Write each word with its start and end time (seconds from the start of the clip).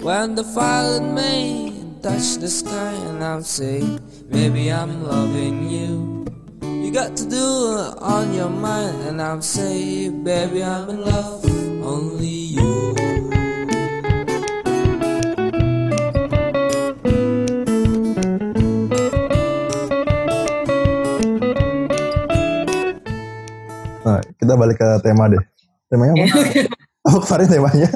When 0.00 0.32
the 0.34 0.42
violet 0.42 1.12
may 1.12 1.76
touch 2.00 2.40
the 2.40 2.48
sky 2.48 2.96
and 3.12 3.22
I'll 3.22 3.44
say, 3.44 3.84
Maybe 4.32 4.72
I'm 4.72 5.04
loving 5.04 5.68
you. 5.68 6.24
You 6.64 6.88
got 6.88 7.20
to 7.20 7.28
do 7.28 7.36
it 7.76 8.00
on 8.00 8.32
your 8.32 8.48
mind 8.48 8.96
and 9.04 9.20
I'll 9.20 9.44
say, 9.44 10.08
Baby, 10.08 10.64
I'm 10.64 10.88
in 10.88 11.04
love, 11.04 11.44
only 11.84 12.56
you. 12.56 12.96
Nah, 24.00 24.24
kita 24.40 24.56
balik 24.56 24.80
ke 24.80 24.88
tema 25.04 25.28
deh. 25.28 25.44
Temanya 25.92 26.24
apa? 26.24 26.40
oh, 27.12 27.20
kemarin 27.20 27.46
temanya 27.52 27.88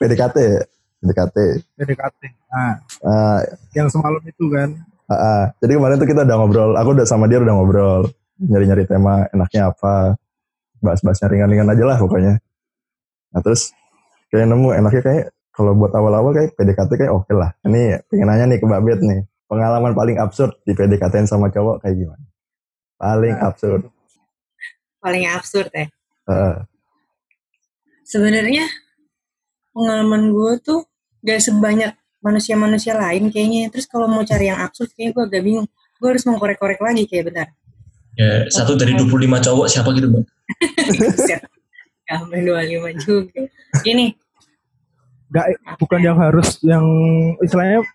PDKT 0.00 0.36
ya? 0.40 0.64
PDKT. 1.00 1.36
PDKT. 1.76 2.20
Nah, 2.50 2.74
Ah, 3.00 3.40
yang 3.72 3.88
semalam 3.88 4.20
itu 4.20 4.44
kan. 4.48 4.68
ah, 5.06 5.14
ah. 5.14 5.42
Jadi 5.58 5.72
kemarin 5.74 5.96
tuh 5.96 6.06
kita 6.06 6.22
udah 6.22 6.36
ngobrol. 6.36 6.70
Aku 6.76 6.92
udah 6.92 7.04
sama 7.04 7.24
dia 7.24 7.40
udah 7.40 7.54
ngobrol. 7.54 8.02
Nyari-nyari 8.36 8.84
tema 8.84 9.24
enaknya 9.30 9.72
apa. 9.72 10.16
Bahas-bahasnya 10.80 11.28
ringan-ringan 11.28 11.68
aja 11.68 11.84
lah 11.84 11.96
pokoknya. 11.96 12.40
Nah 13.30 13.40
terus 13.40 13.72
kayak 14.28 14.48
nemu 14.48 14.76
enaknya 14.76 15.02
kayak 15.02 15.24
kalau 15.50 15.72
buat 15.72 15.92
awal-awal 15.92 16.32
kayak 16.32 16.52
PDKT 16.54 16.90
kayak 16.96 17.12
oke 17.12 17.32
lah. 17.32 17.52
Ini 17.64 18.00
pengen 18.08 18.26
nanya 18.28 18.44
nih 18.48 18.58
ke 18.58 18.66
Mbak 18.66 18.82
Bet 18.84 19.00
nih. 19.00 19.20
Pengalaman 19.44 19.92
paling 19.92 20.16
absurd 20.16 20.56
di 20.62 20.72
PDKT 20.72 21.26
sama 21.26 21.48
cowok 21.48 21.82
kayak 21.82 21.96
gimana? 21.96 22.24
Paling 22.96 23.36
absurd. 23.40 23.82
paling 25.00 25.24
absurd 25.26 25.72
ya. 25.72 25.88
Ah, 26.28 26.68
Sebenarnya 28.04 28.66
pengalaman 29.70 30.28
gue 30.28 30.52
tuh 30.60 30.80
gak 31.24 31.40
sebanyak 31.40 31.92
manusia-manusia 32.20 32.96
lain 32.96 33.32
kayaknya. 33.32 33.72
Terus 33.72 33.88
kalau 33.88 34.06
mau 34.06 34.22
cari 34.24 34.52
yang 34.52 34.60
absurd 34.60 34.92
kayaknya 34.92 35.12
gue 35.16 35.24
agak 35.28 35.42
bingung. 35.44 35.68
Gue 36.00 36.08
harus 36.16 36.24
mengkorek-korek 36.24 36.80
lagi 36.80 37.04
kayak 37.08 37.24
bentar. 37.32 37.48
Ya, 38.18 38.44
satu 38.52 38.76
dari 38.76 38.92
25 38.98 39.16
cowok 39.40 39.66
siapa 39.70 39.88
gitu, 39.96 40.08
Bang? 40.12 40.26
Sampai 42.10 42.42
25 42.42 43.04
juga. 43.04 43.40
Ini 43.86 44.12
Nggak, 45.30 45.46
bukan 45.78 46.00
yang 46.02 46.18
harus 46.18 46.58
yang 46.66 46.82
istilahnya 47.38 47.86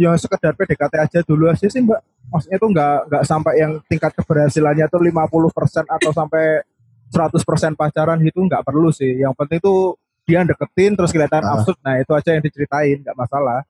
yang 0.00 0.16
sekedar 0.16 0.56
PDKT 0.56 0.94
aja 0.96 1.18
dulu 1.20 1.52
aja 1.52 1.68
sih 1.68 1.84
mbak. 1.84 2.00
Maksudnya 2.32 2.56
tuh 2.56 2.70
nggak 2.72 2.96
nggak 3.12 3.24
sampai 3.28 3.54
yang 3.60 3.72
tingkat 3.92 4.12
keberhasilannya 4.16 4.88
tuh 4.88 5.00
50% 5.04 5.84
atau 5.84 6.10
sampai 6.16 6.64
100% 7.12 7.76
pacaran 7.76 8.16
gitu 8.24 8.40
nggak 8.40 8.64
perlu 8.64 8.88
sih. 8.88 9.20
Yang 9.20 9.34
penting 9.36 9.58
tuh 9.60 10.00
dia 10.28 10.44
deketin 10.44 10.92
terus 10.92 11.08
kelihatan 11.08 11.40
Ah. 11.40 11.56
absurd. 11.56 11.80
Nah 11.80 11.96
itu 11.96 12.12
aja 12.12 12.30
yang 12.30 12.44
diceritain 12.44 13.00
nggak 13.00 13.16
masalah. 13.16 13.64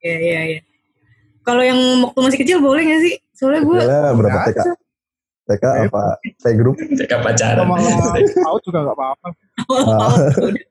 ya 0.00 0.16
ya 0.16 0.40
ya. 0.50 0.60
Kalau 1.40 1.62
yang 1.62 1.78
waktu 2.02 2.18
masih 2.20 2.38
kecil 2.38 2.58
boleh 2.58 2.82
gak 2.82 3.00
sih? 3.00 3.14
Soalnya 3.32 3.60
gue 3.62 3.78
Kecilnya 3.78 4.12
berapa 4.12 4.38
TK? 4.44 4.60
TK 5.46 5.64
apa 5.86 6.02
playgroup? 6.36 6.76
TK 6.76 7.12
pacaran. 7.16 7.64
Tahu 7.64 8.56
juga 8.66 8.78
nggak 8.82 8.96
apa-apa. 8.96 9.28
awal-awal 9.64 10.12
udah. 10.42 10.64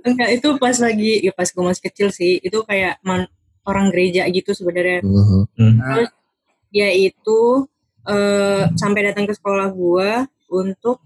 Enggak, 0.00 0.28
itu 0.32 0.48
pas 0.56 0.72
lagi, 0.74 1.20
ya 1.20 1.28
pas 1.30 1.44
gue 1.44 1.60
masih 1.60 1.84
kecil 1.84 2.08
sih, 2.08 2.40
itu 2.40 2.56
kayak 2.64 2.96
man- 3.02 3.28
orang 3.62 3.92
gereja 3.92 4.24
gitu 4.26 4.56
sebenarnya. 4.56 5.04
Mhm. 5.04 5.40
Hmm. 5.54 5.74
Nah, 5.76 6.08
Dia 6.70 6.88
itu 6.88 7.40
eh, 8.02 8.62
sampai 8.74 9.00
datang 9.04 9.26
ke 9.26 9.34
sekolah 9.34 9.68
gua 9.70 10.24
untuk 10.48 11.02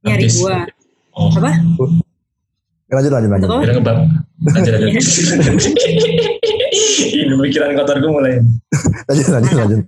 nyari 0.00 0.28
gua. 0.30 0.62
Oh, 1.10 1.32
Apa? 1.34 1.50
Lanjut 2.88 3.10
lanjut 3.10 3.30
lanjut. 3.30 3.48
Kira 3.60 3.72
ngebab. 3.74 3.98
Lanjut, 4.48 4.72
lanjut. 4.72 4.92
Ini 6.98 7.34
pikiran 7.34 7.74
kotor 7.74 7.96
gue 7.98 8.10
mulai. 8.10 8.34
Lanjut 9.06 9.26
lanjut 9.28 9.54
lanjut. 9.54 9.80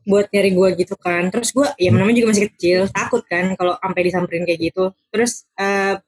buat 0.00 0.26
nyari 0.26 0.50
gua 0.50 0.74
gitu 0.74 0.98
kan 0.98 1.30
terus 1.30 1.54
gua 1.54 1.70
ya 1.78 1.94
namanya 1.94 2.18
juga 2.18 2.34
masih 2.34 2.50
kecil 2.50 2.90
takut 2.90 3.22
kan 3.22 3.54
kalau 3.54 3.78
sampai 3.78 4.00
disamperin 4.02 4.42
kayak 4.42 4.58
gitu 4.66 4.90
terus 5.06 5.46
eh 5.54 6.02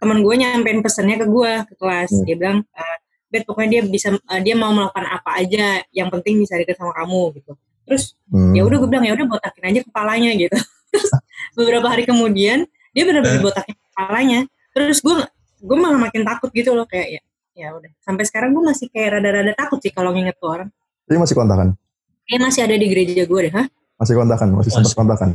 teman 0.00 0.22
gue 0.22 0.32
nyampein 0.32 0.80
pesannya 0.80 1.20
ke 1.20 1.26
gua 1.28 1.66
ke 1.68 1.76
kelas 1.76 2.08
Hmm. 2.08 2.24
dia 2.24 2.36
bilang 2.38 2.58
eh, 2.64 2.96
Bet 3.28 3.44
pokoknya 3.44 3.68
dia 3.68 3.82
bisa 3.84 4.16
eh, 4.16 4.40
dia 4.40 4.56
mau 4.56 4.72
melakukan 4.72 5.04
apa 5.04 5.30
aja 5.36 5.84
yang 5.92 6.08
penting 6.08 6.40
bisa 6.40 6.56
deket 6.56 6.80
sama 6.80 6.96
kamu 6.96 7.36
gitu 7.36 7.52
terus 7.84 8.16
Hmm. 8.32 8.54
ya 8.56 8.64
udah 8.64 8.76
gue 8.80 8.88
bilang 8.88 9.04
ya 9.04 9.12
udah 9.12 9.26
botakin 9.28 9.64
aja 9.66 9.80
kepalanya 9.84 10.30
gitu 10.32 10.56
terus 10.88 11.10
beberapa 11.52 11.84
hari 11.84 12.08
kemudian 12.08 12.64
dia 12.96 13.02
benar-benar 13.04 13.34
Eh. 13.34 13.44
botakin 13.44 13.76
kepalanya 13.76 14.40
terus 14.70 14.98
gue 14.98 15.16
gue 15.58 15.76
malah 15.76 15.98
makin 16.00 16.22
takut 16.22 16.50
gitu 16.50 16.72
loh 16.72 16.84
kayak 16.84 17.18
ya 17.18 17.22
ya 17.56 17.68
udah 17.72 17.90
sampai 17.98 18.22
sekarang 18.22 18.52
gue 18.52 18.62
masih 18.62 18.86
kayak 18.88 19.18
rada-rada 19.18 19.52
takut 19.52 19.78
sih 19.78 19.90
kalau 19.90 20.10
nginget 20.10 20.36
tuh 20.36 20.50
orang 20.52 20.68
Jadi 21.04 21.18
masih 21.18 21.34
kontakan? 21.34 21.68
kayak 22.24 22.40
masih 22.42 22.60
ada 22.62 22.74
di 22.74 22.86
gereja 22.86 23.22
gue 23.24 23.40
deh 23.42 23.52
hah 23.52 23.66
Masih 23.96 24.14
kontakan? 24.14 24.48
Masih 24.54 24.70
sempat 24.70 24.94
kontakan? 24.94 25.30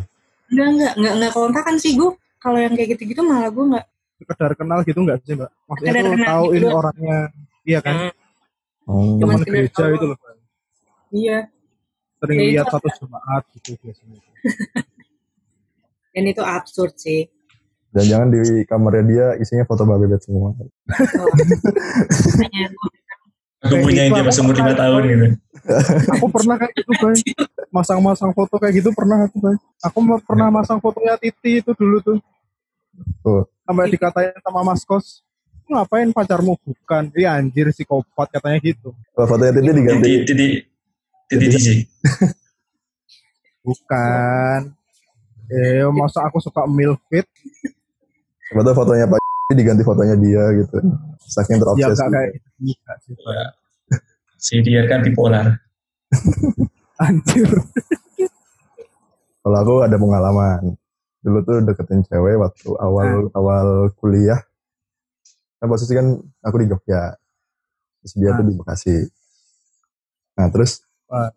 Enggak, 0.47 0.67
enggak, 0.69 0.93
enggak, 0.95 1.13
enggak 1.19 1.31
kontakan 1.33 1.75
sih 1.75 1.91
gue. 1.93 2.15
Kalau 2.37 2.55
yang 2.55 2.71
kayak 2.71 2.95
gitu-gitu 2.95 3.19
malah 3.19 3.51
gue 3.51 3.65
enggak. 3.65 3.85
sekedar 4.15 4.51
kenal 4.55 4.79
gitu 4.81 4.99
nggak 4.99 5.19
sih 5.19 5.35
mbak? 5.35 5.51
Maksudnya 5.67 5.91
Sekedar 5.91 6.07
tuh 6.07 6.23
tauin 6.23 6.55
gitu. 6.55 6.67
orangnya. 6.71 7.17
Iya 7.63 7.79
kan? 7.81 7.95
Nah, 7.97 8.13
Oh. 8.83 9.15
Cuma 9.15 9.35
Teman 9.35 9.43
gereja 9.43 9.71
tahu. 9.73 9.91
itu 9.91 10.05
loh. 10.05 10.17
iya. 11.09 11.39
Sering 12.19 12.37
Ya, 12.37 12.47
lihat 12.53 12.65
satu 12.69 12.87
jemaat 12.93 13.43
gitu 13.51 13.69
biasanya. 13.79 14.19
Dan 16.13 16.23
itu 16.23 16.39
absurd 16.39 16.93
sih. 16.95 17.27
Dan 17.93 18.03
jangan 18.09 18.27
di 18.27 18.41
kamarnya 18.65 19.03
dia 19.05 19.25
isinya 19.37 19.63
foto 19.63 19.85
Mbak 19.85 19.99
Bebet 20.01 20.21
semua. 20.25 20.49
Oh. 20.49 20.57
Gua- 20.57 21.31
Aku 23.63 23.75
punya 23.79 24.11
dia 24.11 24.23
masih 24.27 24.41
umur 24.43 24.55
5 24.59 24.75
tahun 24.75 25.01
gitu. 25.07 25.27
Aku 26.11 26.25
pernah 26.27 26.55
kayak 26.59 26.73
gitu 26.75 26.91
guys. 26.99 27.21
Masang-masang 27.71 28.31
foto 28.35 28.59
kayak 28.59 28.73
gitu 28.75 28.89
pernah 28.91 29.23
aku 29.23 29.39
guys. 29.39 29.61
Aku 29.79 29.97
pernah 30.19 30.51
masang 30.51 30.83
fotonya 30.83 31.15
Titi 31.15 31.63
itu 31.63 31.71
dulu 31.71 32.03
tuh. 32.03 32.17
Tuh. 33.23 33.47
Sampai 33.63 33.87
dikatain 33.87 34.35
sama 34.43 34.67
mas 34.67 34.83
kos. 34.83 35.23
"Lu 35.63 35.79
Ngapain 35.79 36.11
pacarmu 36.11 36.59
bukan? 36.59 37.07
Iya 37.15 37.39
anjir 37.39 37.71
psikopat 37.71 38.35
katanya 38.35 38.59
gitu. 38.59 38.91
Kalau 39.15 39.27
fotonya 39.31 39.55
Titi 39.55 39.71
diganti. 39.71 40.03
Titi, 40.03 40.27
titi, 40.27 40.47
titi, 41.31 41.45
titi. 41.47 41.73
Bukan. 43.63 44.59
Eh 45.47 45.87
masa 45.87 46.27
aku 46.27 46.43
suka 46.43 46.67
milfit? 46.67 47.23
Foto 48.49 48.71
fotonya 48.73 49.05
Pak 49.07 49.19
diganti 49.59 49.83
fotonya 49.83 50.15
dia 50.17 50.43
gitu. 50.57 50.77
Saking 51.23 51.57
Ya 51.57 51.61
terobsesi. 51.61 51.93
enggak 51.95 52.09
kayak 52.11 52.31
sih. 52.99 53.13
Ya. 53.15 53.45
Si 54.35 54.55
dia 54.59 54.81
kan 54.85 54.99
bipolar. 55.01 55.47
Anjir. 57.03 57.49
Kalau 59.39 59.57
aku 59.59 59.73
ada 59.81 59.95
pengalaman. 59.95 60.75
Dulu 61.23 61.39
tuh 61.41 61.57
deketin 61.63 62.03
cewek 62.03 62.35
waktu 62.35 62.69
awal 62.77 63.31
awal 63.31 63.67
kuliah. 63.95 64.39
Kan 65.57 65.71
posisi 65.71 65.95
kan 65.95 66.11
aku 66.41 66.55
di 66.59 66.67
Jogja. 66.67 67.15
Terus 68.03 68.13
dia 68.19 68.29
Ah. 68.29 68.35
tuh 68.35 68.45
di 68.45 68.53
Bekasi. 68.53 68.97
Nah 70.35 70.47
terus 70.49 70.83
Ah. 71.07 71.31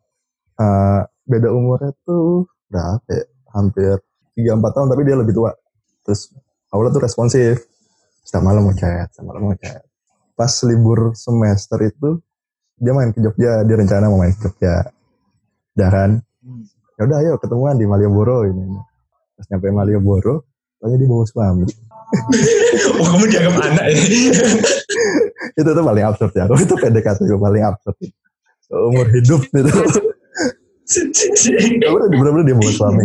eh, 0.56 1.00
beda 1.24 1.54
umurnya 1.54 1.94
tuh 2.02 2.50
berapa 2.66 3.06
ya? 3.06 3.24
Hampir 3.54 4.02
3-4 4.34 4.72
tahun 4.74 4.88
tapi 4.90 5.02
dia 5.06 5.16
lebih 5.16 5.32
tua. 5.32 5.54
Terus 6.02 6.34
awalnya 6.72 6.96
tuh 6.96 7.04
responsif. 7.04 7.54
Setiap 8.26 8.42
malam 8.42 8.66
mau 8.66 8.74
chat, 8.74 9.10
setiap 9.14 9.26
malam 9.30 9.50
mau 9.50 9.56
chat. 9.58 9.82
Pas 10.34 10.52
libur 10.66 11.14
semester 11.14 11.78
itu 11.86 12.18
dia 12.76 12.92
main 12.92 13.14
ke 13.14 13.22
Jogja, 13.22 13.64
dia 13.64 13.76
rencana 13.78 14.10
mau 14.10 14.20
main 14.20 14.34
ke 14.34 14.50
Jogja. 14.50 14.90
Udah 15.76 15.90
kan? 15.92 16.10
ya 16.96 17.02
udah 17.04 17.18
ayo 17.20 17.32
ketemuan 17.36 17.76
di 17.76 17.84
Malioboro 17.84 18.48
ini 18.48 18.64
pas 19.36 19.44
nyampe 19.52 19.68
Malioboro 19.68 20.48
tanya 20.80 20.96
dia 20.96 21.08
bawa 21.08 21.24
suami 21.28 21.68
Oh 23.02 23.06
kamu 23.10 23.24
dianggap 23.26 23.54
anak 23.66 23.86
ya? 23.90 23.98
itu 25.60 25.70
tuh 25.74 25.84
paling 25.84 26.04
absurd 26.06 26.32
ya 26.32 26.48
itu 26.48 26.74
PDKT 26.78 27.18
gue 27.28 27.40
paling 27.40 27.64
absurd 27.66 27.96
seumur 28.64 29.06
hidup 29.12 29.40
gitu 29.44 29.68
ya 31.82 31.88
udah 31.92 32.08
bener-bener 32.08 32.44
dia 32.48 32.56
bawa 32.56 32.72
suami 32.72 33.04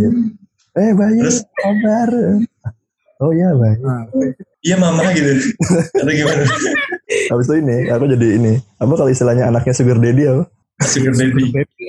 eh 0.80 0.91
Bayu 0.95 1.27
Terus? 1.27 1.44
kabar 1.59 2.09
oh 3.21 3.31
iya 3.31 3.50
Bayu 3.53 3.79
Nah, 3.81 4.03
Iya 4.62 4.75
mama 4.75 5.01
gitu. 5.12 5.31
Atau 5.95 6.12
gimana? 6.12 6.44
habis 7.27 7.45
itu 7.45 7.56
ini 7.57 7.77
aku 7.88 8.06
jadi 8.07 8.27
ini 8.35 8.53
apa 8.77 8.94
kalau 8.94 9.09
istilahnya 9.09 9.45
anaknya 9.45 9.73
sugar 9.73 9.97
daddy 9.97 10.23
apa 10.25 10.44
Sugar 10.81 11.13
baby. 11.13 11.44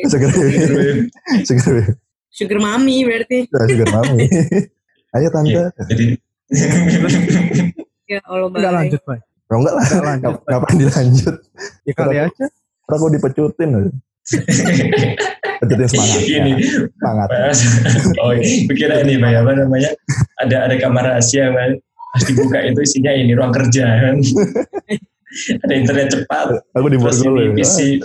sugar 0.04 0.30
baby 0.30 0.56
Sugar 0.58 0.76
baby. 0.76 1.00
sugar 1.42 1.64
baby 1.70 1.92
Sugar 2.28 2.58
mami 2.58 2.96
berarti. 3.02 3.38
Nah, 3.46 3.66
sugar 3.66 3.88
mami 3.90 4.24
ayo 5.12 5.28
tante 5.28 5.52
Iya, 5.52 5.64
Jadi 5.84 6.04
Ya 8.06 8.20
Allah 8.22 8.48
enggak 8.48 8.62
baik. 8.66 8.76
lanjut, 8.78 9.00
Pak. 9.02 9.18
oh, 9.46 9.56
enggak 9.58 9.74
lah 9.74 9.84
Enggak 9.84 10.04
lanjut. 10.04 10.22
Ngap- 10.24 10.44
ngapain 10.44 10.76
dilanjut 10.78 11.34
Ya 11.82 11.92
kali 11.94 12.16
aja. 12.20 12.44
Aku 12.88 13.06
dipecutin 13.08 13.68
pecutin 15.58 15.86
semangat 15.86 16.20
Ini 16.22 16.52
semangat 16.90 17.28
Mas. 17.28 17.60
Oh, 18.18 18.32
kira 18.68 19.02
ini 19.02 19.14
Pak, 19.16 19.32
apa 19.36 19.52
namanya? 19.56 19.90
Ada 20.38 20.56
ada 20.66 20.74
kamar 20.76 21.04
rahasia, 21.08 21.50
Pak. 21.50 21.78
Pas 22.12 22.22
dibuka 22.24 22.58
itu 22.60 22.80
isinya 22.80 23.10
ini 23.10 23.32
ruang 23.32 23.50
kerja 23.50 23.84
kan. 23.88 24.16
ada 25.58 25.72
internet 25.72 26.12
cepat 26.12 26.60
Aku 26.76 26.86
di 26.86 27.00
Borgol 27.00 27.34
ya. 27.40 27.50
PC. 27.56 28.04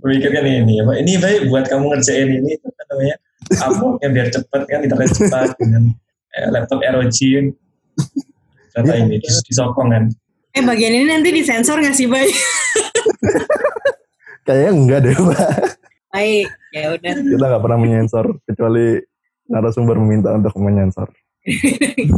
Memikirkan 0.00 0.44
ini 0.44 0.82
apa 0.82 0.92
ini 0.96 1.14
baik 1.14 1.46
buat 1.46 1.66
kamu 1.66 1.94
ngerjain 1.94 2.26
ini 2.32 2.58
apa 2.58 2.82
namanya 2.88 3.16
uploadnya 3.60 4.08
biar 4.08 4.28
cepet 4.28 4.62
kan 4.66 4.80
internet 4.82 5.10
cepat 5.10 5.48
dengan 5.56 5.82
eh, 6.32 6.46
laptop 6.50 6.82
ROG 6.82 7.18
kata 8.70 8.86
Iya. 8.88 9.02
ini 9.04 9.16
dis- 9.18 9.42
disokong 9.44 9.90
kan 9.90 10.04
Eh 10.50 10.62
bagian 10.62 10.92
ini 10.92 11.06
nanti 11.06 11.30
disensor 11.30 11.78
nggak 11.78 11.94
sih 11.94 12.06
Bay? 12.06 12.26
Kayaknya 14.40 14.70
enggak 14.72 14.98
deh, 15.00 15.14
Pak. 15.14 15.38
Baik, 16.10 16.46
ya 16.72 16.84
udah. 16.90 17.12
Kita 17.14 17.44
nggak 17.46 17.62
pernah 17.62 17.78
menyensor 17.78 18.24
kecuali 18.42 18.98
narasumber 19.46 19.94
meminta 19.96 20.32
untuk 20.32 20.54
menyensor. 20.56 21.08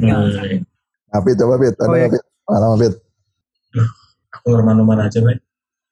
Hmm. 0.02 0.64
Tapi 1.08 1.28
coba 1.36 1.54
Pit, 1.56 1.76
ada 1.76 1.86
Oh, 1.86 1.94
iya. 1.94 2.08
Pit? 2.08 2.22
Pengalaman 2.42 2.78
Pit. 2.78 2.94
aku 4.32 4.46
normal-normal 4.48 4.98
aja 5.02 5.20
baik 5.20 5.38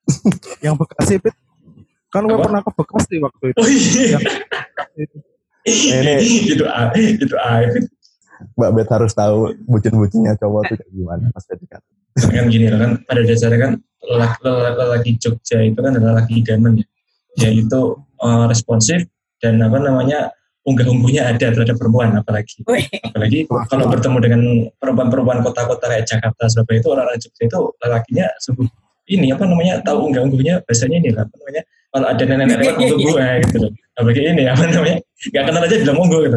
Yang 0.65 0.75
Bekasi, 0.77 1.15
Pit. 1.17 1.37
Kan 2.09 2.25
gue 2.25 2.37
pernah 2.37 2.59
ke 2.59 2.73
Bekasi 2.73 3.17
waktu 3.19 3.45
itu. 3.47 3.59
oh 3.59 3.69
iya 3.69 4.19
Ini- 5.63 6.25
itu 6.51 6.65
A 6.67 6.91
itu 6.97 7.37
A 7.37 7.69
Mbak 8.57 8.71
Bet 8.73 8.89
harus 8.91 9.13
tahu 9.13 9.53
bucin-bucinnya 9.65 10.33
cowok 10.35 10.63
tuh 10.67 10.77
kayak 10.77 10.91
gimana 10.91 11.25
pas 11.31 11.45
PDKT. 11.45 11.85
Kan 12.29 12.47
gini 12.53 12.67
loh 12.69 12.79
kan 12.81 12.91
pada 13.09 13.21
dasarnya 13.25 13.59
kan 13.59 13.73
lelaki, 14.01 15.11
Jogja 15.21 15.65
itu 15.65 15.79
kan 15.81 15.97
adalah 15.97 16.21
lelaki 16.21 16.45
idaman 16.45 16.81
ya. 16.81 16.87
Yaitu 17.47 17.81
eh, 18.21 18.45
responsif 18.51 19.07
dan 19.41 19.63
apa 19.65 19.81
namanya 19.81 20.35
unggah-ungguhnya 20.69 21.25
ada 21.25 21.47
terhadap 21.55 21.77
perempuan 21.81 22.13
apalagi. 22.19 22.61
Apalagi 23.09 23.49
kalau 23.49 23.89
bertemu 23.89 24.19
dengan 24.21 24.41
perempuan-perempuan 24.77 25.41
kota-kota 25.41 25.89
kayak 25.89 26.05
Jakarta 26.05 26.45
Surabaya 26.53 26.79
itu 26.83 26.89
orang-orang 26.93 27.21
Jogja 27.23 27.43
itu 27.49 27.59
lelakinya 27.81 28.27
sungguh 28.43 28.69
ini 29.11 29.27
apa 29.35 29.45
namanya 29.45 29.83
tahu 29.83 30.11
unggah-ungguhnya 30.11 30.63
bahasanya 30.65 30.97
ini 31.03 31.11
lah 31.11 31.27
apa 31.27 31.35
namanya 31.43 31.63
kalau 31.91 32.07
ada 32.07 32.23
nenek-nenek 32.23 32.63
lewat 32.63 32.77
monggo 32.79 32.97
bu 33.03 33.11
eh, 33.19 33.37
gitu 33.43 33.57
loh. 33.59 33.73
Apalagi 33.99 34.21
ini 34.23 34.43
apa 34.47 34.63
namanya 34.71 34.99
nggak 35.03 35.45
kenal 35.51 35.63
aja 35.67 35.77
bilang 35.83 35.97
monggo 35.99 36.19
gitu 36.23 36.37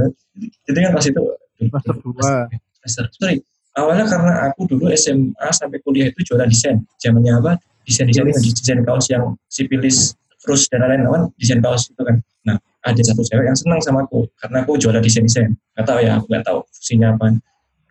jadi 0.65 0.77
kan 0.89 0.91
pas 0.97 1.05
itu 1.05 1.21
Semester 1.53 1.95
dua. 2.01 2.49
semester 2.81 3.05
sorry 3.15 3.37
awalnya 3.77 4.05
karena 4.07 4.33
aku 4.49 4.69
dulu 4.69 4.89
SMA 4.93 5.49
sampai 5.53 5.79
kuliah 5.81 6.09
itu 6.09 6.19
jualan 6.33 6.49
desain. 6.49 6.81
Zamannya 7.01 7.39
apa? 7.39 7.51
Desain 7.83 8.07
desain 8.07 8.27
itu 8.29 8.39
desain 8.55 8.79
kaos 8.87 9.11
yang 9.11 9.35
sipilis 9.51 10.15
terus 10.43 10.67
dan 10.67 10.83
lain-lain 10.83 11.07
kan 11.07 11.23
desain 11.39 11.59
kaos 11.59 11.91
itu 11.91 12.01
kan. 12.01 12.19
Nah 12.47 12.57
ada 12.83 13.01
satu 13.01 13.21
cewek 13.23 13.45
yang 13.47 13.57
senang 13.57 13.79
sama 13.83 14.03
aku 14.07 14.27
karena 14.39 14.57
aku 14.63 14.71
jualan 14.79 15.01
desain 15.03 15.25
desain. 15.25 15.51
Nggak 15.75 15.85
tahu 15.87 15.99
ya 16.01 16.11
aku 16.19 16.25
nggak 16.31 16.45
tahu 16.45 16.59
fungsinya 16.71 17.07
apa. 17.15 17.25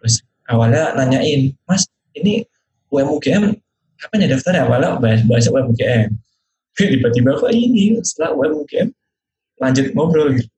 Terus 0.01 0.15
awalnya 0.49 0.83
nanyain 0.97 1.53
mas 1.69 1.85
ini 2.17 2.45
UMUGM 2.93 3.57
kapan 4.03 4.25
ya 4.27 4.29
daftarnya 4.35 4.63
awalnya 4.67 4.99
bahas 4.99 5.21
bahasa 5.25 5.49
UMUGM 5.53 6.11
tiba-tiba 6.79 7.31
kok 7.37 7.53
ini? 7.53 8.01
Setelah 8.01 8.33
UMUGM 8.37 8.89
lanjut 9.61 9.87
ngobrol. 9.95 10.37
Gitu 10.37 10.53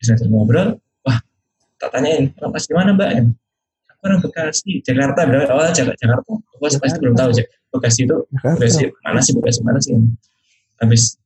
bisa 0.00 0.16
ngobrol 0.24 0.80
wah 1.04 1.18
tak 1.76 1.92
tanyain 1.92 2.32
orang 2.40 2.52
pas 2.56 2.64
di 2.64 2.72
mana 2.72 2.96
mbak 2.96 3.10
orang 4.00 4.20
Bekasi 4.24 4.80
Jakarta 4.80 5.20
bilang 5.28 5.48
oh 5.52 5.68
Jak- 5.72 5.96
Jakarta. 5.96 6.30
Aku 6.32 6.64
pasti 6.80 6.98
belum 7.00 7.14
tahu 7.16 7.30
Bekasi 7.70 8.00
itu 8.08 8.16
Bekasi 8.32 8.84
mana 9.04 9.20
sih? 9.20 9.32
Bekasi 9.36 9.60
mana 9.62 9.78
sih 9.80 9.94
habis 10.80 11.20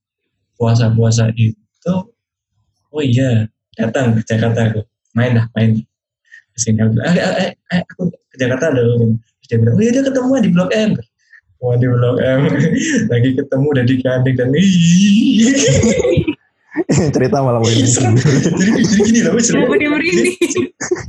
puasa 0.59 0.91
puasa 0.91 1.31
itu 1.39 1.95
oh 2.95 3.03
iya 3.03 3.47
datang 3.79 4.19
ke 4.19 4.23
Jakarta 4.27 4.71
aku. 4.71 4.81
Main 5.15 5.39
lah 5.39 5.47
main. 5.55 5.79
Ke 6.55 6.59
sini 6.59 6.79
aku 6.79 6.95
bilang, 6.95 7.15
"Eh, 7.15 7.19
eh, 7.19 7.51
eh, 7.75 7.83
aku 7.91 8.11
ke 8.11 8.37
Jakarta 8.39 8.71
loh 8.71 9.19
Terus 9.19 9.47
dia 9.51 9.57
bilang 9.59 9.75
oh 9.75 9.83
iya 9.83 9.91
dia 9.95 10.03
ketemu 10.07 10.33
di 10.43 10.51
Blok 10.51 10.71
M. 10.75 10.91
Wah 11.63 11.75
di 11.79 11.87
Blok 11.87 12.19
M. 12.23 12.41
Lagi 13.11 13.31
ketemu 13.35 13.67
udah 13.71 13.85
digandeng 13.87 14.37
dan 14.39 14.49
Cerita 17.15 17.39
malah 17.39 17.63
mau 17.63 17.71
ini. 17.71 17.87
serem 17.87 18.19
jadi, 18.19 18.83
jadi 18.83 19.03
gini 19.07 19.21
loh 19.23 19.35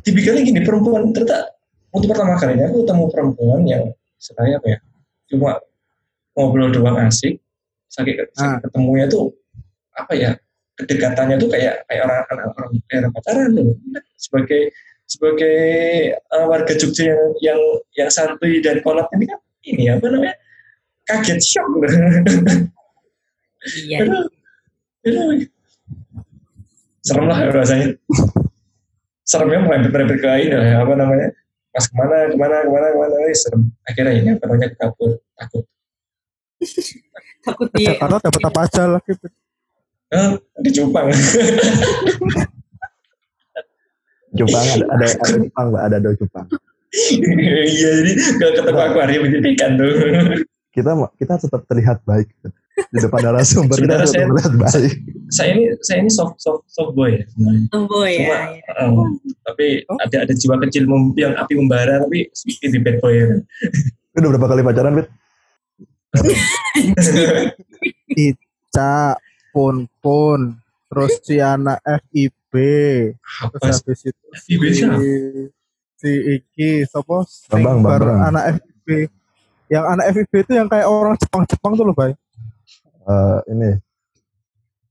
tipikalnya 0.06 0.42
gini 0.46 0.60
perempuan 0.62 1.10
ternyata 1.10 1.50
untuk 1.90 2.14
pertama 2.14 2.38
kalinya 2.38 2.70
aku 2.70 2.86
ketemu 2.86 3.06
perempuan 3.10 3.62
yang 3.66 3.84
saya 4.22 4.62
apa 4.62 4.68
ya 4.68 4.80
cuma 5.34 5.58
ngobrol 6.38 6.70
doang 6.70 6.98
asik 7.08 7.42
sakit, 7.90 8.30
sakit 8.36 8.38
Ah. 8.38 8.60
ketemunya 8.62 9.10
tuh 9.10 9.34
apa 9.96 10.14
ya 10.14 10.32
kedekatannya 10.76 11.40
tuh 11.40 11.50
kayak 11.50 11.88
kayak 11.88 12.02
orang 12.04 12.20
orang, 12.30 12.48
orang 12.52 12.70
kayak 12.92 13.00
orang 13.02 13.14
pacaran 13.16 13.48
tuh 13.56 13.68
sebagai 14.20 14.62
sebagai 15.06 15.58
uh, 16.34 16.46
warga 16.50 16.74
Jogja 16.76 17.14
yang 17.14 17.22
yang 17.42 17.60
yang 17.96 18.10
santuy 18.12 18.60
dan 18.60 18.82
kolot 18.84 19.08
ini 19.16 19.26
kan 19.30 19.40
ini 19.66 19.84
apa 19.90 20.06
namanya 20.12 20.36
kaget 21.08 21.40
shock 21.42 21.68
Iya. 23.66 24.06
Aduh, 24.06 24.30
aduh. 25.10 25.55
Serem 27.06 27.26
lah 27.30 27.38
rasanya. 27.54 27.88
Seremnya 29.26 29.62
merembet-merembet 29.62 30.18
ke 30.22 30.30
ini 30.42 30.54
lah, 30.54 30.86
apa 30.86 30.94
namanya. 30.98 31.28
Pas 31.70 31.86
ke 31.86 31.94
mana 31.98 32.16
ke 32.30 32.38
mana 32.38 32.56
ke 32.66 32.70
mana 32.74 32.88
ke 32.94 32.98
mana 32.98 33.16
eh, 33.30 33.36
serem. 33.38 33.62
Akhirnya 33.86 34.14
ini 34.18 34.30
apa 34.34 34.44
namanya 34.50 34.70
kabur 34.74 35.22
takut. 35.38 35.64
Takut 37.46 37.68
dia. 37.78 37.94
Jakarta 37.94 38.18
dapat 38.26 38.42
apa 38.50 38.60
aja 38.66 38.82
lagi, 38.90 39.12
Pit. 39.18 39.32
eh, 40.14 40.30
di 40.62 40.70
Jepang. 40.74 41.06
Jepang 44.36 44.66
ada 44.68 44.84
ada 45.00 45.06
ada 45.16 45.36
Jepang 45.40 45.66
Mbak, 45.72 45.84
ada 45.88 45.98
do 46.04 46.12
Jepang. 46.20 46.48
iya 46.96 47.92
jadi 48.04 48.12
kalau 48.40 48.54
ketemu 48.56 48.80
akuarium 48.80 49.22
menjadikan 49.28 49.70
tuh. 49.76 49.92
Kita 50.76 50.92
kita 51.20 51.34
tetap 51.40 51.62
terlihat 51.68 52.04
baik 52.04 52.28
di 52.76 53.00
depan 53.00 53.20
narasumber 53.22 53.78
kita 53.78 53.88
tetap 53.96 54.08
saya- 54.10 54.24
terlihat 54.26 54.52
baik. 54.54 54.94
saya 55.28 55.50
ini 55.50 55.64
saya 55.80 55.98
ini 55.98 56.10
soft 56.10 56.36
soft 56.38 56.68
soft 56.68 56.92
boy 56.92 57.08
ya 57.10 57.24
sebenarnya 57.26 57.68
Oh 57.72 57.84
boy 57.86 58.12
Cuma, 58.14 58.36
ya. 58.52 58.60
eh, 58.60 58.90
tapi 59.42 59.66
Oh. 59.86 59.98
ada 59.98 60.18
ada 60.22 60.34
jiwa 60.34 60.56
kecil 60.60 60.84
mem- 60.84 61.16
yang 61.16 61.34
api 61.34 61.54
membara 61.54 62.00
tapi 62.00 62.28
sedikit 62.32 62.70
di 62.70 62.80
bad 62.80 63.00
boy 63.00 63.14
ya. 63.14 63.26
Udah 64.14 64.30
berapa 64.30 64.48
kali 64.50 64.62
pacaran, 64.62 64.94
Pit? 64.96 65.08
Ica, 68.08 69.16
Pun 69.52 69.88
Pun, 69.98 70.40
terus 70.86 71.20
si 71.22 71.36
anak 71.38 71.80
FIB, 71.84 72.54
terus 73.12 73.20
apa 73.42 73.56
habis 73.74 74.02
itu 74.02 74.24
FIB 74.42 74.62
siapa? 74.70 74.96
si, 74.98 75.12
si 75.98 76.10
Iki? 76.38 76.72
Sing 76.86 77.04
Bambang, 77.50 77.80
baru 77.82 78.04
Bambang. 78.06 78.20
anak 78.30 78.44
FIB. 78.56 78.88
Yang 79.66 79.86
anak 79.90 80.06
FIB 80.14 80.34
itu 80.38 80.52
yang 80.54 80.68
kayak 80.68 80.86
orang 80.86 81.16
Jepang-Jepang 81.18 81.74
tuh 81.74 81.84
loh, 81.84 81.96
Bay. 81.96 82.12
Eh, 83.06 83.40
ini 83.52 83.70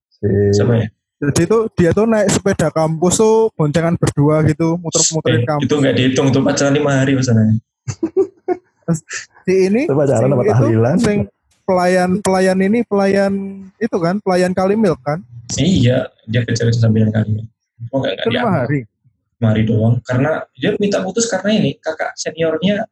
si 0.08 0.28
Siapa 0.54 0.74
ya? 0.78 0.86
Jadi 1.14 1.42
tuh 1.46 1.62
dia 1.72 1.90
tuh 1.90 2.04
naik 2.04 2.28
sepeda 2.28 2.68
kampus 2.68 3.16
tuh 3.16 3.48
boncengan 3.54 3.96
berdua 3.96 4.44
gitu, 4.44 4.76
muter-muterin 4.76 5.40
Eh, 5.40 5.46
kampus. 5.46 5.64
itu 5.64 5.74
nggak 5.74 5.94
dihitung 5.94 6.28
tuh 6.30 6.42
pacaran 6.42 6.74
lima 6.74 6.90
hari 6.94 7.14
masalahnya. 7.14 7.58
Si 9.44 9.52
ini, 9.64 9.88
Itu 9.88 9.96
pacaran 9.96 10.20
sing 10.20 10.30
apa 10.30 10.42
itu, 10.42 10.52
tahlilan? 10.52 10.96
sing 11.00 11.18
pelayan 11.64 12.10
pelayan 12.20 12.58
ini 12.60 12.84
pelayan 12.84 13.32
itu 13.76 13.96
kan, 13.96 14.20
pelayan 14.20 14.52
Kalimil 14.52 14.92
kan? 15.00 15.24
Iya, 15.56 16.12
dia 16.28 16.44
kejar 16.44 16.68
sambilan 16.70 17.08
kali. 17.08 17.48
Kok 17.88 17.96
nggak 17.96 18.12
nggak 18.12 18.12
Itu 18.20 18.28
lima 18.28 18.40
diambil? 18.44 18.60
hari. 18.60 18.80
Lima 19.34 19.46
hari 19.48 19.62
doang. 19.64 19.94
Karena 20.04 20.30
dia 20.52 20.70
minta 20.76 21.00
putus 21.00 21.24
karena 21.26 21.50
ini 21.56 21.80
kakak 21.80 22.12
seniornya 22.14 22.84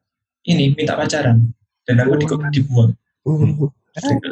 ini 0.45 0.73
minta 0.73 0.97
pacaran 0.97 1.52
dan 1.85 1.97
aku 2.00 2.12
di, 2.17 2.25
dibuang. 2.50 2.91
Uh, 3.29 3.69
Gitu 3.93 4.29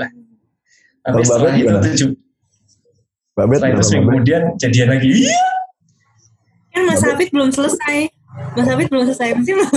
Kalau 1.00 1.24
setelah 1.24 1.40
Babet 1.40 1.52
itu 1.56 1.64
gimana? 1.64 1.80
tujuh, 1.80 2.10
Mbak 3.30 3.46
Bet, 3.46 3.56
setelah 3.56 3.72
itu 3.72 3.82
seminggu 3.82 3.88
Mbak 3.88 4.04
Bet? 4.04 4.12
kemudian 4.12 4.42
jadian 4.60 4.88
lagi. 4.92 5.08
Iya. 5.10 5.42
Kan 6.70 6.82
Mas 6.86 7.02
Hafid 7.02 7.28
belum 7.32 7.50
selesai. 7.50 7.98
Mas 8.54 8.66
Hafid 8.68 8.88
belum 8.92 9.04
selesai. 9.08 9.28
Mesti 9.34 9.52
belum 9.56 9.68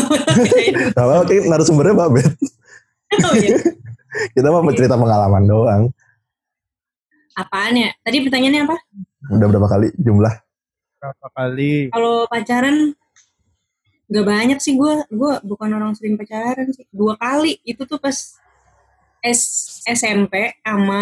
apa-apa, 1.00 1.24
kayak 1.25 1.44
narasumbernya 1.48 1.94
Mbak 1.96 2.10
Bet. 2.12 2.32
Oh, 3.24 3.36
iya. 3.38 3.58
Kita 4.38 4.48
mau 4.53 4.62
cerita 4.75 4.94
pengalaman 4.94 5.44
doang. 5.48 5.84
Apaan 7.34 7.74
ya? 7.74 7.89
Tadi 8.06 8.18
pertanyaannya 8.22 8.62
apa? 8.70 8.77
Udah 9.34 9.48
berapa 9.50 9.65
kali 9.65 9.88
jumlah? 9.98 10.34
Berapa 11.01 11.27
kali? 11.34 11.89
Kalau 11.89 12.30
pacaran 12.30 12.94
nggak 14.06 14.25
banyak 14.27 14.60
sih 14.62 14.77
gue. 14.77 14.94
Gue 15.10 15.34
bukan 15.42 15.70
orang 15.74 15.98
sering 15.98 16.13
pacaran 16.13 16.70
sih. 16.70 16.86
Dua 16.94 17.18
kali. 17.18 17.58
Itu 17.65 17.89
tuh 17.89 17.98
pas 17.98 18.38
S 19.24 19.39
SMP 19.86 20.34
sama 20.60 21.01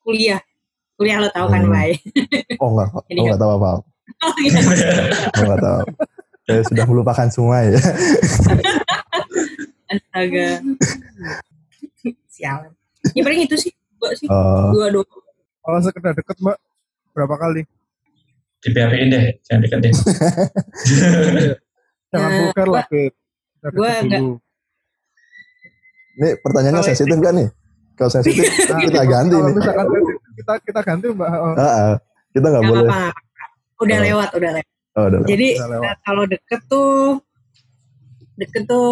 kuliah. 0.00 0.38
Kuliah 0.94 1.18
lo 1.18 1.28
tau 1.28 1.46
kan, 1.46 1.62
Hmm. 1.62 1.70
Bay? 1.70 1.94
Oh 2.56 2.70
enggak, 2.72 2.88
kok. 2.90 3.02
Jadi 3.06 3.18
oh, 3.18 3.24
enggak 3.26 3.40
tahu 3.40 3.52
apa. 3.54 3.70
Oh, 4.18 4.32
gitu. 4.36 4.58
Oh, 5.28 5.42
enggak 5.44 5.60
tahu. 5.60 5.80
Saya 6.42 6.62
sudah 6.64 6.84
melupakan 6.84 7.28
semua 7.28 7.60
ya. 7.60 7.76
Astaga. 9.88 10.48
Sialan. 12.28 12.72
Ya 13.12 13.22
paling 13.22 13.40
itu 13.42 13.56
sih. 13.58 13.72
Dua 13.94 14.10
sih. 14.14 14.26
Oh, 14.26 14.70
Dua 14.72 14.86
dua. 14.90 15.04
Kalau 15.60 15.78
sekedar 15.80 16.12
deket 16.12 16.36
mbak, 16.38 16.56
berapa 17.12 17.34
kali? 17.36 17.62
Di 18.58 18.68
PHP-in 18.68 19.08
deh, 19.08 19.24
jangan 19.40 19.60
dekat 19.60 19.78
deh. 19.80 19.92
Jangan 22.08 22.26
Nah, 22.26 22.38
vulgar 22.42 22.66
lah, 22.66 22.84
Fit. 22.88 23.12
Sekedar 23.54 23.70
gua 23.70 23.86
deket 23.92 24.04
nggak- 24.04 24.18
dulu. 24.18 24.34
Ini 26.18 26.28
pertanyaannya 26.36 26.80
Kalau- 26.80 26.90
sensitif 26.90 27.18
kan 27.18 27.34
nih? 27.34 27.48
Kalau 27.94 28.10
sensitif 28.12 28.42
Nah, 28.42 28.78
kita 28.84 29.02
ganti 29.04 29.32
kalau 29.32 29.46
nih. 29.46 29.54
misalkan 29.54 29.86
kita 30.34 30.52
kita 30.60 30.80
ganti 30.82 31.06
mbak 31.08 31.28
Oh, 31.30 31.54
Ah, 31.54 31.62
ah. 31.62 31.94
kita 32.30 32.46
nggak 32.48 32.62
boleh. 32.64 32.88
Udah 33.78 33.96
Oh. 33.96 34.02
lewat, 34.02 34.28
udah 34.34 34.50
lewat. 34.52 34.68
Oh, 34.92 35.04
udah. 35.06 35.18
Jadi 35.24 35.48
Udah 35.54 35.68
lewat. 35.72 35.84
eh, 35.84 35.96
kalau 36.02 36.24
deket 36.24 36.60
tuh 36.66 36.90
deket 38.36 38.62
tuh 38.64 38.90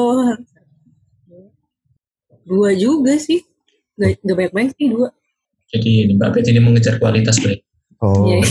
dua 2.45 2.71
juga 2.73 3.14
sih. 3.16 3.42
Gak, 3.97 4.21
gak 4.21 4.37
banyak-banyak 4.37 4.73
sih 4.73 4.87
dua. 4.87 5.09
Jadi 5.66 5.92
Mbak 6.12 6.28
Bet 6.30 6.47
ini 6.47 6.61
mengejar 6.61 6.95
kualitas, 6.97 7.40
Bre. 7.40 7.59
Oh, 7.99 8.28
Iya. 8.28 8.45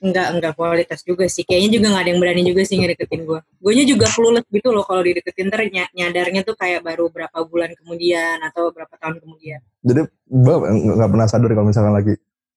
Enggak, 0.00 0.26
enggak 0.36 0.52
kualitas 0.54 1.00
juga 1.02 1.24
sih. 1.28 1.42
Kayaknya 1.44 1.70
juga 1.78 1.86
gak 1.94 2.02
ada 2.06 2.10
yang 2.14 2.20
berani 2.22 2.42
juga 2.46 2.62
sih 2.64 2.76
ngedeketin 2.78 3.22
gue. 3.26 3.40
Guanya 3.60 3.84
juga 3.84 4.06
clueless 4.08 4.46
gitu 4.48 4.68
loh 4.70 4.84
kalau 4.86 5.02
dideketin 5.02 5.48
ny- 5.50 5.92
nyadarnya 5.94 6.40
tuh 6.46 6.54
kayak 6.56 6.80
baru 6.82 7.10
berapa 7.10 7.38
bulan 7.46 7.70
kemudian 7.78 8.38
atau 8.42 8.70
berapa 8.70 8.94
tahun 8.98 9.18
kemudian. 9.22 9.60
jadi 9.84 10.00
Mbak 10.30 10.56
nggak 10.64 10.94
nggak 10.96 11.10
pernah 11.12 11.26
sadar 11.28 11.50
kalau 11.52 11.68
misalkan 11.68 11.92
lagi 11.92 12.14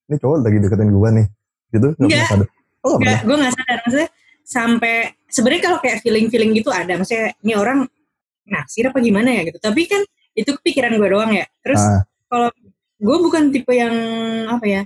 ini 0.08 0.16
cowok 0.16 0.36
lagi 0.40 0.58
deketin 0.64 0.88
gua 0.88 1.08
nih, 1.12 1.26
gitu 1.70 1.88
nggak 1.92 2.08
pernah 2.08 2.08
Nggak. 2.08 2.30
sadar. 2.32 2.48
Oh, 2.78 2.94
nggak 2.96 3.04
Enggak, 3.04 3.20
gue 3.26 3.36
gak 3.36 3.54
sadar. 3.58 3.78
Maksudnya 3.84 4.08
sampai 4.48 4.94
sebenarnya 5.28 5.62
kalau 5.68 5.78
kayak 5.82 5.98
feeling-feeling 6.00 6.50
gitu 6.56 6.70
ada. 6.72 6.92
Maksudnya 6.96 7.36
ini 7.44 7.52
orang 7.52 7.78
naksir 8.48 8.88
apa 8.88 8.98
gimana 9.02 9.28
ya 9.34 9.42
gitu. 9.50 9.58
Tapi 9.60 9.82
kan 9.84 10.00
itu 10.32 10.50
kepikiran 10.56 10.96
gue 10.96 11.08
doang 11.10 11.32
ya. 11.34 11.44
Terus 11.60 11.82
Ah, 11.82 12.00
kalau 12.30 12.48
gue 12.98 13.16
bukan 13.20 13.42
tipe 13.52 13.70
yang 13.70 13.92
apa 14.48 14.64
ya 14.64 14.82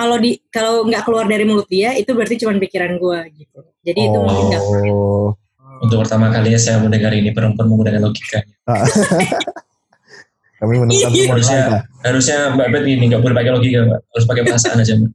kalau 0.00 0.16
di 0.16 0.40
kalau 0.48 0.88
nggak 0.88 1.04
keluar 1.04 1.28
dari 1.28 1.44
mulut 1.44 1.68
dia 1.68 1.92
itu 1.92 2.08
berarti 2.10 2.40
cuma 2.40 2.56
pikiran 2.56 2.96
gue 2.96 3.18
gitu 3.36 3.60
jadi 3.80 4.00
itu 4.00 4.16
mungkin 4.18 4.44
nggak 4.48 4.62
oh, 4.64 5.36
Untuk 5.80 6.00
pertama 6.00 6.28
kalinya 6.28 6.56
saya 6.56 6.76
mendengar 6.76 7.08
ini 7.12 7.32
perempuan 7.32 7.64
menggunakan 7.64 8.00
logika. 8.00 8.40
kami 10.60 10.76
menemukan 10.76 10.92
Iya. 10.92 11.08
temuan 11.08 11.28
Harusnya, 11.32 11.60
harusnya 12.04 12.38
Mbak 12.52 12.68
Bet 12.68 12.84
ini 12.84 13.04
nggak 13.08 13.22
boleh 13.24 13.32
pakai 13.32 13.48
logika, 13.50 13.78
Mbak. 13.88 14.00
Harus 14.12 14.24
pakai 14.28 14.42
perasaan 14.44 14.76
aja, 14.76 14.92
Mbak. 14.92 15.10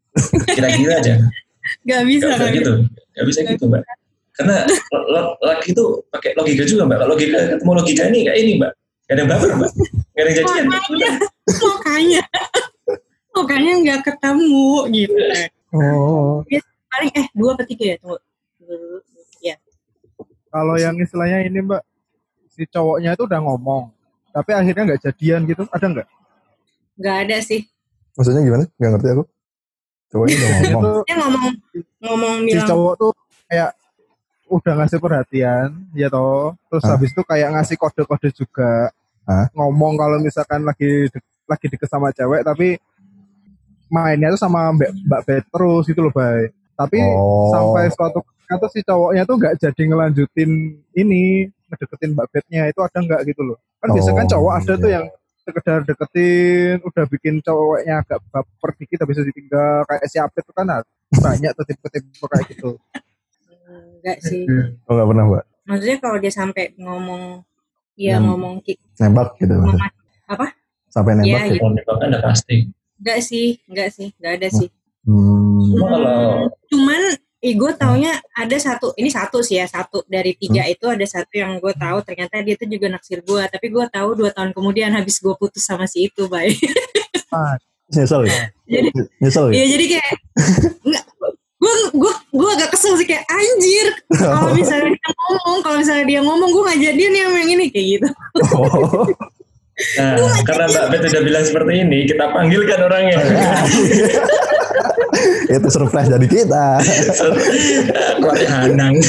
Kira-kira 0.49 0.93
aja. 0.97 1.13
nggak 1.85 2.01
bisa 2.09 2.25
Nggak 2.33 2.49
gitu. 2.51 2.71
Nggak 2.89 3.25
bisa 3.29 3.39
gitu, 3.45 3.63
Mbak. 3.69 3.83
Karena 4.33 4.55
lo- 4.65 5.07
lo- 5.07 5.33
laki 5.39 5.67
itu 5.69 5.83
pakai 6.09 6.33
logika 6.33 6.63
juga, 6.65 6.83
Mbak. 6.89 6.97
Kalau 6.97 7.09
logika 7.13 7.37
ketemu 7.53 7.71
logika 7.77 8.01
ini 8.09 8.19
kayak 8.25 8.37
ini, 8.41 8.51
Mbak. 8.57 8.71
Gak 9.05 9.13
ada 9.13 9.21
yang 9.21 9.29
baper, 9.29 9.49
Mbak. 9.53 9.71
Gak 9.77 10.17
ada 10.17 10.25
yang 10.25 10.37
jadian. 10.41 10.65
makanya 10.65 11.09
makanya 11.45 12.21
makanya 13.35 13.73
nggak 13.83 14.01
ketemu 14.05 14.67
gitu 14.91 15.15
Oh, 15.75 16.39
paling 16.87 17.11
eh 17.11 17.27
dua 17.35 17.51
apa 17.51 17.67
tiga 17.67 17.85
ya 17.91 17.95
tunggu 17.99 18.15
ya 19.43 19.55
Kalau 20.47 20.79
yang 20.79 20.95
istilahnya 20.95 21.43
ini 21.43 21.59
mbak, 21.59 21.83
si 22.47 22.63
cowoknya 22.63 23.11
itu 23.11 23.27
udah 23.27 23.43
ngomong, 23.43 23.91
tapi 24.31 24.55
akhirnya 24.55 24.87
nggak 24.87 25.03
jadian 25.03 25.43
gitu, 25.43 25.67
ada 25.67 25.83
nggak? 25.83 26.07
nggak 26.95 27.15
ada 27.27 27.37
sih 27.43 27.67
maksudnya 28.15 28.39
gimana? 28.39 28.63
Gak 28.79 28.89
ngerti 28.95 29.07
aku. 29.11 29.23
Cowoknya 30.07 30.35
udah 30.39 30.47
ngomong. 30.55 30.63
Itu 30.79 30.91
dia 31.03 31.15
ngomong 31.19 31.45
ngomong 31.99 32.33
si 32.39 32.47
bilang 32.55 32.69
cowok 32.71 32.93
tuh 32.95 33.11
kayak 33.45 33.69
udah 34.47 34.73
ngasih 34.79 34.99
perhatian, 35.03 35.67
ya 35.91 36.07
toh. 36.07 36.55
Terus 36.71 36.83
Hah? 36.87 36.91
habis 36.95 37.11
itu 37.11 37.21
kayak 37.27 37.49
ngasih 37.51 37.75
kode-kode 37.75 38.29
juga. 38.31 38.95
Hah? 39.27 39.51
Ngomong 39.51 39.99
kalau 39.99 40.23
misalkan 40.23 40.63
lagi 40.63 41.11
de- 41.11 41.27
lagi 41.43 41.65
deket 41.67 41.89
sama 41.91 42.15
cewek, 42.15 42.47
tapi 42.47 42.79
mainnya 43.95 44.27
tuh 44.29 44.41
sama 44.41 44.67
mbak 44.69 44.91
mbak 45.01 45.21
Bet 45.23 45.43
terus 45.47 45.83
gitu 45.85 45.99
loh, 46.01 46.11
bay. 46.11 46.51
Tapi 46.73 46.99
Oh. 46.99 47.47
sampai 47.49 47.87
suatu 47.89 48.19
tuh 48.45 48.69
si 48.69 48.79
cowoknya 48.81 49.23
tuh 49.23 49.35
nggak 49.35 49.55
jadi 49.57 49.81
ngelanjutin 49.85 50.51
ini 50.93 51.23
ngedeketin 51.65 52.11
mbak 52.11 52.27
Betnya 52.29 52.61
itu 52.65 52.79
ada 52.79 52.97
nggak 52.97 53.21
gitu 53.25 53.41
loh. 53.43 53.57
Kan 53.77 53.89
biasanya 53.89 54.15
kan 54.15 54.27
Oh, 54.27 54.31
cowok 54.33 54.53
ada 54.53 54.73
tuh 54.75 54.85
iya. 54.85 54.95
yang 54.95 55.05
sekedar 55.41 55.79
deketin, 55.81 56.75
udah 56.81 57.05
bikin 57.07 57.35
cowoknya 57.39 58.01
agak 58.01 58.17
baper 58.27 58.69
dikit 58.75 58.97
habis 58.99 59.15
itu 59.15 59.29
ditinggal 59.29 59.85
kayak 59.85 60.03
si 60.05 60.17
Apit 60.17 60.41
tuh 60.41 60.53
kan 60.53 60.65
ada 60.67 60.89
banyak 61.21 61.51
tuh 61.53 61.63
tipe-tipe 61.63 62.25
kayak 62.25 62.45
gitu. 62.49 62.69
enggak 63.95 64.17
sih 64.21 64.43
Oh 64.85 64.93
nggak 64.93 65.07
pernah 65.07 65.25
mbak. 65.27 65.43
maksudnya 65.63 65.97
kalau 65.99 66.17
dia 66.17 66.29
sampai 66.31 66.63
ngomong 66.75 67.41
ya 67.95 68.17
Hmm. 68.17 68.25
ngomong 68.27 68.53
ki- 68.59 68.77
Nembak 68.95 69.33
gitu. 69.35 69.53
ngomong 69.53 69.81
apa 70.25 70.47
Sampai 70.87 71.11
nembak. 71.13 71.27
Iya, 71.27 71.39
gitu. 71.49 71.59
Kalau 71.59 71.71
nembak 71.73 71.95
kan 71.95 72.07
udah 72.07 72.23
pasti. 72.23 72.55
Enggak 72.97 73.19
sih 73.19 73.47
enggak 73.65 73.89
sih 73.89 74.07
enggak 74.15 74.33
ada 74.37 74.49
sih 74.51 74.69
Hmm. 75.05 75.61
Cuma 75.69 75.85
kalau 75.87 76.49
cuman 76.65 77.01
eh, 77.37 77.53
gue 77.53 77.71
taunya 77.75 78.09
ada 78.33 78.57
satu 78.57 78.89
ini 78.95 79.05
satu 79.07 79.37
sih 79.39 79.55
ya 79.55 79.69
satu 79.69 80.01
dari 80.03 80.33
tiga 80.33 80.65
itu 80.65 80.81
ada 80.83 81.05
satu 81.05 81.29
yang 81.29 81.61
gue 81.61 81.69
tahu 81.71 82.01
ternyata 82.01 82.41
dia 82.41 82.57
tuh 82.57 82.65
juga 82.65 82.89
naksir 82.89 83.21
gue 83.21 83.43
tapi 83.45 83.69
gue 83.69 83.85
tahu 83.85 84.17
dua 84.17 84.33
tahun 84.33 84.49
kemudian 84.51 84.89
habis 84.91 85.21
gue 85.21 85.29
putus 85.31 85.61
sama 85.61 85.85
si 85.85 86.09
itu 86.09 86.25
baik 86.25 86.57
Nyesel 87.87 88.25
ya? 88.25 88.49
Jadi- 88.65 88.93
Nyesel 89.21 89.45
ya? 89.49 89.53
Iya 89.53 89.65
jadi 89.77 89.85
kayak 89.93 90.11
nggak 90.81 91.03
gue 91.55 91.73
gue 91.93 92.13
gue 92.33 92.49
agak 92.51 92.69
kesel 92.73 92.97
sih 92.97 93.05
kayak 93.05 93.25
anjir 93.25 93.87
kalau 94.11 94.49
misalnya 94.51 94.89
dia 94.89 95.09
ngomong 95.13 95.57
kalau 95.61 95.77
misalnya 95.77 96.05
dia 96.05 96.19
ngomong 96.19 96.49
gue 96.49 96.63
nggak 96.65 96.81
jadian 96.81 97.11
nih 97.13 97.21
sama 97.21 97.37
yang 97.37 97.51
ini 97.53 97.65
kayak 97.69 97.87
gitu 97.93 98.07
Oh. 98.57 99.05
Nah, 99.95 100.15
karena 100.43 100.65
Mbak 100.67 100.85
Bet 100.89 101.01
udah 101.07 101.23
bilang 101.23 101.43
seperti 101.43 101.73
ini, 101.79 101.99
kita 102.05 102.25
panggilkan 102.29 102.79
orangnya. 102.81 103.17
Itu 105.47 105.69
surprise 105.69 106.07
dari 106.07 106.27
kita. 106.27 106.81
Keluarnya 108.19 108.49
Hanang. 108.51 108.95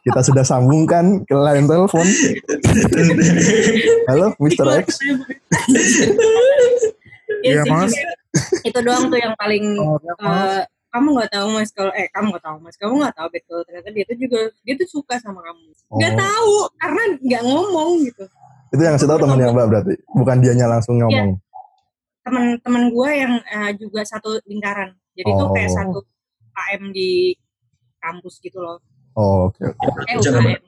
Kita 0.00 0.20
sudah 0.22 0.40
sambungkan 0.40 1.20
ke 1.22 1.34
line 1.34 1.66
telepon. 1.66 2.06
Halo, 4.06 4.32
Mr. 4.38 4.80
X. 4.80 4.96
Iya, 7.42 7.60
Iya 7.60 7.62
Mas. 7.66 7.92
itu 8.62 8.78
doang 8.80 9.10
tuh 9.10 9.18
yang 9.18 9.34
paling 9.34 9.74
Oh, 9.76 9.98
ya, 9.98 10.14
Mas. 10.16 10.38
eh, 10.56 10.64
kamu 10.88 11.08
nggak 11.12 11.30
tahu 11.30 11.46
mas 11.50 11.70
kalau 11.70 11.90
eh 11.92 12.06
kamu 12.08 12.26
nggak 12.30 12.44
tahu 12.44 12.56
mas 12.58 12.76
kamu 12.76 12.94
nggak 12.98 13.14
tahu 13.14 13.28
betul 13.28 13.58
ternyata 13.62 13.88
dia 13.90 14.04
tuh 14.04 14.16
juga 14.16 14.38
dia 14.60 14.74
tuh 14.74 14.88
suka 14.88 15.14
sama 15.18 15.38
kamu 15.40 15.60
nggak 15.90 16.12
Oh. 16.12 16.18
tahu 16.18 16.54
karena 16.76 17.02
nggak 17.18 17.42
ngomong 17.44 17.90
gitu 18.06 18.24
Itu 18.70 18.80
yang 18.80 18.94
ngasih 18.94 19.06
tahu 19.06 19.18
temennya 19.18 19.50
Mbak 19.50 19.66
berarti. 19.66 19.94
Bukan 20.10 20.36
dianya 20.38 20.66
langsung 20.66 20.96
ngomong. 20.96 21.38
teman-teman 22.20 22.84
gue 22.88 23.10
yang 23.16 23.32
eh, 23.40 23.72
juga 23.74 24.04
satu 24.04 24.36
lingkaran 24.44 24.92
jadi 25.14 25.30
tuh 25.32 25.48
kayak 25.50 25.66
Oh. 25.66 25.74
satu 25.74 25.98
KM 26.52 26.82
di 26.90 27.32
kampus 27.96 28.38
gitu 28.38 28.60
loh 28.60 28.76
Oh, 29.12 29.48
oke. 29.48 29.58
oke. 29.58 30.00
eh 30.06 30.20
Jangan, 30.20 30.44
UKM 30.44 30.60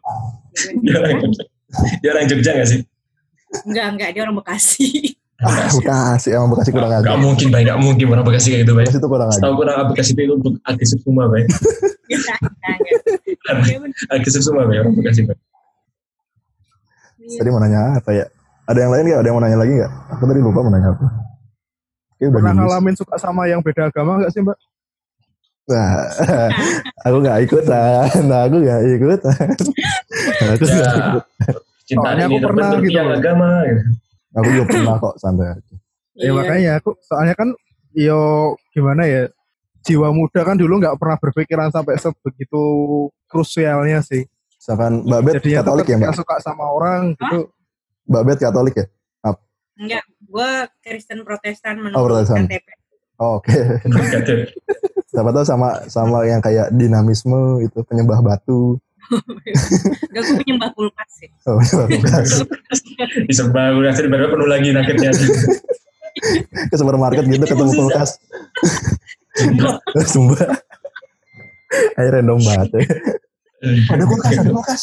Dia 0.82 0.97
orang, 0.99 1.21
dia 2.00 2.11
orang 2.11 2.25
Jogja 2.26 2.50
gak 2.52 2.66
sih? 2.66 2.80
enggak 3.62 3.87
enggak 3.87 4.09
dia 4.11 4.23
orang 4.25 4.35
Bekasi 4.35 5.12
Ah, 5.38 5.66
Bekasi. 5.68 6.28
Emang 6.30 6.50
Bekasi 6.50 6.71
kurang 6.71 6.88
Gak 6.88 7.02
aja. 7.02 7.18
mungkin, 7.18 7.47
Bay. 7.50 7.62
Gak 7.62 7.78
mungkin 7.78 8.06
orang 8.09 8.23
Bekasi 8.25 8.49
kayak 8.49 8.62
gitu, 8.62 8.73
Bay. 8.73 8.82
Bekasi 8.82 8.97
itu 8.97 9.09
kurang 9.11 9.26
aja. 9.26 9.37
Setahu 9.37 9.54
kurang 9.54 9.76
Bekasi 9.90 10.11
itu 10.14 10.32
untuk 10.32 10.54
agresif 10.62 10.99
semua, 11.02 11.25
Bay. 11.26 11.42
Iya. 12.09 12.35
Agresif 14.09 14.40
semua, 14.40 14.64
Bay. 14.64 14.78
Orang 14.78 14.94
Bekasi, 14.94 15.26
Bay. 15.26 15.35
Tadi 17.34 17.48
mau 17.48 17.58
nanya 17.58 17.96
apa 17.96 18.10
ya? 18.10 18.24
Ada 18.64 18.78
yang 18.78 18.90
lain 18.90 19.04
nggak? 19.04 19.18
Ada 19.18 19.26
yang 19.26 19.36
mau 19.36 19.44
nanya 19.44 19.58
lagi 19.58 19.72
nggak? 19.74 19.92
Aku 20.10 20.22
tadi 20.24 20.40
lupa 20.40 20.58
mau 20.60 20.70
nanya 20.70 20.88
apa. 20.90 21.06
Oke, 22.12 22.22
udah 22.22 22.34
Pernah 22.34 22.54
ngalamin 22.56 22.94
suka 22.94 23.16
sama 23.16 23.42
yang 23.44 23.60
beda 23.60 23.88
agama 23.88 24.18
nggak 24.18 24.30
sih 24.30 24.40
mbak? 24.40 24.58
Nah, 25.62 25.90
aku 27.00 27.16
nggak 27.22 27.38
ikutan. 27.44 28.08
Nah, 28.26 28.40
aku 28.44 28.56
nggak 28.58 28.80
ikutan. 28.90 29.36
aku 30.44 30.64
Ya, 30.64 30.74
nggak 30.74 30.94
ikut. 31.00 31.24
cinta 31.82 32.02
Soalnya 32.04 32.24
aku 32.24 32.38
pernah 32.40 32.68
gitu 32.78 32.98
agama. 33.00 33.48
gitu. 33.64 33.82
Aku 34.32 34.48
juga 34.48 34.64
pernah 34.66 34.94
kok 34.96 35.14
santai 35.18 35.48
aja. 35.50 35.74
Ya 36.12 36.22
Iya. 36.22 36.30
makanya 36.32 36.70
aku 36.76 36.90
soalnya 37.00 37.32
kan 37.32 37.48
yo 37.92 38.20
gimana 38.70 39.04
ya 39.04 39.22
jiwa 39.80 40.08
muda 40.08 40.40
kan 40.40 40.56
dulu 40.56 40.76
nggak 40.76 40.96
pernah 40.96 41.16
berpikiran 41.16 41.68
sampai 41.68 41.96
sebegitu 41.96 42.62
krusialnya 43.26 44.00
sih. 44.00 44.24
Misalkan 44.62 45.02
Mbak 45.02 45.21
Bet 45.26 45.35
tuh 45.42 45.50
Katolik 45.59 45.87
ya 45.90 45.97
Mbak? 45.99 46.14
suka 46.14 46.38
sama 46.38 46.71
orang 46.71 47.19
gitu. 47.19 47.50
Mbak 48.07 48.23
Bet 48.23 48.38
Katolik 48.38 48.75
ya? 48.78 48.87
enggak 49.73 50.04
gue 50.23 50.50
Kristen 50.78 51.26
Protestan 51.26 51.83
menurut 51.83 51.99
Oh, 51.99 52.07
Protestan. 52.07 52.47
KTP 52.47 52.66
Oh, 53.19 53.42
Oke. 53.42 53.50
Gitu. 53.83 54.35
Siapa 55.11 55.35
tahu 55.35 55.42
sama 55.42 55.83
sama 55.90 56.23
yang 56.23 56.38
kayak 56.38 56.71
dinamisme 56.71 57.59
itu 57.59 57.83
penyembah 57.83 58.23
batu. 58.23 58.78
enggak 60.07 60.23
gue 60.23 60.37
penyembah 60.38 60.71
kulkas 60.78 61.11
sih 61.11 61.26
Oh, 61.50 61.59
penyembah 61.59 61.87
kulkas. 61.99 62.47
Disembah, 63.26 63.75
udah 63.75 63.90
sering 63.99 64.14
baru 64.14 64.31
penuh 64.31 64.47
lagi 64.47 64.71
nakitnya. 64.71 65.11
Ke 66.71 66.76
supermarket 66.78 67.26
gitu 67.26 67.42
ketemu 67.42 67.73
kulkas. 67.75 68.23
Sumpah. 70.07 70.54
Ayo 71.99 72.09
random 72.14 72.38
banget 72.38 72.69
ya. 72.78 72.83
Ada 73.62 74.04
kulkas, 74.04 74.33
ada 74.35 74.50
kulkas. 74.50 74.83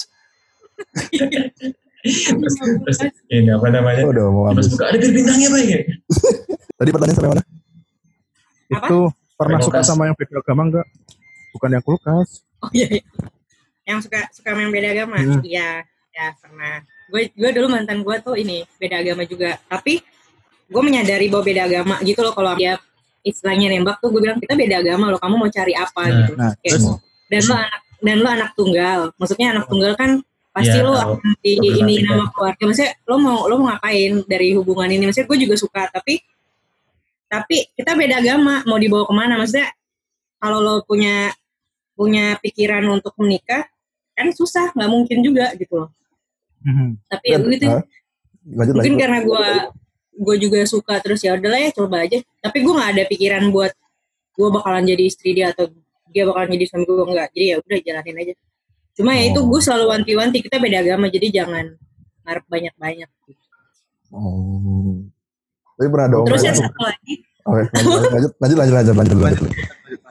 terus, 1.99 2.55
terus 2.55 2.99
ini 3.27 3.51
apa 3.51 3.67
namanya? 3.69 4.01
Oh, 4.07 4.11
udah 4.11 4.25
mau 4.31 4.43
habis. 4.47 4.71
buka, 4.71 4.87
ada 4.87 4.97
bir 4.97 5.11
bintangnya, 5.11 5.49
Bay. 5.51 5.83
Tadi 6.79 6.89
pertanyaan 6.89 7.17
sampai 7.17 7.31
mana? 7.35 7.43
Apa? 8.71 8.85
Itu 8.87 8.99
pernah 9.35 9.59
suka 9.59 9.79
sama 9.83 10.07
yang 10.07 10.15
beda 10.15 10.39
agama 10.39 10.61
enggak? 10.65 10.87
Bukan 11.51 11.69
yang 11.71 11.83
kulkas. 11.83 12.29
oh 12.59 12.69
iya, 12.71 12.87
iya. 12.91 13.03
yang 13.83 13.99
suka 13.99 14.27
suka 14.29 14.51
main 14.51 14.69
beda 14.69 14.91
agama 14.91 15.15
Hmm. 15.17 15.39
iya 15.41 15.81
ya 16.11 16.35
pernah 16.37 16.83
gue 17.07 17.31
gue 17.31 17.49
dulu 17.55 17.71
mantan 17.71 18.03
gue 18.03 18.15
tuh 18.19 18.35
ini 18.35 18.61
beda 18.75 18.99
agama 18.99 19.23
juga 19.23 19.55
tapi 19.65 20.03
gue 20.67 20.81
menyadari 20.83 21.25
bahwa 21.25 21.41
beda 21.41 21.61
agama 21.65 21.95
gitu 22.03 22.19
loh 22.19 22.35
kalau 22.35 22.53
dia 22.53 22.75
istilahnya 23.23 23.71
nembak 23.71 23.97
tuh 23.97 24.11
gue 24.11 24.21
bilang 24.21 24.37
kita 24.37 24.53
beda 24.53 24.83
agama 24.83 25.07
loh 25.07 25.17
kamu 25.17 25.35
mau 25.39 25.49
cari 25.49 25.71
apa 25.73 26.01
Nah, 26.03 26.11
gitu 26.19 26.33
nah, 26.35 26.51
Kayak, 26.53 26.71
terus? 26.75 26.85
dan 27.31 27.41
lo 27.41 27.55
anak 27.55 27.81
dan 27.99 28.15
lo 28.23 28.27
anak 28.31 28.51
tunggal. 28.55 29.11
Maksudnya 29.19 29.47
anak 29.55 29.65
tunggal 29.67 29.93
kan 29.99 30.19
pasti 30.49 30.75
Iya, 30.75 30.83
lo 30.87 30.93
tahu. 30.97 31.11
akan 31.19 31.31
di 31.43 31.51
ini 31.59 31.95
nama 32.03 32.25
keluarga. 32.33 32.63
Maksudnya 32.67 32.93
lo 33.05 33.15
mau 33.21 33.37
lo 33.47 33.55
mau 33.59 33.67
ngapain 33.71 34.23
dari 34.25 34.55
hubungan 34.57 34.89
ini? 34.89 35.03
Maksudnya 35.07 35.27
gue 35.29 35.39
juga 35.47 35.55
suka 35.59 35.81
tapi 35.91 36.19
tapi 37.29 37.69
kita 37.77 37.93
beda 37.93 38.19
agama. 38.23 38.65
Mau 38.65 38.79
dibawa 38.81 39.05
ke 39.05 39.13
mana? 39.13 39.33
Maksudnya 39.37 39.69
kalau 40.41 40.59
lo 40.63 40.73
punya 40.83 41.29
punya 41.93 42.39
pikiran 42.39 42.87
untuk 42.89 43.13
menikah 43.19 43.67
kan 44.15 44.27
susah. 44.33 44.71
Nggak 44.73 44.89
mungkin 44.89 45.17
juga 45.21 45.53
gitu 45.55 45.85
loh. 45.85 45.91
Mhm. 46.59 47.07
tapi 47.07 47.27
ya 47.31 47.39
gitu 47.39 47.71
ah, 47.71 47.83
lanjut 48.51 48.73
mungkin 48.75 48.99
lanjut. 48.99 48.99
karena 48.99 49.19
gue 49.23 49.47
gue 50.19 50.35
juga 50.43 50.59
suka 50.67 50.99
terus 50.99 51.23
ya 51.23 51.39
udahlah 51.39 51.55
ya 51.55 51.71
coba 51.71 52.03
aja. 52.03 52.19
Tapi 52.43 52.57
gue 52.59 52.73
nggak 52.75 52.91
ada 52.95 53.03
pikiran 53.07 53.43
buat 53.47 53.71
gue 54.35 54.47
bakalan 54.51 54.83
jadi 54.87 55.03
istri 55.07 55.35
dia 55.35 55.55
atau 55.55 55.71
dia 56.09 56.23
bakalan 56.25 56.49
jadi 56.53 56.65
suami 56.67 56.83
gue 56.85 57.05
enggak. 57.05 57.29
Jadi 57.33 57.45
ya 57.45 57.55
udah 57.61 57.79
jalanin 57.85 58.15
aja. 58.17 58.33
Cuma 58.97 59.11
ya 59.15 59.23
itu 59.31 59.39
Oh. 59.39 59.47
gue 59.47 59.59
selalu 59.61 59.85
wanti-wanti. 59.89 60.37
Kita 60.43 60.57
beda 60.59 60.77
agama 60.83 61.05
jadi 61.07 61.27
jangan 61.31 61.65
ngarep 62.27 62.45
banyak-banyak. 62.49 63.09
Oh. 64.09 65.05
Tapi 65.79 65.87
pernah 65.87 66.07
ada 66.11 66.17
terus 66.27 66.43
yang 66.43 66.57
satu 66.57 66.81
lagi? 66.83 67.13
Oke, 67.47 67.63
lanjut, 67.71 68.31
lanjut, 68.37 68.57
lanjut, 68.59 68.75
lanjut, 68.75 68.95
lanjut, 68.99 69.19
lanjut, 69.25 69.41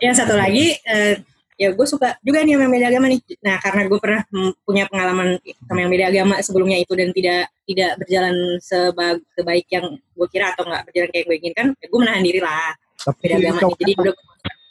yang 0.02 0.14
satu 0.17 0.35
lagi 0.35 0.75
eh, 0.81 1.23
ya 1.55 1.71
gue 1.71 1.87
suka 1.87 2.17
juga 2.25 2.40
nih 2.43 2.57
sama 2.57 2.62
yang 2.67 2.73
beda 2.73 2.87
agama 2.88 3.07
nih. 3.12 3.21
Nah 3.45 3.57
karena 3.61 3.83
gue 3.87 3.99
pernah 4.00 4.21
punya 4.64 4.85
pengalaman 4.88 5.28
sama 5.69 5.78
yang 5.85 5.90
beda 5.93 6.05
agama 6.09 6.35
sebelumnya 6.40 6.78
itu 6.81 6.95
dan 6.97 7.12
tidak 7.12 7.52
tidak 7.69 7.90
berjalan 8.00 8.35
seba- 8.59 9.23
sebaik 9.37 9.67
yang 9.71 9.87
gue 9.93 10.28
kira 10.33 10.57
atau 10.57 10.64
nggak 10.67 10.83
berjalan 10.88 11.09
kayak 11.12 11.25
gue 11.28 11.37
inginkan 11.37 11.67
ya 11.78 11.87
gue 11.87 11.99
menahan 12.00 12.23
diri 12.25 12.40
lah. 12.40 12.73
Tapi 12.99 13.19
beda 13.23 13.35
agama 13.38 13.59
cowoknya, 13.61 13.78
jadi 13.85 13.93
udah 14.02 14.14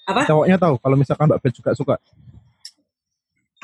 apa? 0.08 0.24
Cowoknya 0.24 0.58
tahu 0.58 0.76
kalau 0.80 0.96
misalkan 0.96 1.28
Mbak 1.28 1.40
Bet 1.44 1.54
juga 1.54 1.72
suka. 1.76 1.96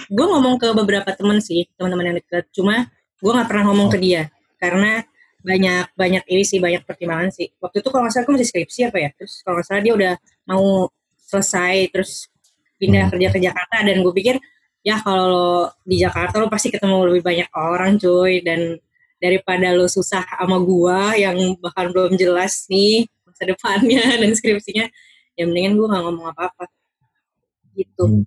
gue 0.03 0.25
ngomong 0.25 0.59
ke 0.59 0.67
beberapa 0.75 1.15
temen 1.15 1.39
sih 1.39 1.63
teman-teman 1.79 2.11
yang 2.11 2.17
deket. 2.19 2.51
Cuma 2.51 2.91
gue 3.23 3.31
nggak 3.31 3.47
pernah 3.47 3.63
ngomong 3.71 3.87
ke 3.93 3.97
dia. 4.03 4.27
Karena 4.59 4.99
banyak 5.43 5.95
banyak 5.95 6.23
ini 6.27 6.43
sih 6.43 6.59
banyak 6.59 6.83
pertimbangan 6.83 7.31
sih. 7.31 7.47
Waktu 7.63 7.79
itu 7.79 7.87
kalau 7.87 8.03
nggak 8.07 8.13
salah 8.13 8.25
gue 8.27 8.33
masih 8.35 8.49
skripsi 8.51 8.79
apa 8.91 8.97
ya? 8.99 9.09
Terus 9.15 9.33
kalau 9.47 9.55
nggak 9.59 9.67
salah 9.71 9.81
dia 9.81 9.93
udah 9.95 10.13
mau 10.49 10.91
selesai 11.23 11.75
terus 11.93 12.27
pindah 12.75 13.07
Hmm. 13.07 13.11
kerja 13.15 13.27
ke 13.31 13.39
Jakarta. 13.39 13.75
Dan 13.87 13.95
gue 14.03 14.13
pikir 14.13 14.35
ya 14.83 14.99
kalau 14.99 15.25
lo 15.31 15.51
di 15.87 15.95
Jakarta 16.03 16.35
lo 16.43 16.51
pasti 16.51 16.67
ketemu 16.67 16.97
lebih 17.07 17.23
banyak 17.23 17.49
orang 17.55 17.95
cuy. 17.95 18.43
Dan 18.43 18.75
daripada 19.23 19.71
lo 19.71 19.87
susah 19.87 20.19
sama 20.27 20.59
gua 20.59 21.15
yang 21.15 21.55
bahkan 21.63 21.95
belum 21.95 22.19
jelas 22.19 22.67
nih 22.67 23.07
masa 23.23 23.47
depannya 23.47 24.03
dan 24.19 24.35
skripsinya 24.35 24.91
ya 25.33 25.43
mendingan 25.49 25.73
gue 25.77 25.87
nggak 25.89 26.03
ngomong 26.05 26.27
apa-apa 26.29 26.63
gitu 27.73 28.03
Hmm. 28.05 28.23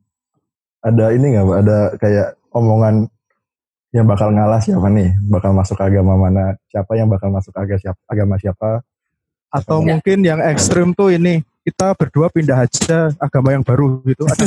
Ada 0.86 1.18
ini 1.18 1.34
nggak, 1.34 1.44
Mbak? 1.50 1.58
Ada 1.66 1.78
kayak 1.98 2.28
omongan 2.54 2.94
yang 3.90 4.06
bakal 4.06 4.30
ngalah 4.30 4.62
siapa 4.62 4.86
nih? 4.86 5.18
Bakal 5.26 5.50
masuk 5.50 5.78
agama 5.82 6.14
mana? 6.14 6.54
Siapa 6.70 6.94
yang 6.94 7.10
bakal 7.10 7.34
masuk 7.34 7.50
agama 7.58 7.78
siapa? 7.82 8.00
Agama 8.06 8.34
siapa? 8.38 8.68
Atau 9.50 9.82
Enggak. 9.82 9.90
mungkin 9.98 10.18
yang 10.22 10.38
ekstrim 10.46 10.94
tuh 10.94 11.10
ini 11.10 11.42
kita 11.66 11.90
berdua 11.98 12.30
pindah 12.30 12.70
aja 12.70 13.10
agama 13.18 13.50
yang 13.50 13.66
baru 13.66 13.98
gitu. 14.06 14.30
Ada 14.30 14.46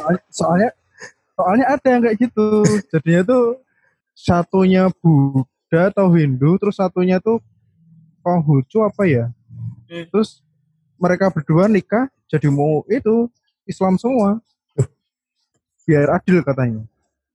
soalnya, 0.00 0.22
soalnya 0.32 0.70
soalnya 1.36 1.66
ada 1.76 1.88
yang 1.92 2.00
kayak 2.08 2.16
gitu. 2.16 2.48
Jadinya 2.88 3.22
tuh 3.28 3.44
satunya 4.16 4.88
Buddha 5.04 5.92
atau 5.92 6.08
Hindu, 6.16 6.56
terus 6.56 6.80
satunya 6.80 7.20
tuh 7.20 7.44
Konghucu 8.24 8.80
apa 8.80 9.04
ya? 9.04 9.28
Hmm. 9.92 10.08
Terus 10.08 10.40
mereka 10.96 11.32
berdua 11.32 11.68
nikah 11.70 12.08
jadi 12.26 12.50
mau 12.50 12.82
itu 12.90 13.30
Islam 13.66 13.96
semua. 13.96 14.40
Biar 15.86 16.18
adil 16.18 16.42
katanya. 16.42 16.82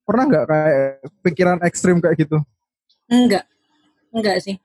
Pernah 0.04 0.24
nggak 0.28 0.45
kayak 0.50 0.91
pikiran 1.24 1.60
ekstrim 1.63 2.04
kayak 2.04 2.28
gitu? 2.28 2.38
Enggak, 3.08 3.47
enggak 4.12 4.43
sih. 4.43 4.60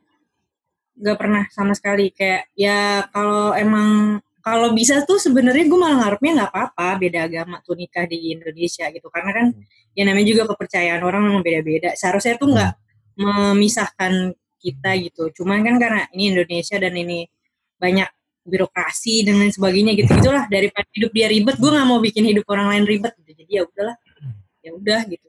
Enggak 0.98 1.16
pernah 1.22 1.44
sama 1.54 1.72
sekali. 1.76 2.11
Kayak 2.11 2.50
ya 2.59 3.06
kalau 3.14 3.54
emang 3.54 4.18
kalau 4.42 4.70
bisa 4.74 5.02
tuh 5.02 5.18
sebenarnya 5.18 5.66
gue 5.66 5.78
malah 5.78 6.06
ngarepnya 6.06 6.32
nggak 6.38 6.50
apa-apa 6.54 7.02
beda 7.02 7.26
agama 7.26 7.59
tuh 7.66 7.74
nikah 7.74 8.06
di 8.06 8.35
Indonesia 8.35 8.90
gitu. 8.90 9.06
Karena 9.11 9.30
kan 9.35 9.46
ya 9.94 10.02
namanya 10.06 10.26
juga 10.26 10.42
kepercayaan 10.50 11.02
orang 11.02 11.22
memang 11.26 11.42
beda-beda. 11.42 11.94
Seharusnya 11.98 12.38
tuh 12.38 12.54
nggak 12.54 12.72
memisahkan 13.18 14.35
kita 14.59 14.90
gitu. 15.02 15.30
Cuman 15.42 15.62
kan 15.62 15.76
karena 15.78 16.02
ini 16.14 16.35
Indonesia 16.35 16.78
dan 16.78 16.94
ini 16.94 17.26
banyak 17.76 18.09
birokrasi 18.46 19.26
dan 19.26 19.42
lain 19.42 19.52
sebagainya 19.52 19.92
gitu. 19.98 20.11
Gitulah 20.14 20.46
daripada 20.46 20.87
hidup 20.94 21.11
dia 21.11 21.26
ribet 21.26 21.59
gue 21.59 21.70
nggak 21.70 21.87
mau 21.87 21.98
bikin 21.98 22.24
hidup 22.24 22.46
orang 22.48 22.70
lain 22.72 22.85
ribet. 22.87 23.12
Gitu 23.20 23.44
jadi 23.44 23.50
ya 23.50 23.62
udahlah. 23.66 23.96
Ya 24.62 24.70
udah 24.74 25.00
gitu. 25.06 25.26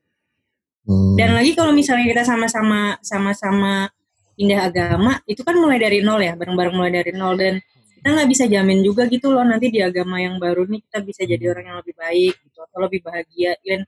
Hmm. 0.88 1.20
dan 1.20 1.36
lagi 1.36 1.52
kalau 1.52 1.76
misalnya 1.76 2.08
kita 2.08 2.24
sama-sama 2.24 2.96
sama-sama 3.04 3.92
pindah 4.40 4.72
agama, 4.72 5.20
itu 5.28 5.44
kan 5.44 5.60
mulai 5.60 5.84
dari 5.84 6.00
nol 6.00 6.24
ya, 6.24 6.40
bareng-bareng 6.40 6.72
mulai 6.72 6.94
dari 6.96 7.12
nol. 7.12 7.36
Dan 7.36 7.60
kita 8.00 8.08
nggak 8.16 8.30
bisa 8.32 8.48
jamin 8.48 8.80
juga 8.88 9.04
gitu 9.12 9.36
loh 9.36 9.44
nanti 9.44 9.68
di 9.68 9.84
agama 9.84 10.24
yang 10.24 10.40
baru 10.40 10.64
nih 10.64 10.80
kita 10.88 11.04
bisa 11.04 11.28
jadi 11.28 11.44
orang 11.52 11.76
yang 11.76 11.78
lebih 11.84 11.92
baik 11.92 12.40
gitu 12.40 12.64
atau 12.64 12.78
lebih 12.80 13.04
bahagia. 13.04 13.60
Dan 13.60 13.84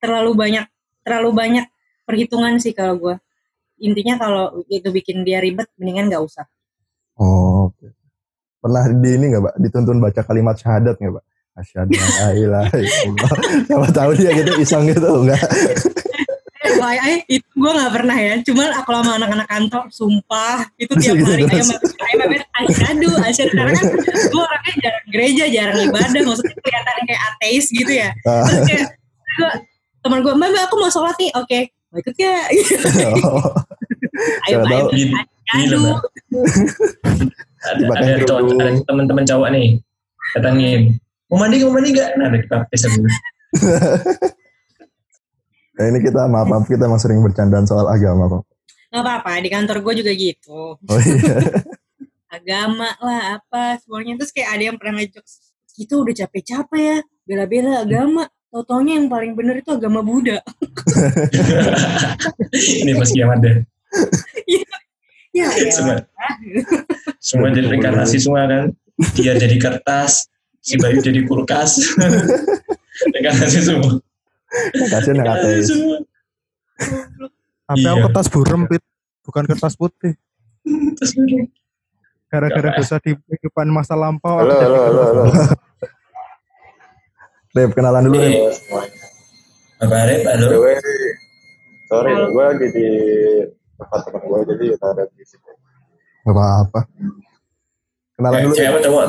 terlalu 0.00 0.32
banyak 0.32 0.64
terlalu 1.04 1.30
banyak 1.36 1.66
perhitungan 2.08 2.56
sih 2.56 2.72
kalau 2.72 2.96
gue 2.96 3.16
intinya 3.82 4.14
kalau 4.16 4.64
itu 4.72 4.88
bikin 4.88 5.22
dia 5.28 5.44
ribet 5.44 5.68
mendingan 5.76 6.08
nggak 6.08 6.22
usah. 6.24 6.46
Oh, 7.18 7.68
oke. 7.68 7.97
Pernah 8.68 8.84
di 9.00 9.10
ini 9.16 9.24
nggak, 9.32 9.40
Mbak? 9.40 9.54
Dituntun 9.64 9.96
baca 9.96 10.20
kalimat 10.28 10.54
syahadat 10.60 11.00
nggak, 11.00 11.12
Mbak? 11.16 11.24
Asyhadu 11.56 11.90
an 11.96 12.10
la 12.20 12.28
ilaha 12.36 12.76
illallah. 12.76 13.30
Siapa 13.64 13.88
tahu 13.96 14.10
dia 14.12 14.30
gitu 14.36 14.52
iseng 14.60 14.84
gitu 14.92 15.08
enggak. 15.08 15.40
FYI 16.68 17.14
itu 17.32 17.48
gue 17.56 17.72
nggak 17.72 17.92
pernah 17.96 18.12
ya 18.12 18.34
cuman 18.44 18.70
aku 18.76 18.90
sama 18.92 19.12
anak-anak 19.16 19.48
kantor 19.48 19.82
sumpah 19.88 20.68
itu 20.76 20.92
tiap 21.00 21.16
Gitu, 21.16 21.24
hari 21.24 21.42
ayam 21.48 21.64
ayam 21.64 22.28
asyadu 22.60 23.08
asyadu 23.24 23.52
karena 23.56 23.72
kan 23.72 23.84
gue 24.04 24.42
orangnya 24.42 24.72
jarang 24.84 25.06
gereja 25.08 25.44
jarang 25.48 25.78
ibadah 25.88 26.20
maksudnya 26.28 26.54
kelihatannya 26.60 27.02
kayak 27.08 27.22
ateis 27.32 27.66
gitu 27.72 27.92
ya 27.94 28.10
Ah. 28.28 28.44
terus 28.46 28.62
kayak 28.68 28.84
gue 29.38 29.50
teman 30.04 30.18
gue 30.20 30.32
mbak 30.34 30.48
mbak 30.52 30.62
aku 30.68 30.74
mau 30.76 30.90
sholat 30.92 31.16
nih 31.16 31.30
oke 31.34 31.60
mau 31.88 31.98
ikut 32.04 32.14
ya 32.20 32.34
ayo 32.52 32.62
ayo 34.46 34.56
asyadu. 35.56 35.82
Ada, 37.58 37.82
ada, 37.90 38.22
cowok, 38.22 38.40
kerudung. 38.46 38.58
ada 38.62 38.70
teman-teman 38.86 39.24
cowok 39.26 39.48
nih 39.50 39.68
datangin. 40.38 40.80
Mau 41.28 41.36
mandi 41.36 41.56
mau 41.66 41.72
mandi 41.74 41.88
nggak? 41.92 42.10
Nah 42.16 42.26
ada 42.30 42.38
dibaptis 42.38 42.82
dulu 42.86 43.08
Nah, 45.78 45.84
ini 45.94 45.98
kita 46.02 46.26
maaf, 46.26 46.50
maaf 46.50 46.66
kita 46.66 46.90
emang 46.90 46.98
sering 46.98 47.22
bercandaan 47.22 47.62
soal 47.62 47.86
agama, 47.86 48.26
Pak. 48.26 48.42
nggak 48.88 49.04
apa-apa 49.04 49.30
di 49.44 49.48
kantor 49.52 49.78
gue 49.84 49.94
juga 50.02 50.12
gitu. 50.16 50.74
Oh 50.74 50.98
iya. 50.98 51.38
agama 52.40 52.88
lah 52.98 53.38
apa 53.38 53.78
semuanya. 53.84 54.18
Terus 54.18 54.32
kayak 54.34 54.58
ada 54.58 54.62
yang 54.72 54.76
pernah 54.80 54.98
ngejok 54.98 55.24
kita 55.78 55.94
udah 55.94 56.14
capek-capek 56.24 56.82
ya 56.82 56.98
bela-bela 57.22 57.86
agama. 57.86 58.26
Tau-taunya 58.48 58.96
yang 58.98 59.06
paling 59.12 59.36
bener 59.36 59.60
itu 59.60 59.70
agama 59.70 60.00
Buddha. 60.02 60.40
Ini 62.82 62.96
pas 62.96 63.10
kiamat 63.12 63.38
deh 63.44 63.56
ya 65.38 65.48
ya 65.48 65.70
semua 65.70 65.96
semua 67.28 67.48
jadi 67.50 67.66
reinkarnasi 67.68 68.18
semua 68.18 68.44
kan 68.44 68.64
dia 69.14 69.34
jadi 69.34 69.56
kertas 69.56 70.26
si 70.58 70.74
Bayu 70.76 70.98
jadi 70.98 71.22
kulkas 71.24 71.78
reinkarnasi 73.14 73.58
semua 73.62 74.02
ateis. 75.28 75.68
semua 75.68 75.98
Tapi 77.68 77.84
Iya. 77.84 77.90
aku 77.90 78.00
kertas 78.08 78.26
burem, 78.30 78.64
Pit. 78.64 78.80
Bukan 79.20 79.44
kertas 79.44 79.76
putih. 79.76 80.16
Terus 80.96 81.12
baru, 81.12 81.44
Gara-gara 82.24 82.70
dosa 82.72 82.96
di 82.96 83.12
kehidupan 83.12 83.68
masa 83.68 83.92
lampau. 83.92 84.40
Halo, 84.40 84.56
halo, 84.56 84.78
halo, 84.78 84.78
kertas 84.80 85.04
halo. 85.04 85.22
burem. 85.26 85.56
Rep, 87.50 87.70
kenalan 87.74 88.02
dulu, 88.04 88.16
semuanya. 88.16 89.04
apa 89.78 89.96
Rep 90.04 90.22
halo 90.24 90.46
sorry, 91.84 92.12
gue 92.14 92.44
lagi 92.46 92.66
di 92.70 92.88
tempat 93.78 94.00
teman 94.04 94.20
gue, 94.20 94.38
jadi 94.50 94.64
ada 94.76 95.02
berisik. 95.06 95.40
Gak 95.40 95.54
apa-apa. 96.28 96.80
Kenalan 98.14 98.34
Eh, 98.34 98.42
dulu, 98.44 98.54
cewek 98.54 98.80
cowok 98.82 99.04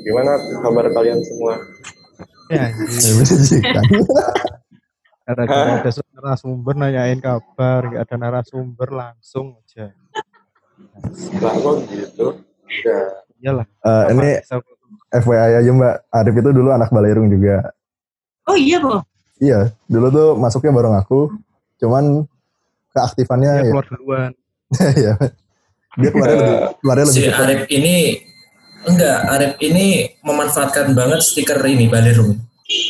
Gimana 0.00 0.32
kabar 0.62 0.84
kalian 0.88 1.20
semua? 1.20 1.52
Ya, 2.48 2.72
Ya, 2.72 3.10
bisa 3.14 3.34
gara-gara 5.28 5.76
ada 5.84 5.90
narasumber 6.08 6.74
nanyain 6.74 7.20
kabar, 7.20 7.84
nggak 7.84 8.00
ada 8.00 8.16
narasumber 8.16 8.88
langsung 8.88 9.60
aja. 9.60 9.92
Lah 11.38 11.54
kok 11.54 11.76
gitu? 11.86 12.26
Ya, 12.80 12.98
Iyalah. 13.38 13.66
Eh, 13.68 14.04
ini 14.10 14.28
FYI 15.10 15.60
aja, 15.60 15.70
Mbak. 15.70 15.94
Arif 16.08 16.34
itu 16.34 16.50
dulu 16.50 16.68
anak 16.72 16.88
Balerung 16.88 17.28
juga. 17.28 17.74
oh 18.48 18.56
iya 18.56 18.80
kok 18.80 19.04
Iya, 19.38 19.70
dulu 19.84 20.06
tuh 20.08 20.28
masuknya 20.34 20.72
bareng 20.72 20.96
aku. 20.96 21.28
cuman 21.78 22.26
keaktifannya 22.98 23.52
Dia 23.54 23.62
ya, 23.62 23.70
keluar 23.70 23.86
duluan. 23.86 24.30
ya. 25.06 25.14
dia 25.98 26.10
keluarnya 26.14 26.36
lebih 26.38 26.56
keluarnya 26.82 27.06
lebih 27.08 27.24
si. 27.24 27.30
Arif 27.32 27.62
ini 27.72 27.96
enggak 28.86 29.18
Arif 29.34 29.52
ini 29.62 29.86
memanfaatkan 30.22 30.92
banget 30.92 31.20
stiker 31.24 31.58
ini 31.66 31.86
Balirum 31.88 32.38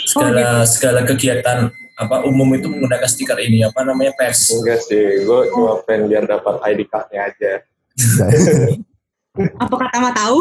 segala 0.09 0.67
segala 0.67 1.01
kegiatan 1.07 1.71
apa 1.99 2.23
umum 2.27 2.47
itu 2.55 2.71
menggunakan 2.71 3.11
stiker 3.11 3.39
ini 3.43 3.67
apa 3.67 3.83
namanya 3.83 4.15
pers 4.15 4.55
Enggak 4.55 4.87
sih, 4.87 5.27
gue 5.27 5.41
cuma 5.51 5.83
pengen 5.83 6.07
biar 6.07 6.25
dapat 6.31 6.63
ID 6.63 6.87
card-nya 6.87 7.21
aja. 7.27 7.53
Apa 9.39 9.75
kata 9.79 9.97
mah 10.03 10.15
tahu? 10.15 10.37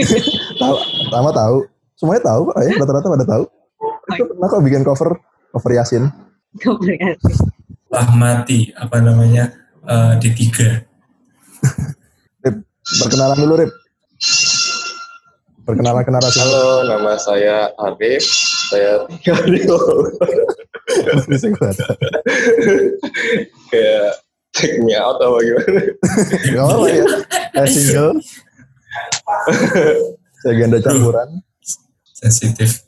tahu, 0.60 0.74
pertama 1.04 1.28
tahu, 1.28 1.56
semuanya 1.96 2.22
tahu 2.24 2.40
kok 2.48 2.56
ya, 2.64 2.72
rata-rata 2.80 3.08
pada 3.12 3.26
tahu. 3.28 3.44
Itu 4.16 4.22
pernah 4.32 4.48
kok 4.48 4.62
bikin 4.64 4.82
cover, 4.84 5.10
cover 5.52 5.70
Yasin. 5.76 6.08
Gak 6.56 6.72
berarti. 6.80 7.32
Lah 7.90 8.06
mati 8.14 8.70
apa 8.78 9.02
namanya 9.02 9.50
eh, 9.82 10.12
D3 10.22 10.38
Rip, 12.40 12.56
perkenalan 13.02 13.36
dulu 13.36 13.54
Rip. 13.60 13.72
Perkenalan 15.60 16.02
ke 16.02 16.10
narasumber. 16.10 16.48
Halo, 16.48 16.88
nama 16.88 17.12
saya 17.20 17.68
Arif. 17.76 18.24
Saya 18.72 19.04
tinggal 19.06 19.44
di. 19.44 19.60
Kayak 23.70 24.08
check 24.56 24.72
me 24.82 24.96
out 24.96 25.20
apa 25.20 25.36
gimana? 25.44 25.82
Gak 26.48 26.64
apa 26.64 26.86
ya. 26.88 27.04
Saya 27.52 27.68
single. 27.68 28.14
Saya 30.40 30.52
ganda 30.56 30.78
campuran. 30.80 31.28
sensitif 32.20 32.84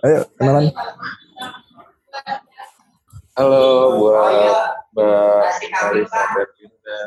Ayo, 0.00 0.24
kenalan. 0.40 0.72
Halo 3.40 3.96
buat 3.96 4.84
Mbak 4.92 5.72
Marisa 5.72 6.20
Berlinda, 6.36 7.00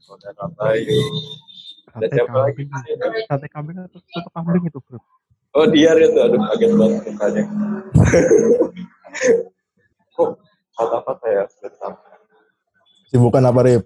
Saudara 0.00 0.48
Bayu. 0.56 1.04
Sate 1.92 2.16
siapa 2.16 2.48
lagi? 2.48 2.64
kambing. 2.64 3.28
Sate 3.28 3.46
kambing 3.52 3.76
atau 3.76 4.00
soto 4.08 4.32
kambing 4.32 4.64
itu, 4.64 4.80
Bro? 4.80 4.96
Oh 5.52 5.68
dia 5.68 5.92
itu, 6.00 6.16
aduh 6.16 6.40
kaget 6.48 6.72
banget 6.80 7.00
mukanya. 7.12 7.44
Kok 10.16 10.28
patah-patah 10.80 11.28
ya? 11.28 11.44
Bentar. 11.60 11.92
Sibukan 13.12 13.44
apa 13.44 13.60
Rip? 13.68 13.84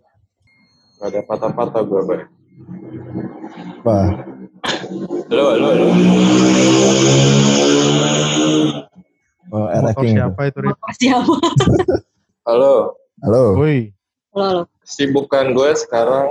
Gak 1.03 1.11
ada 1.11 1.21
patah-patah 1.27 1.83
gue, 1.83 2.01
Bay. 2.07 2.23
Wah, 3.83 4.15
Halo, 5.27 5.59
halo, 5.59 5.67
halo. 5.75 5.87
Oh, 9.53 9.67
Motor 9.69 10.05
siapa 10.05 10.41
itu, 10.49 10.59
Rip? 10.65 10.77
Motor 10.77 10.93
siapa? 10.97 11.35
Halo. 12.49 12.97
Halo. 13.21 13.43
Woi, 13.59 13.93
Lo 14.33 14.47
lo. 14.55 14.63
Sibukan 14.87 15.53
gue 15.53 15.71
sekarang 15.77 16.31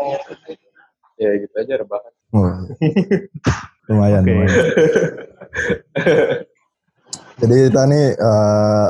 ya 1.19 1.29
gitu 1.37 1.53
aja 1.59 1.73
rebahan. 1.81 2.13
Oh. 2.33 2.57
lumayan, 3.89 4.21
Oke. 4.25 4.31
lumayan. 4.33 4.57
Jadi 7.37 7.55
kita 7.69 7.81
nih 7.85 8.05
eh, 8.17 8.87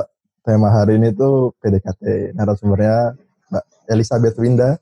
tema 0.48 0.70
hari 0.72 0.96
ini 0.96 1.12
tuh 1.12 1.52
PDKT. 1.60 2.32
Narasumbernya 2.38 3.18
Mbak 3.52 3.66
Elizabeth 3.92 4.38
Winda. 4.40 4.80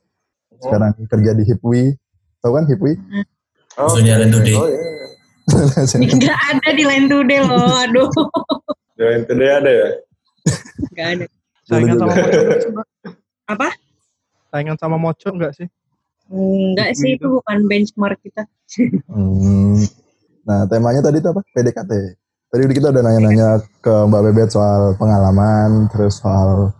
Sekarang 0.62 0.94
kerja 1.10 1.34
di 1.34 1.42
Hipwi. 1.42 1.94
Tahu 2.40 2.52
kan 2.54 2.64
Hipwi? 2.70 2.94
Oh, 3.76 3.90
Maksudnya 3.90 4.22
Land 4.22 4.32
Today. 4.38 4.54
Oh 4.54 4.68
iya. 4.70 4.84
Gak 6.14 6.40
ada 6.54 6.68
di 6.74 6.84
Today 6.86 7.40
loh. 7.42 7.74
Aduh. 7.82 8.08
Join 8.96 9.28
today 9.28 9.52
ada 9.52 9.68
ya? 9.68 9.88
Gak 10.96 11.08
ada. 11.20 11.26
saingan 11.68 12.00
sama 12.00 12.16
juga. 12.16 12.24
Moco 12.24 12.40
nggak 12.40 12.60
sih, 12.64 12.70
Mbak? 12.72 12.86
Apa? 13.52 13.68
Saingan 14.48 14.76
sama 14.80 14.96
Moco 14.96 15.28
enggak 15.36 15.52
sih? 15.52 15.68
Enggak 16.32 16.90
sih, 16.96 17.10
itu 17.20 17.26
bukan 17.28 17.58
benchmark 17.68 18.16
kita. 18.24 18.48
Hmm. 19.12 19.84
Nah, 20.48 20.64
temanya 20.64 21.04
tadi 21.04 21.20
tuh 21.20 21.36
apa? 21.36 21.44
PDKT. 21.52 21.92
Tadi 22.48 22.62
kita 22.72 22.88
udah 22.88 23.02
nanya-nanya 23.04 23.60
ke 23.84 23.94
Mbak 24.08 24.22
Bebet 24.32 24.48
soal 24.48 24.96
pengalaman, 24.96 25.92
terus 25.92 26.16
soal 26.16 26.72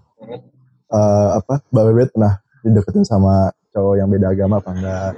eh, 0.88 1.28
apa? 1.36 1.60
Mbak 1.68 1.84
Bebet 1.92 2.08
pernah 2.16 2.40
dideketin 2.64 3.04
sama 3.04 3.52
cowok 3.76 3.94
yang 4.00 4.08
beda 4.08 4.32
agama 4.32 4.56
apa 4.64 4.70
enggak? 4.72 5.12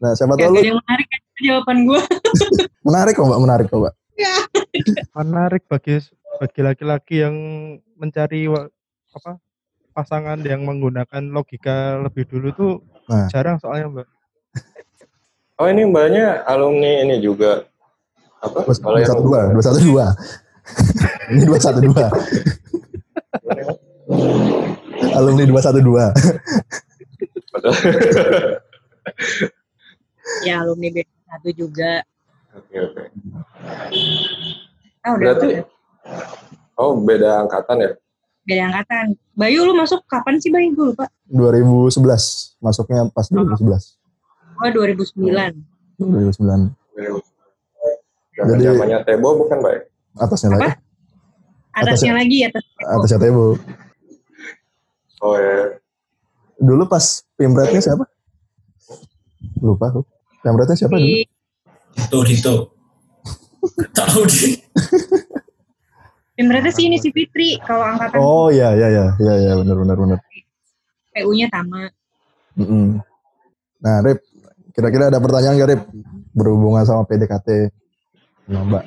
Nah, 0.00 0.10
siapa 0.16 0.32
tahu 0.40 0.48
lu 0.48 0.64
yang 0.64 0.80
menarik 0.80 1.06
kan 1.12 1.20
jawaban 1.44 1.76
gue. 1.84 2.00
menarik 2.88 3.12
kok 3.20 3.26
Mbak, 3.28 3.40
menarik 3.44 3.66
kok 3.68 3.80
Mbak. 3.84 3.94
Menarik 5.12 5.62
bagi 5.68 6.00
bagi 6.40 6.60
laki-laki 6.64 7.14
yang 7.20 7.36
mencari 7.96 8.48
apa 9.12 9.36
pasangan 9.92 10.40
yang 10.40 10.64
menggunakan 10.64 11.22
logika 11.28 12.00
lebih 12.00 12.24
dulu 12.28 12.48
tuh 12.54 12.74
Nah. 13.10 13.26
jarang 13.28 13.58
soalnya, 13.58 13.90
Mbak. 13.90 14.08
Oh 15.58 15.66
ini 15.66 15.82
mbaknya 15.84 16.46
alumni 16.46 17.02
ini 17.02 17.18
juga 17.18 17.66
apa? 18.38 18.62
Dua 18.62 18.98
yang 19.02 19.10
satu 19.10 19.22
dua, 19.26 19.40
dua 19.50 19.62
satu 19.62 19.80
dua. 19.82 20.06
Ini 21.34 21.42
dua 21.42 21.58
satu 21.58 21.80
dua. 21.82 22.06
Alumni 25.18 25.44
dua 25.46 25.60
satu 25.62 25.78
dua. 25.82 26.04
Ya 30.46 30.62
alumni 30.62 30.88
B1 30.90 31.42
juga. 31.54 32.06
Oke 32.54 32.78
oke. 32.78 33.02
Ah 35.02 35.18
udah. 35.18 35.34
Berarti 35.34 35.46
udah. 35.50 35.66
Oh 36.74 36.92
beda 36.98 37.42
angkatan 37.42 37.76
ya? 37.78 37.90
Beda 38.42 38.62
angkatan. 38.68 39.06
Bayu 39.32 39.62
lu 39.62 39.72
masuk 39.72 40.02
kapan 40.04 40.36
sih 40.36 40.50
Bayu? 40.50 40.74
Gue 40.74 40.86
lupa. 40.92 41.06
2011 41.28 42.02
masuknya 42.58 43.06
pas 43.10 43.26
2011. 43.26 43.98
Oh 44.58 44.68
2009. 44.68 45.54
2009 45.98 46.74
Jangan 48.32 48.56
Jadi- 48.56 48.64
zamannya 48.64 48.98
Tebo 49.04 49.28
bukan 49.36 49.58
mbak? 49.60 49.86
atasnya 50.14 50.48
lagi. 50.52 50.62
Apa? 50.62 50.70
Atasnya 51.72 52.12
lagi 52.12 52.36
atas. 52.44 52.64
Atasnya 52.80 53.18
Tebo. 53.20 53.44
Oh 55.20 55.36
ya. 55.36 55.78
Dulu 56.58 56.84
pas 56.84 57.04
pimretnya 57.34 57.80
siapa? 57.80 58.04
Lupa 59.60 59.88
aku. 59.88 60.00
Pimretnya 60.42 60.74
siapa 60.74 60.96
dulu? 60.96 61.22
Itu 61.92 62.18
itu 62.26 62.54
tahu 63.94 64.20
deh 64.26 64.52
dan 66.32 66.44
berarti 66.48 66.70
sih 66.72 66.84
ini 66.88 66.96
si 66.96 67.12
Fitri 67.12 67.60
kalau 67.60 67.84
angkatan 67.84 68.16
Oh 68.16 68.48
iya 68.48 68.72
iya 68.72 68.88
iya 68.88 69.06
iya 69.20 69.34
iya 69.36 69.52
benar 69.60 69.76
benar 69.76 69.96
benar. 70.00 70.18
PU-nya 71.12 71.46
sama. 71.52 71.92
Mm-mm. 72.56 73.04
Nah, 73.84 73.96
Rip, 74.00 74.24
kira-kira 74.72 75.12
ada 75.12 75.20
pertanyaan 75.20 75.60
gak, 75.60 75.70
Rip? 75.76 75.82
Berhubungan 76.32 76.88
sama 76.88 77.04
PDKT. 77.04 77.68
Nah, 78.48 78.64
Mbak. 78.64 78.84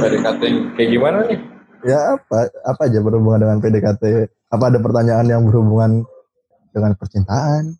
PDKT 0.00 0.42
kayak 0.76 0.90
gimana 0.90 1.18
nih? 1.28 1.40
ya 1.86 2.18
apa 2.18 2.50
apa 2.66 2.90
aja 2.90 2.98
berhubungan 2.98 3.38
dengan 3.38 3.58
PDKT? 3.62 4.04
Apa 4.50 4.64
ada 4.72 4.78
pertanyaan 4.82 5.26
yang 5.28 5.42
berhubungan 5.46 6.02
dengan 6.74 6.96
percintaan? 6.96 7.76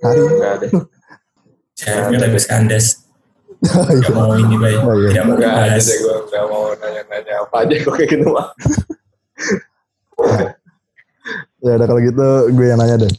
Hari? 0.00 0.20
Gak 0.22 0.52
ada. 0.62 0.66
saya 1.74 2.06
lagi 2.06 2.38
kandas 2.46 3.03
Oh, 3.64 3.88
iya. 3.88 4.04
nggak 4.04 4.12
mau 4.12 4.32
ini 4.36 4.56
baik 4.60 4.78
Oh, 4.84 4.94
iya. 4.98 5.08
nggak 5.14 5.24
mau 5.24 5.36
Gak 5.40 5.80
gue 5.80 6.16
gak 6.28 6.44
mau 6.52 6.64
nanya-nanya 6.76 7.34
apa 7.40 7.56
aja 7.64 7.74
kok 7.80 7.92
kayak 7.96 8.10
gitu 8.12 8.26
mah. 8.28 8.46
Ya 11.64 11.72
udah 11.80 11.86
kalau 11.88 12.00
gitu 12.04 12.26
gue 12.52 12.66
yang 12.68 12.78
nanya 12.78 12.96
deh. 13.00 13.12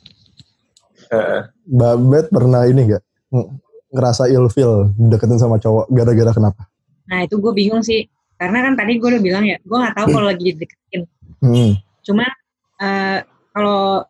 Heeh. 1.09 1.41
Mbak 1.65 1.93
Bet 2.13 2.25
pernah 2.29 2.61
ini 2.69 2.81
gak? 2.93 3.03
ng- 3.33 3.49
ngerasa 3.95 4.27
ilfeel 4.27 4.91
deketin 4.99 5.39
sama 5.39 5.57
cowok 5.57 5.87
gara-gara 5.89 6.31
kenapa? 6.35 6.61
Nah 7.07 7.23
itu 7.23 7.39
gue 7.39 7.53
bingung 7.55 7.81
sih. 7.81 8.05
Karena 8.35 8.67
kan 8.67 8.75
tadi 8.75 8.99
gue 8.99 9.07
udah 9.07 9.23
bilang 9.23 9.47
ya, 9.47 9.55
gue 9.63 9.77
nggak 9.79 9.95
tahu 9.95 10.07
kalau 10.11 10.27
lagi 10.27 10.51
deketin. 10.51 11.01
Hmm. 11.39 11.79
Cuma 12.03 12.27
eh, 12.83 13.23
kalau 13.55 14.03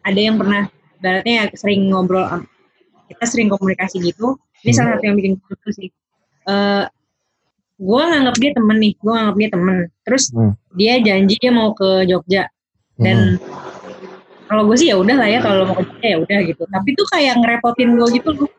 ada 0.00 0.16
yang 0.20 0.40
pernah, 0.40 0.72
ibaratnya 0.96 1.34
ya 1.36 1.44
sering 1.52 1.92
ngobrol, 1.92 2.24
kita 3.12 3.24
sering 3.28 3.52
komunikasi 3.52 4.00
gitu. 4.00 4.40
Ini 4.64 4.70
Hmm. 4.72 4.78
salah 4.78 4.90
satu 4.98 5.04
yang 5.06 5.16
bikin 5.18 5.32
gue 5.38 5.72
sih. 5.74 5.88
Eh 6.48 6.84
gue 7.78 8.02
nganggap 8.02 8.36
dia 8.42 8.50
temen 8.50 8.76
nih, 8.82 8.92
gue 8.98 9.12
nganggap 9.14 9.36
dia 9.38 9.48
temen. 9.54 9.76
Terus 10.02 10.24
Hmm. 10.34 10.52
dia 10.74 10.94
janji 10.98 11.34
dia 11.38 11.52
mau 11.54 11.70
ke 11.74 12.06
Jogja 12.10 12.50
dan 12.98 13.38
kalau 14.48 14.64
gue 14.66 14.76
sih 14.80 14.88
ya 14.90 14.96
udah 14.98 15.14
lah 15.14 15.28
ya 15.28 15.38
kalau 15.38 15.62
mau 15.68 15.76
ke 15.78 15.84
Jogja 15.86 16.08
ya 16.10 16.18
udah 16.18 16.38
gitu. 16.42 16.62
Tapi 16.66 16.88
tuh 16.98 17.06
kayak 17.12 17.34
ngerepotin 17.38 17.94
gue 17.94 18.08
gitu 18.18 18.30
loh. 18.34 18.50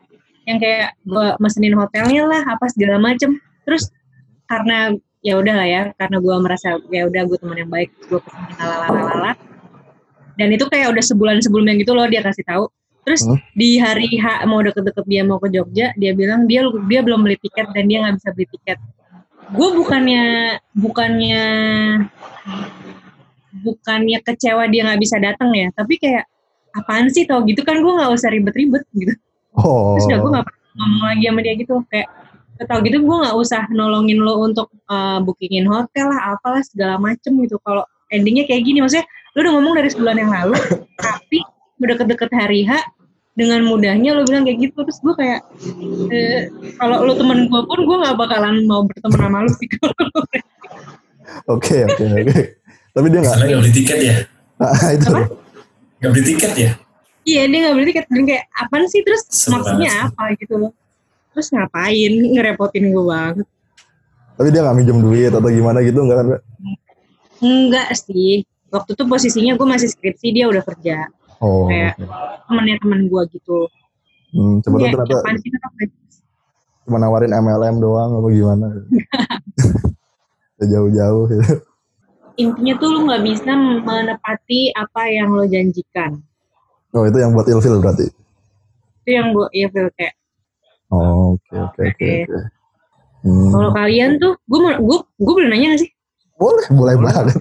Yang 0.48 0.58
kayak 0.64 0.88
gue 1.04 1.26
mesenin 1.36 1.76
hotelnya 1.76 2.22
lah, 2.24 2.42
apa 2.48 2.64
segala 2.72 2.96
macem. 2.96 3.36
Terus 3.68 3.92
karena 4.48 4.96
ya 5.20 5.36
udah 5.36 5.52
lah 5.52 5.68
ya, 5.68 5.82
karena 6.00 6.16
gue 6.16 6.34
merasa 6.40 6.80
ya 6.88 7.04
udah 7.04 7.22
gue 7.28 7.36
teman 7.38 7.60
yang 7.60 7.68
baik, 7.70 7.92
gue 8.08 8.18
pesenin 8.18 8.56
lalala 8.56 9.36
Dan 10.40 10.48
itu 10.56 10.64
kayak 10.72 10.96
udah 10.96 11.04
sebulan 11.04 11.44
sebelumnya 11.44 11.76
gitu 11.76 11.92
loh 11.92 12.08
dia 12.08 12.24
kasih 12.24 12.40
tahu. 12.48 12.72
Terus 13.00 13.24
Hmm. 13.24 13.40
di 13.56 13.80
hari 13.80 14.08
H 14.20 14.44
mau 14.44 14.60
deket-deket 14.60 15.04
dia 15.08 15.22
mau 15.24 15.40
ke 15.40 15.48
Jogja, 15.48 15.96
dia 15.96 16.12
bilang 16.12 16.44
dia 16.44 16.68
dia 16.86 17.00
belum 17.00 17.24
beli 17.24 17.40
tiket 17.40 17.72
dan 17.72 17.88
dia 17.88 18.04
nggak 18.04 18.20
bisa 18.20 18.28
beli 18.36 18.46
tiket. 18.52 18.78
Gue 19.50 19.68
bukannya 19.74 20.22
bukannya 20.78 21.42
bukannya 23.50 24.18
kecewa 24.22 24.70
dia 24.70 24.86
nggak 24.86 25.00
bisa 25.02 25.16
datang 25.18 25.50
ya 25.52 25.68
tapi 25.74 25.98
kayak 25.98 26.24
apaan 26.70 27.10
sih 27.10 27.26
tau 27.26 27.42
gitu 27.42 27.66
kan 27.66 27.82
gue 27.82 27.92
nggak 27.92 28.10
usah 28.14 28.30
ribet-ribet 28.30 28.86
gitu 28.94 29.14
Oh. 29.50 29.98
terus 29.98 30.06
udah 30.06 30.18
gue 30.22 30.30
nggak 30.30 30.46
pernah 30.46 30.62
ngomong 30.78 31.02
lagi 31.10 31.24
sama 31.26 31.40
dia 31.42 31.54
gitu 31.58 31.74
kayak 31.90 32.08
tau 32.70 32.78
gitu 32.86 33.02
gue 33.02 33.16
nggak 33.18 33.34
usah 33.34 33.66
nolongin 33.74 34.22
lo 34.22 34.46
untuk 34.46 34.70
eh, 34.70 35.18
bookingin 35.26 35.66
hotel 35.66 36.06
lah 36.06 36.38
apalah 36.38 36.62
segala 36.62 37.02
macem 37.02 37.34
gitu 37.42 37.58
kalau 37.66 37.82
endingnya 38.14 38.46
kayak 38.46 38.62
gini 38.62 38.78
maksudnya 38.78 39.10
lo 39.34 39.38
udah 39.42 39.52
ngomong 39.58 39.74
dari 39.74 39.90
sebulan 39.90 40.16
yang 40.22 40.30
lalu 40.30 40.54
tapi 41.02 41.42
udah 41.80 41.96
deket-deket 41.96 42.30
hari 42.36 42.68
H 42.68 42.84
dengan 43.34 43.64
mudahnya 43.64 44.12
lo 44.12 44.28
bilang 44.28 44.44
kayak 44.44 44.68
gitu 44.68 44.84
terus 44.84 45.00
gue 45.00 45.14
kayak 45.16 45.40
eh, 46.12 46.52
kalau 46.76 47.08
lo 47.08 47.16
temen 47.16 47.48
gue 47.48 47.62
pun 47.64 47.80
gue 47.88 47.96
nggak 48.04 48.16
bakalan 48.20 48.68
mau 48.68 48.84
berteman 48.84 49.16
sama 49.16 49.38
lo 49.48 49.50
sih 49.56 49.68
Oke 51.46 51.86
oke 51.86 52.04
oke. 52.10 52.40
Tapi 52.90 53.06
dia 53.06 53.20
nggak. 53.22 53.36
Nggak 53.38 53.60
beli 53.62 53.72
tiket 53.72 53.98
ya, 54.02 54.16
Ah, 54.66 54.90
itu. 54.92 55.06
Apa? 55.08 55.22
nggak 56.00 56.10
beli 56.16 56.24
tiket 56.26 56.52
ya. 56.56 56.70
Iya 57.28 57.42
dia 57.46 57.58
nggak 57.68 57.74
beli 57.76 57.86
tiket 57.92 58.04
dan 58.08 58.22
kayak 58.24 58.44
apaan 58.56 58.84
sih 58.88 59.00
terus 59.04 59.22
Sebel 59.28 59.52
maksudnya 59.60 59.90
apa 60.10 60.22
gitu 60.40 60.54
loh. 60.58 60.72
Terus 61.36 61.46
ngapain 61.54 62.12
ngerepotin 62.34 62.84
gue 62.90 63.04
banget. 63.04 63.46
Tapi 64.34 64.48
dia 64.50 64.60
nggak 64.64 64.76
minjem 64.76 64.98
duit 64.98 65.30
atau 65.30 65.50
gimana 65.52 65.78
gitu 65.84 65.98
nggak 66.02 66.18
kan? 66.18 66.26
Enggak 67.40 67.88
sih. 67.94 68.42
Waktu 68.70 68.90
itu 68.94 69.04
posisinya 69.06 69.52
gue 69.54 69.66
masih 69.68 69.88
skripsi 69.92 70.26
dia 70.34 70.46
udah 70.50 70.62
kerja. 70.64 71.10
Oh. 71.40 71.66
Kayak 71.66 71.96
temennya 72.44 72.76
temen 72.78 73.00
gue 73.08 73.22
gitu. 73.32 73.58
Hmm, 74.30 74.62
coba 74.62 74.76
Iya, 74.78 74.88
ternyata 74.94 75.16
aja. 75.26 75.86
cuma 76.80 76.96
nawarin 76.96 77.32
MLM 77.32 77.76
doang 77.78 78.10
apa 78.14 78.28
gimana? 78.30 78.66
Udah 80.56 80.66
Jauh-jauh 80.72 81.24
gitu. 81.28 81.54
Intinya 82.36 82.74
tuh 82.76 82.88
lu 82.88 82.98
nggak 83.04 83.22
bisa 83.22 83.52
menepati 83.84 84.72
apa 84.72 85.02
yang 85.08 85.28
lo 85.30 85.44
janjikan. 85.44 86.20
Oh 86.90 87.04
itu 87.04 87.18
yang 87.18 87.32
buat 87.32 87.46
ilfil 87.46 87.78
berarti. 87.78 88.06
Itu 89.02 89.10
yang 89.10 89.32
gue 89.32 89.46
iya 89.52 89.68
feel 89.68 89.90
kayak 89.94 90.14
Oh, 90.90 91.38
oke 91.38 91.54
oke 91.54 91.80
oke. 91.86 92.10
Hmm, 93.20 93.50
kalau 93.52 93.70
kalian 93.70 94.16
tuh 94.16 94.34
gue 94.42 94.58
gue 94.58 94.98
gue 94.98 95.32
boleh 95.36 95.48
nanya 95.48 95.76
gak 95.76 95.80
sih? 95.84 95.90
boleh 96.34 96.66
boleh 96.72 96.94
banget. 96.96 97.36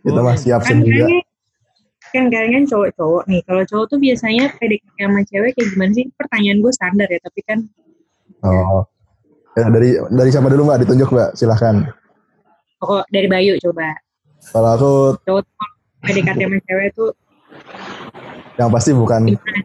Kita 0.00 0.18
mah 0.18 0.34
siap 0.34 0.64
kan 0.64 0.80
juga. 0.80 1.04
kayaknya 1.04 1.20
kan 2.16 2.26
kalian 2.32 2.52
kan 2.56 2.64
cowok-cowok 2.72 3.22
nih 3.28 3.40
kalau 3.44 3.62
cowok 3.68 3.86
tuh 3.92 3.98
biasanya 4.00 4.44
PDKT 4.56 4.96
sama 4.96 5.20
cewek 5.28 5.50
kayak 5.52 5.68
gimana 5.76 5.92
sih 5.92 6.06
pertanyaan 6.16 6.58
gue 6.64 6.72
standar 6.72 7.08
ya 7.12 7.20
tapi 7.20 7.40
kan 7.44 7.60
Oh. 8.44 8.84
Ya, 9.56 9.72
dari 9.72 9.96
dari 10.12 10.28
siapa 10.28 10.52
dulu 10.52 10.68
mbak? 10.68 10.84
Ditunjuk 10.84 11.08
mbak, 11.08 11.30
silahkan. 11.32 11.88
pokok 12.76 13.08
dari 13.08 13.24
Bayu 13.24 13.56
coba 13.56 13.96
Kalau 14.52 14.68
aku 14.76 14.92
cowok 15.24 15.42
PDKT 16.04 16.44
sama 16.44 16.58
cewek 16.68 16.88
tuh 16.92 17.10
yang 18.56 18.68
pasti 18.72 18.90
bukan 18.92 19.20
gimana? 19.32 19.60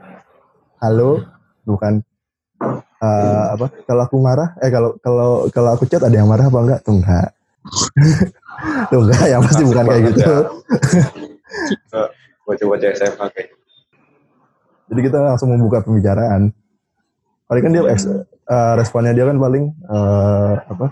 halo, 0.83 1.23
bukan 1.67 2.03
eh, 3.03 3.43
apa? 3.55 3.67
Kalau 3.87 4.01
aku 4.07 4.17
marah, 4.19 4.55
eh 4.63 4.71
kalau 4.71 4.95
kalau 5.03 5.47
kalau 5.51 5.69
aku 5.75 5.87
chat 5.87 6.03
ada 6.03 6.15
yang 6.15 6.27
marah 6.27 6.47
apa 6.47 6.59
enggak? 6.59 6.79
Tuh 6.83 6.95
enggak. 6.99 7.29
Tuh 8.91 8.99
enggak, 9.05 9.25
yang 9.27 9.41
pasti 9.43 9.63
bukan 9.63 9.83
kayak 9.85 10.03
gitu. 10.11 10.31
Bocah-bocah 12.51 12.89
SMA 12.99 13.25
kayak 13.31 13.47
gitu. 13.55 13.63
Jadi 14.91 14.99
kita 15.07 15.17
langsung 15.23 15.55
membuka 15.55 15.79
pembicaraan. 15.79 16.51
Paling 17.47 17.63
kan 17.63 17.71
dia 17.71 17.83
eh, 17.87 18.73
responnya 18.75 19.15
dia 19.15 19.23
kan 19.23 19.39
paling 19.39 19.71
eh, 19.71 20.53
apa? 20.67 20.87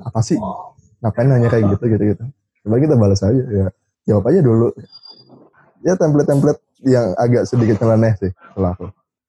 Apa 0.00 0.20
sih? 0.24 0.40
Ngapain 1.04 1.28
nanya 1.28 1.52
kayak 1.52 1.76
gitu 1.76 1.84
gitu 1.92 2.04
gitu. 2.16 2.24
Coba 2.64 2.76
kita 2.80 2.94
balas 2.96 3.20
aja 3.20 3.44
ya. 3.52 3.66
Jawab 4.08 4.32
aja 4.32 4.40
dulu. 4.40 4.72
Ya 5.84 5.92
template-template 5.94 6.60
yang 6.88 7.12
agak 7.20 7.44
sedikit 7.44 7.84
nyeleneh 7.84 8.14
sih 8.16 8.32
kalau 8.54 8.70
aku. 8.72 8.86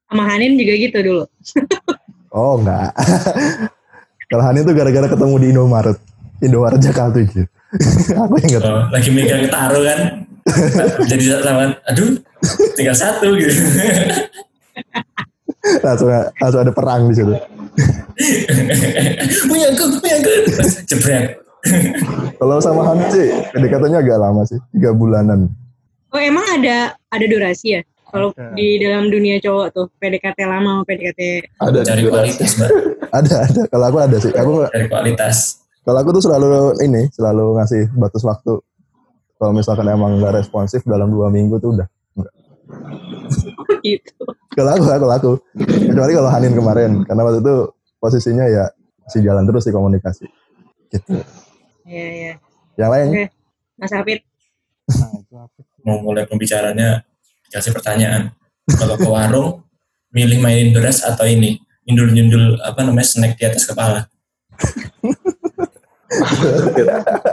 sama 0.10 0.26
Hanin 0.26 0.58
juga 0.58 0.74
gitu 0.74 0.98
dulu 1.06 1.24
Oh 2.34 2.62
enggak. 2.62 2.94
kalau 4.30 4.44
Hani 4.46 4.62
tuh 4.62 4.74
gara-gara 4.78 5.08
ketemu 5.10 5.36
di 5.42 5.48
Indomaret. 5.50 5.98
Indomaret 6.46 6.80
Jakarta 6.82 7.18
gitu. 7.26 7.46
aku 8.22 8.34
yang 8.42 8.50
enggak 8.50 8.64
tahu. 8.66 8.78
Oh, 8.78 8.86
lagi 8.94 9.10
megang 9.14 9.46
taruh 9.50 9.82
kan. 9.82 10.00
Jadi 11.12 11.24
sama, 11.42 11.76
aduh, 11.88 12.20
tinggal 12.76 12.96
satu 12.96 13.36
gitu. 13.36 13.54
Langsung, 15.84 16.10
langsung 16.40 16.62
ada 16.64 16.74
perang 16.74 17.12
di 17.12 17.16
situ. 17.20 17.34
punya 19.46 19.68
aku, 19.72 19.84
punya 20.00 20.16
aku. 20.18 20.32
Jebret. 20.88 21.40
Kalau 22.40 22.56
sama 22.64 22.88
Hani 22.88 23.06
sih, 23.12 23.28
pendekatannya 23.52 24.00
agak 24.00 24.18
lama 24.20 24.42
sih. 24.48 24.60
Tiga 24.72 24.96
bulanan. 24.96 25.52
oh 26.10 26.18
emang 26.18 26.42
ada 26.58 26.98
ada 27.14 27.26
durasi 27.30 27.78
ya 27.78 27.82
kalau 28.10 28.34
di 28.58 28.82
dalam 28.82 29.14
dunia 29.14 29.38
cowok 29.38 29.68
tuh 29.70 29.86
PDKT 30.02 30.40
lama 30.50 30.82
sama 30.82 30.84
PDKT 30.86 31.22
Ada 31.62 31.80
Cari 31.86 32.02
kualitas, 32.10 32.52
Mbak. 32.58 32.72
Ada, 33.18 33.36
ada. 33.42 33.62
Kalau 33.74 33.86
aku 33.90 33.98
ada 33.98 34.18
sih. 34.22 34.30
Aku 34.38 34.70
Cari 34.70 34.86
kualitas. 34.86 35.66
Kalau 35.82 35.98
aku 35.98 36.14
tuh 36.14 36.24
selalu 36.30 36.78
ini, 36.86 37.10
selalu 37.10 37.58
ngasih 37.58 37.90
batas 37.98 38.22
waktu. 38.22 38.62
Kalau 39.40 39.56
misalkan 39.56 39.88
emang 39.88 40.20
nggak 40.20 40.36
responsif 40.36 40.84
dalam 40.84 41.08
dua 41.08 41.32
minggu 41.32 41.64
tuh 41.64 41.80
udah. 41.80 41.88
Enggak. 42.20 42.34
gitu 43.88 44.24
Kalau 44.52 44.70
aku, 44.76 44.84
kalau 44.84 45.16
aku. 45.16 45.32
Kecuali 45.64 46.12
kalau 46.12 46.28
Hanin 46.28 46.52
kemarin, 46.52 47.08
karena 47.08 47.22
waktu 47.24 47.40
itu 47.40 47.56
posisinya 48.04 48.44
ya 48.52 48.68
masih 49.08 49.24
jalan 49.24 49.48
terus 49.48 49.64
di 49.64 49.72
komunikasi. 49.72 50.28
Gitu. 50.92 51.24
ya 51.88 52.08
ya 52.12 52.34
Yang 52.76 52.90
lain, 52.92 53.08
Oke. 53.08 53.26
Mas 53.80 53.94
Hafid 53.96 54.20
Mau 55.88 56.04
mulai 56.04 56.28
pembicaranya, 56.28 57.08
dikasih 57.48 57.72
pertanyaan. 57.72 58.36
Kalau 58.76 59.00
ke 59.00 59.08
warung, 59.08 59.64
milih 60.12 60.44
mainin 60.44 60.76
beras 60.76 61.06
atau 61.06 61.24
ini? 61.24 61.62
Nyundul-nyundul, 61.88 62.60
apa 62.62 62.84
namanya, 62.84 63.08
snack 63.08 63.40
di 63.40 63.48
atas 63.48 63.64
kepala. 63.64 64.12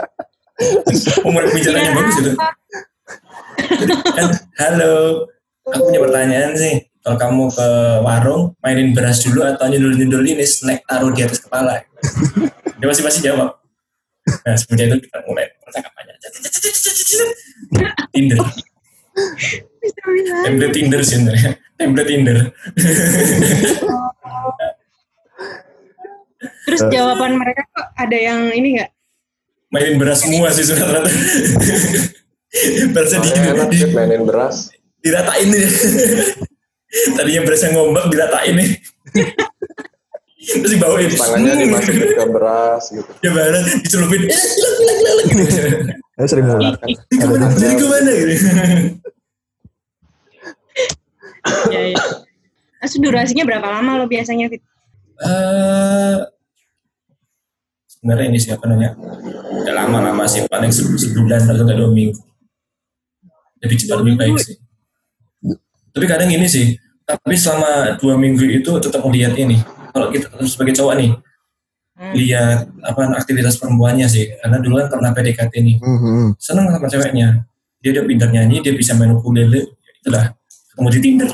Mulai 1.25 1.47
pembicaranya 1.49 1.91
Iya. 1.91 1.97
bagus 1.97 2.15
itu. 2.17 2.31
kan 4.17 4.27
halo. 4.57 4.95
Aku 5.67 5.81
punya 5.91 5.99
pertanyaan 6.01 6.53
sih. 6.55 6.75
Kalau 7.03 7.17
kamu 7.19 7.43
ke 7.55 7.67
warung 8.03 8.51
mainin 8.59 8.91
beras 8.91 9.23
dulu 9.23 9.39
atau 9.43 9.67
nyundul 9.71 9.95
nyundul 9.95 10.23
ini 10.27 10.43
snack 10.43 10.83
taruh 10.83 11.11
di 11.15 11.23
atas 11.23 11.39
kepala. 11.39 11.79
Dia 12.77 12.87
masih 12.87 13.03
masih 13.05 13.21
jawab. 13.23 13.55
Nah 14.43 14.55
semenjak 14.59 14.91
itu 14.91 15.07
kita 15.07 15.17
mulai 15.23 15.47
percakapannya 15.63 16.13
Tinder. 18.11 18.39
Template 20.43 20.73
Tinder 20.75 20.99
sih 20.99 21.15
sebenarnya 21.15 21.51
template 21.79 22.09
Tinder. 22.11 22.37
Terus 26.67 26.81
jawaban 26.91 27.39
mereka 27.39 27.63
kok 27.71 27.87
ada 27.95 28.17
yang 28.19 28.51
ini 28.51 28.81
nggak 28.81 28.91
mainin 29.67 29.99
beras 29.99 30.23
semua 30.23 30.47
sih 30.49 30.63
rata-rata 30.65 31.09
berasnya 32.95 33.19
di, 33.19 33.29
enak 33.31 33.67
mainin 33.91 34.23
beras. 34.23 34.71
diratain 34.99 35.47
nih 35.47 35.67
tadinya 37.15 37.41
berasnya 37.43 37.69
ngombak 37.75 38.07
diratain 38.07 38.55
nih 38.55 38.69
terus 40.47 40.71
dibawain 40.71 41.11
Tangannya 41.11 41.51
Hmm. 41.53 41.61
dimasukin 41.67 42.07
ke 42.07 42.25
beras 42.31 42.83
gitu. 42.87 43.11
ya 43.19 43.29
barang 43.35 43.63
dicelupin 43.83 44.21
eh 46.17 46.25
sering. 46.25 46.45
Kan 46.47 46.63
ke 47.11 47.25
mana 47.27 47.45
jadi 47.51 47.75
ke 47.75 47.85
mana 47.85 48.09
gitu 48.09 48.35
ya 51.69 51.81
ya 51.91 51.99
Terus 52.77 52.93
durasinya 53.01 53.43
berapa 53.43 53.67
lama 53.67 53.99
lo 53.99 54.05
biasanya 54.05 54.47
Fit? 54.47 54.61
Eh, 55.19 56.15
sebenarnya 58.07 58.31
ini 58.31 58.39
siapa 58.39 58.63
nanya 58.71 58.95
udah 59.51 59.73
lama-lama 59.83 60.23
sih 60.23 60.47
paling 60.47 60.71
se- 60.71 60.87
sebulan 60.87 61.43
atau 61.43 61.67
dua 61.67 61.91
minggu. 61.91 62.15
Lebih 63.59 63.83
cepat 63.83 63.99
lebih 63.99 64.15
baik 64.15 64.39
sih. 64.39 64.55
Tapi 65.91 66.05
kadang 66.07 66.31
ini 66.31 66.47
sih 66.47 66.79
tapi 67.03 67.35
selama 67.35 67.99
dua 67.99 68.15
minggu 68.15 68.47
itu 68.47 68.71
tetap 68.79 69.03
melihat 69.03 69.35
ini. 69.35 69.59
Kalau 69.91 70.07
kita 70.07 70.31
sebagai 70.47 70.71
cowok 70.79 70.95
nih 71.03 71.11
Hmm. 71.97 72.13
lihat 72.13 72.69
apa 72.85 73.09
aktivitas 73.17 73.59
perempuannya 73.59 74.07
sih. 74.07 74.29
Karena 74.39 74.61
dulu 74.63 74.79
kan 74.79 74.87
pernah 74.87 75.11
PDKT 75.11 75.53
nih. 75.65 75.77
Hmm, 75.83 75.99
hmm. 75.99 76.27
seneng 76.39 76.69
sama 76.71 76.87
ceweknya. 76.87 77.43
Dia 77.83 77.91
udah 77.91 78.03
pintar 78.07 78.29
nyanyi 78.31 78.63
dia 78.63 78.71
bisa 78.71 78.95
main 78.95 79.11
ukulele 79.17 79.75
itulah. 79.99 80.31
Ketemu 80.71 80.89
di 80.95 80.99
Tinder. 81.03 81.29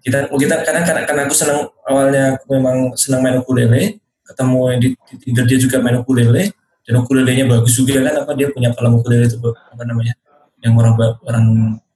Kita 0.00 0.30
oh 0.32 0.38
kita 0.40 0.62
karena 0.64 0.86
karena, 0.86 1.02
karena 1.04 1.20
aku 1.28 1.34
senang 1.36 1.68
awalnya 1.84 2.38
aku 2.40 2.46
memang 2.54 2.94
senang 2.96 3.20
main 3.26 3.36
ukulele 3.42 3.98
ketemu 4.24 4.58
yang 4.72 4.80
di, 4.80 4.88
di 4.96 5.14
Tinder 5.20 5.44
dia 5.44 5.58
juga 5.60 5.76
main 5.80 6.00
ukulele. 6.00 6.52
Dan 6.84 7.00
ukulelenya 7.00 7.48
bagus 7.48 7.80
juga 7.80 7.96
kan 7.96 8.28
apa 8.28 8.36
dia 8.36 8.52
punya 8.52 8.68
kolam 8.76 9.00
ukulele 9.00 9.24
itu 9.24 9.40
apa 9.40 9.82
namanya 9.88 10.12
yang 10.60 10.76
orang 10.76 10.94
orang 11.24 11.46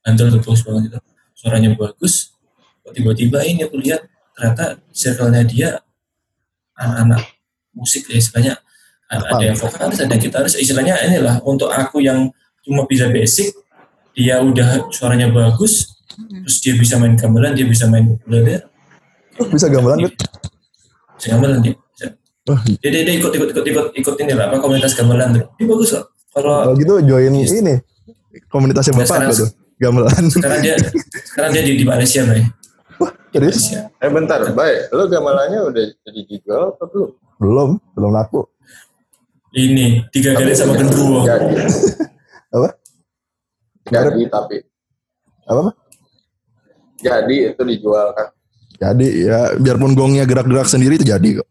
Bantul 0.09 0.33
tuh 0.33 0.41
bagus 0.41 0.65
banget 0.65 0.83
itu. 0.89 0.99
Suaranya 1.37 1.69
bagus. 1.77 2.33
Kok 2.81 2.97
tiba-tiba 2.97 3.45
ini 3.45 3.69
aku 3.69 3.77
lihat 3.77 4.09
ternyata 4.33 4.81
circle-nya 4.89 5.45
dia 5.45 5.69
anak-anak 6.73 7.29
musik 7.77 8.09
ya 8.09 8.17
istilahnya. 8.17 8.55
Ada 9.13 9.53
yang 9.53 9.59
vokalis 9.61 10.01
ada 10.01 10.17
yang 10.17 10.23
gitaris. 10.25 10.57
Istilahnya 10.57 10.97
inilah 11.05 11.45
untuk 11.45 11.69
aku 11.69 12.01
yang 12.01 12.33
cuma 12.65 12.89
bisa 12.89 13.13
basic 13.13 13.53
dia 14.17 14.41
udah 14.41 14.89
suaranya 14.89 15.29
bagus 15.29 15.93
terus 16.17 16.59
dia 16.65 16.75
bisa 16.75 16.97
main 16.97 17.15
gamelan 17.15 17.53
dia 17.53 17.69
bisa 17.69 17.85
main 17.85 18.17
ukulele. 18.17 18.65
Oh, 19.37 19.47
bisa 19.53 19.69
gamelan 19.69 20.09
Bet? 20.09 20.17
bisa 21.21 21.27
gamelan 21.37 21.61
dia 21.61 21.77
Wah, 22.49 22.61
dia, 22.65 22.89
dia, 22.89 23.03
dia 23.03 23.15
ikut 23.15 23.29
ikut 23.31 23.49
ikut 23.51 23.65
ikut 23.67 23.87
ikut 23.95 24.15
ini 24.19 24.33
lah 24.33 24.49
apa 24.49 24.57
komunitas 24.57 24.93
gamelan 24.93 25.29
tuh 25.31 25.45
dia 25.55 25.65
bagus 25.65 25.89
kok 25.91 26.05
kalau 26.31 26.55
kalau 26.63 26.75
gitu 26.75 26.95
join 27.03 27.35
Yes. 27.35 27.53
ini 27.53 27.75
komunitasnya 28.47 28.93
Ya, 28.93 28.99
bapak 28.99 29.07
sekarang- 29.07 29.31
gitu 29.31 29.45
gamelan 29.77 30.23
sekarang 30.29 30.61
dia 30.61 30.75
sekarang 31.25 31.51
dia 31.53 31.63
di, 31.63 31.73
di 31.75 31.85
Malaysia 31.85 32.21
Bray. 32.23 32.43
serius 33.29 33.61
Malaysia 33.69 33.81
Eh 33.99 34.11
bentar, 34.11 34.41
baik. 34.49 34.91
Lu 34.91 35.05
gamelannya 35.07 35.61
udah 35.63 35.85
jadi 36.03 36.21
dijual 36.25 36.73
apa 36.73 36.85
belum? 36.87 37.11
belum 37.39 37.69
belum 37.93 38.11
laku 38.11 38.43
ini 39.51 40.03
tiga 40.09 40.33
kali 40.33 40.51
sama 40.53 40.75
genderuwo 40.75 41.23
Jadi, 41.23 41.55
apa 42.51 42.69
jadi 43.85 44.23
tapi 44.27 44.57
apa 45.45 45.61
Pak? 45.63 45.75
jadi 46.99 47.37
itu 47.49 47.63
dijual 47.65 48.11
kan. 48.11 48.29
jadi 48.77 49.07
ya 49.21 49.39
biarpun 49.55 49.93
gongnya 49.93 50.25
gerak-gerak 50.25 50.67
sendiri 50.67 50.97
itu 50.97 51.07
jadi 51.07 51.29
kok 51.39 51.49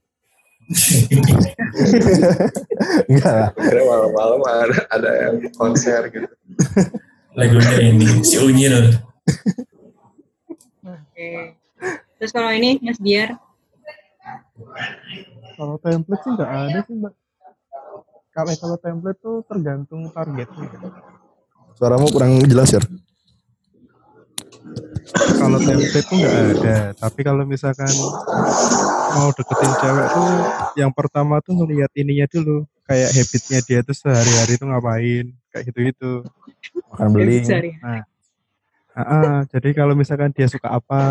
enggak 3.07 3.33
lah 3.33 3.49
Kira 3.55 3.81
malam-malam 3.87 4.41
ada 4.43 4.77
ada 4.91 5.11
yang 5.15 5.35
konser 5.55 6.11
gitu. 6.11 6.27
lagunya 7.39 7.77
ini 7.79 8.19
si 8.23 8.35
Unyil 8.35 8.99
Oke. 10.87 11.57
Terus 12.17 12.31
kalau 12.33 12.49
ini 12.53 12.81
Mas 12.81 12.97
Biar, 13.01 13.37
Kalau 15.57 15.81
template 15.81 16.21
sih 16.21 16.31
nggak 16.37 16.51
ada 16.69 16.79
sih 16.85 16.93
mbak. 16.93 17.13
Kalau 18.33 18.53
kalau 18.53 18.77
template 18.77 19.17
tuh 19.17 19.41
tergantung 19.49 20.13
targetnya. 20.13 20.69
suaramu 21.77 22.09
kurang 22.09 22.41
jelas 22.45 22.73
ya 22.73 22.81
Kalau 25.37 25.57
template 25.61 26.05
tuh 26.05 26.17
nggak 26.21 26.35
ada. 26.37 26.77
Tapi 26.97 27.19
kalau 27.25 27.43
misalkan 27.49 27.89
mau 29.15 29.29
deketin 29.31 29.71
cewek 29.79 30.07
tuh, 30.11 30.29
yang 30.79 30.91
pertama 30.91 31.39
tuh 31.39 31.53
ngelihat 31.55 31.91
ininya 31.95 32.27
dulu. 32.27 32.67
Kayak 32.87 33.09
habitnya 33.15 33.59
dia 33.67 33.79
tuh 33.83 33.95
sehari-hari 33.95 34.53
tuh 34.55 34.67
ngapain. 34.71 35.25
Kayak 35.51 35.63
gitu-gitu. 35.71 36.13
makan 36.91 37.07
beli 37.11 37.43
Sorry. 37.43 37.71
Ah, 37.83 38.03
ah, 38.97 39.37
jadi 39.53 39.77
kalau 39.77 39.93
misalkan 39.93 40.33
dia 40.33 40.49
suka 40.49 40.73
apa, 40.73 41.03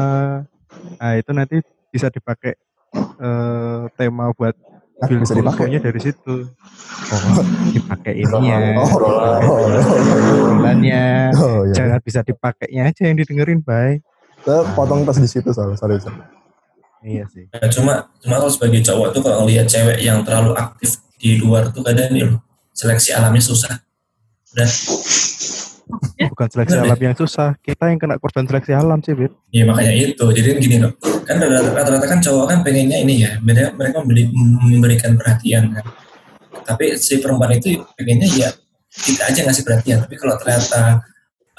nah 0.98 1.12
itu 1.14 1.30
nanti 1.30 1.62
bisa 1.94 2.10
dipakai 2.10 2.58
eh, 2.96 3.80
tema 3.94 4.34
buat 4.34 4.58
Ah, 4.96 5.12
build 5.12 5.28
bisa 5.28 5.36
dipakai 5.36 5.76
dari 5.76 6.00
situ. 6.00 6.36
Oh, 7.12 7.44
dipakai 7.68 8.16
ininya, 8.16 8.80
oh, 8.80 8.88
oh, 8.96 9.36
oh, 9.44 10.56
bulannya. 10.56 11.36
oh, 11.36 11.68
ya. 11.68 11.74
Jangan 11.84 12.00
bisa 12.00 12.24
dipakainya 12.24 12.88
aja 12.88 13.04
yang 13.04 13.20
didengerin. 13.20 13.60
Saya 13.60 14.00
potong 14.72 15.04
pas 15.04 15.20
di 15.20 15.28
situ 15.28 15.52
soalnya 15.52 15.76
sorry, 15.76 16.00
sorry. 16.00 16.16
Iya 17.04 17.24
sih. 17.28 17.44
Nah, 17.52 17.68
cuma 17.68 17.92
cuma 18.22 18.34
kalau 18.40 18.52
sebagai 18.52 18.80
cowok 18.84 19.08
tuh 19.12 19.20
kalau 19.24 19.44
ngelihat 19.44 19.66
cewek 19.68 19.98
yang 20.00 20.24
terlalu 20.24 20.56
aktif 20.56 21.00
di 21.16 21.40
luar 21.40 21.68
tuh 21.72 21.84
kadang 21.84 22.12
nih 22.12 22.28
loh 22.28 22.40
seleksi 22.76 23.16
alamnya 23.16 23.42
susah. 23.42 23.72
Udah. 24.52 24.68
Bukan 26.34 26.48
seleksi 26.50 26.76
Bener 26.76 26.90
alam 26.90 27.00
yang 27.00 27.16
susah, 27.16 27.54
kita 27.62 27.86
yang 27.86 28.00
kena 28.02 28.18
korban 28.18 28.42
seleksi 28.42 28.74
alam 28.74 28.98
sih, 29.06 29.14
Bit. 29.14 29.30
ya 29.54 29.62
makanya 29.62 29.94
itu. 29.94 30.24
Jadi 30.34 30.46
kan 30.50 30.58
gini 30.58 30.76
loh 30.82 30.92
kan 31.22 31.36
rata- 31.38 31.74
rata-rata 31.78 32.06
kan 32.10 32.18
cowok 32.18 32.44
kan 32.50 32.58
pengennya 32.66 32.98
ini 33.06 33.22
ya 33.22 33.38
mereka 33.38 33.70
mereka 33.78 34.02
membeli, 34.02 34.26
memberikan 34.66 35.14
perhatian 35.14 35.70
kan. 35.78 35.86
Tapi 36.66 36.98
si 36.98 37.22
perempuan 37.22 37.54
itu 37.54 37.78
pengennya 37.94 38.28
ya 38.34 38.48
kita 38.90 39.30
aja 39.30 39.40
ngasih 39.46 39.62
perhatian. 39.62 40.02
Tapi 40.02 40.14
kalau 40.18 40.34
ternyata 40.42 41.06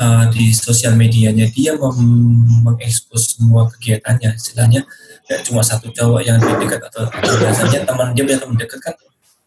uh, 0.02 0.26
di 0.30 0.52
sosial 0.52 0.94
medianya 1.00 1.48
dia 1.50 1.74
mengekspos 1.78 3.38
semua 3.38 3.72
kegiatannya 3.72 4.36
istilahnya 4.38 4.82
tidak 5.28 5.42
cuma 5.44 5.60
satu 5.60 5.92
cowok 5.92 6.24
yang 6.24 6.40
lebih 6.40 6.72
dekat 6.72 6.88
atau 6.88 7.04
biasanya 7.12 7.84
teman 7.84 8.16
dia 8.16 8.24
punya 8.24 8.40
teman 8.40 8.56
dekat 8.56 8.80
kan 8.80 8.96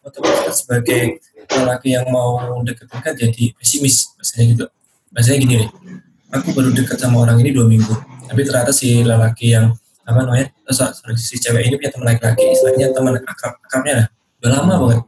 otomatis 0.05 0.39
kan 0.45 0.53
sebagai 0.53 1.01
lelaki 1.49 1.97
yang 1.97 2.05
mau 2.13 2.37
deketin 2.61 2.99
kan 3.01 3.13
jadi 3.17 3.43
pesimis 3.57 4.13
biasanya 4.21 4.43
gitu. 4.53 4.65
Biasanya 5.11 5.37
gini 5.41 5.53
deh 5.65 5.69
aku 6.31 6.53
baru 6.53 6.69
dekat 6.71 7.01
sama 7.01 7.25
orang 7.25 7.41
ini 7.41 7.51
dua 7.51 7.65
minggu 7.67 7.91
tapi 8.29 8.47
ternyata 8.47 8.71
si 8.71 9.03
lelaki 9.03 9.57
yang 9.57 9.75
apa 10.07 10.23
namanya 10.23 10.47
eh, 10.47 11.17
si 11.19 11.35
cewek 11.41 11.67
ini 11.67 11.75
punya 11.75 11.91
teman 11.91 12.05
laki-laki 12.13 12.45
istilahnya 12.53 12.93
teman 12.95 13.17
akrab 13.25 13.57
akrabnya 13.65 13.93
lah. 14.05 14.07
Udah 14.41 14.51
lama 14.57 14.73
banget. 14.85 14.99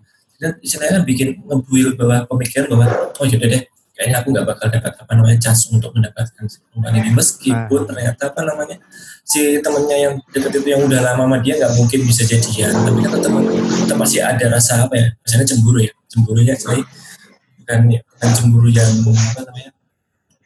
Dan 0.42 0.52
istilahnya 0.60 0.92
kan 1.00 1.04
bikin 1.08 1.28
ngebuil 1.46 1.88
bahwa 1.96 2.18
pemikiran 2.28 2.66
bahwa 2.68 2.86
oh 3.16 3.26
yaudah 3.26 3.50
deh 3.50 3.64
kayaknya 4.04 4.20
aku 4.20 4.36
nggak 4.36 4.48
bakal 4.52 4.68
dapat 4.68 4.92
apa 5.00 5.12
namanya 5.16 5.40
chance 5.40 5.72
untuk 5.72 5.96
mendapatkan 5.96 6.44
si 6.52 6.60
perempuan 6.60 6.92
ini 7.00 7.10
meskipun 7.16 7.82
ternyata 7.88 8.36
apa 8.36 8.42
namanya 8.44 8.76
si 9.24 9.64
temennya 9.64 9.98
yang 9.98 10.14
deket 10.28 10.60
itu 10.60 10.68
yang 10.76 10.84
udah 10.84 11.00
lama 11.00 11.24
sama 11.24 11.38
dia 11.40 11.56
nggak 11.56 11.72
mungkin 11.80 12.00
bisa 12.04 12.28
jadian. 12.28 12.76
Tapi 12.84 13.00
kan 13.00 13.12
tetap 13.16 13.32
tetap 13.88 13.96
masih 13.96 14.20
ada 14.20 14.46
rasa 14.52 14.84
apa 14.84 14.96
ya 15.00 15.08
misalnya 15.24 15.48
cemburu 15.48 15.80
ya. 15.80 15.94
Cemburunya 16.12 16.54
saya 16.60 16.84
bukan 17.64 17.80
bukan 17.96 18.30
cemburu 18.36 18.68
yang 18.68 18.92
apa 19.08 19.40
namanya 19.48 19.72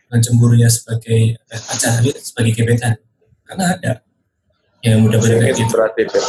bukan 0.05 0.19
cemburunya 0.21 0.69
sebagai 0.69 1.19
eh, 1.41 1.61
pacar 1.65 1.97
tapi 1.97 2.13
sebagai 2.21 2.53
gebetan. 2.53 2.93
Karena 3.41 3.73
ada 3.73 3.91
yang 4.85 5.01
berbeda 5.01 5.49
gitu. 5.57 5.73
ya. 5.73 6.21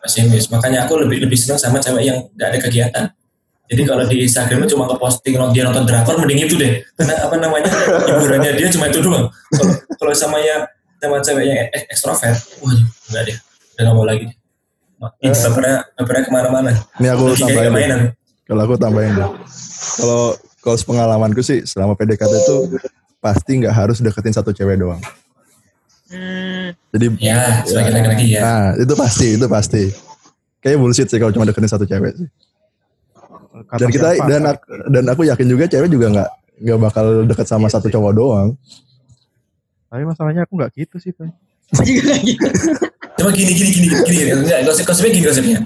pesimis 0.00 0.48
makanya 0.48 0.88
aku 0.88 0.96
lebih 1.04 1.28
lebih 1.28 1.36
senang 1.36 1.60
sama 1.60 1.76
cewek 1.76 2.08
yang 2.08 2.24
nggak 2.32 2.48
ada 2.48 2.58
kegiatan 2.64 3.04
jadi 3.70 3.82
kalau 3.86 4.02
di 4.02 4.26
Instagram 4.26 4.66
cuma 4.66 4.90
ngeposting 4.90 5.38
kalau 5.38 5.54
dia 5.54 5.62
nonton 5.62 5.86
drakor 5.86 6.18
mending 6.18 6.42
itu 6.42 6.58
deh. 6.58 6.82
Karena 6.98 7.14
apa 7.22 7.34
namanya 7.38 7.70
hiburannya 8.10 8.58
dia 8.58 8.66
cuma 8.66 8.90
itu 8.90 8.98
doang. 8.98 9.30
Kalau 9.94 10.10
sama 10.10 10.42
ya 10.42 10.66
sama 10.98 11.22
cewek 11.22 11.44
yang 11.46 11.58
ek- 11.70 11.86
ekstrovert 11.86 12.34
wah 12.58 12.74
enggak 12.74 13.22
deh. 13.30 13.36
Udah 13.78 13.82
nggak 13.86 13.94
mau 13.94 14.02
lagi 14.02 14.22
deh. 14.26 14.36
Ini 15.22 15.32
bapernya 15.32 15.76
bapernya 15.94 16.22
ke 16.26 16.30
mana-mana. 16.34 16.70
Ini 16.98 17.08
aku 17.14 17.24
tambahin 17.38 17.70
mainan. 17.70 18.00
Kalau 18.44 18.60
aku 18.66 18.74
tambahin 18.74 19.12
deh. 19.14 19.28
Kalau 20.02 20.22
kalau 20.60 20.76
pengalamanku 20.82 21.40
sih 21.40 21.62
selama 21.62 21.94
PDKT 21.94 22.32
itu 22.36 22.56
pasti 23.22 23.50
nggak 23.54 23.70
harus 23.72 24.02
deketin 24.02 24.34
satu 24.34 24.50
cewek 24.50 24.82
doang. 24.82 24.98
Hmm, 26.10 26.74
Jadi 26.90 27.06
ya 27.22 27.62
sebagai 27.62 27.94
laki-laki 27.94 28.34
ya. 28.34 28.40
Nah, 28.42 28.66
itu 28.74 28.94
pasti, 28.98 29.38
itu 29.38 29.46
pasti. 29.46 29.82
Kayak 30.58 30.82
bullshit 30.82 31.06
sih 31.06 31.22
kalau 31.22 31.30
cuma 31.30 31.46
deketin 31.46 31.70
satu 31.70 31.86
cewek 31.86 32.18
sih. 32.18 32.26
Kata 33.50 33.82
Dan 33.82 33.88
kita 33.90 34.08
siapa? 34.14 34.26
dan 34.26 34.42
aku, 34.46 34.64
dan 34.88 35.04
aku 35.06 35.22
yakin 35.26 35.46
juga 35.46 35.64
cewek 35.66 35.90
juga 35.90 36.06
nggak 36.08 36.30
nggak 36.60 36.78
bakal 36.80 37.06
deket 37.24 37.46
sama 37.46 37.66
satu 37.66 37.90
cowok 37.90 38.12
doang. 38.12 38.48
Tapi 39.86 40.02
masalahnya 40.06 40.46
aku 40.46 40.54
nggak 40.54 40.70
gitu 40.76 40.96
sih, 40.98 41.10
juga 41.10 42.14
gitu. 42.22 42.46
Cuma 43.18 43.30
gini 43.34 43.52
gini 43.52 43.70
gini 43.70 43.86
gini, 43.90 43.98
gini. 44.06 44.30
enggak 44.32 44.62
konsep 44.64 44.86
konsepnya 44.86 45.12
gini 45.12 45.26
konsepnya. 45.26 45.58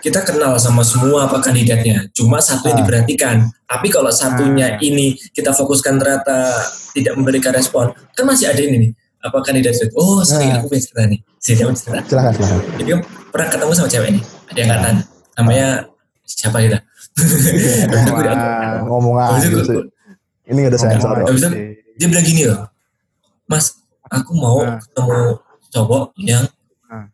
Kita 0.00 0.22
kenal 0.22 0.54
sama 0.54 0.84
semua 0.84 1.26
apa 1.26 1.40
kandidatnya, 1.40 2.06
cuma 2.12 2.38
satu 2.38 2.68
yang 2.68 2.78
Ah. 2.78 2.80
diperhatikan. 2.84 3.36
Tapi 3.66 3.86
kalau 3.88 4.12
satunya 4.12 4.78
ini 4.78 5.18
kita 5.32 5.50
fokuskan 5.50 5.98
ternyata 5.98 6.60
tidak 6.92 7.16
memberikan 7.16 7.50
respon, 7.50 7.88
kan 8.14 8.24
masih 8.24 8.46
ada 8.46 8.60
ini 8.60 8.76
nih. 8.78 8.90
Apa 9.20 9.40
kandidat 9.40 9.74
itu? 9.74 9.90
Oh, 9.92 10.22
sorry, 10.22 10.46
Nah. 10.46 10.60
aku 10.60 10.70
punya 10.70 10.80
cerita 10.80 11.02
nih. 11.04 11.20
Sini 11.36 11.60
aku 11.60 11.72
cerita. 11.74 12.00
Silakan, 12.06 12.32
silakan. 12.32 12.58
Jadi 12.78 12.90
pernah 13.28 13.48
ketemu 13.48 13.72
sama 13.74 13.88
cewek 13.88 14.10
nih, 14.14 14.22
ada 14.46 14.56
yang 14.56 14.68
angkatan. 14.70 14.94
Namanya 15.36 15.68
siapa 16.30 16.62
kita? 16.62 16.78
Aku 17.90 18.14
udah- 18.14 18.36
Wah, 18.38 18.74
Ngomong 18.86 19.14
Habis 19.18 19.50
aja. 19.50 19.82
Ini 20.50 20.60
ada 20.66 20.78
sensor. 20.78 21.14
ngomong 21.14 21.36
itu 21.36 21.48
dia 21.94 22.06
bilang 22.08 22.24
gini 22.24 22.42
loh, 22.48 22.64
Mas, 23.44 23.76
aku 24.08 24.32
mau 24.32 24.62
Nah. 24.62 24.80
ketemu 24.80 25.20
cowok 25.70 26.04
yang 26.18 26.42
Nah. 26.86 27.06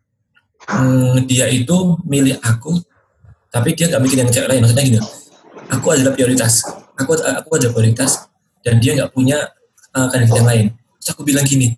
hmm, 0.70 1.26
dia 1.26 1.48
itu 1.48 1.76
milih 2.06 2.38
aku, 2.40 2.80
tapi 3.50 3.74
dia 3.74 3.90
gak 3.90 4.00
mikirin 4.00 4.30
cewek 4.30 4.48
lain. 4.48 4.62
Maksudnya 4.62 4.84
gini, 4.84 5.00
aku 5.68 5.86
adalah 5.90 6.14
prioritas. 6.14 6.64
Aku 6.96 7.12
aku 7.12 7.50
ada 7.56 7.68
prioritas 7.68 8.24
dan 8.64 8.80
dia 8.80 8.96
nggak 8.96 9.12
punya 9.12 9.36
uh, 9.92 10.08
kandidat 10.08 10.38
yang 10.38 10.48
lain. 10.48 10.66
Terus 10.96 11.08
aku 11.12 11.28
bilang 11.28 11.44
gini, 11.44 11.76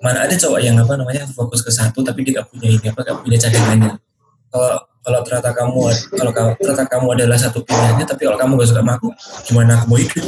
mana 0.00 0.24
ada 0.24 0.32
cowok 0.32 0.60
yang 0.64 0.80
apa 0.80 0.96
namanya 0.96 1.28
fokus 1.28 1.60
ke 1.60 1.68
satu 1.68 2.00
tapi 2.00 2.24
dia 2.24 2.40
nggak 2.40 2.48
punya 2.48 2.68
ini 2.72 2.86
apa 2.88 3.00
nggak 3.04 3.18
punya 3.20 3.36
cadangannya. 3.36 3.92
Kalau 4.48 4.80
kalau 5.04 5.20
ternyata 5.22 5.50
kamu 5.52 5.80
kalau 6.16 6.30
ternyata 6.56 6.84
kamu 6.88 7.06
adalah 7.20 7.36
satu 7.36 7.60
pilihannya 7.62 8.06
tapi 8.08 8.24
kalau 8.24 8.38
kamu 8.40 8.52
gak 8.58 8.68
suka 8.72 8.80
sama 8.80 8.92
aku 8.96 9.08
gimana 9.44 9.76
aku 9.76 9.84
mau 9.92 9.98
hidup 10.00 10.24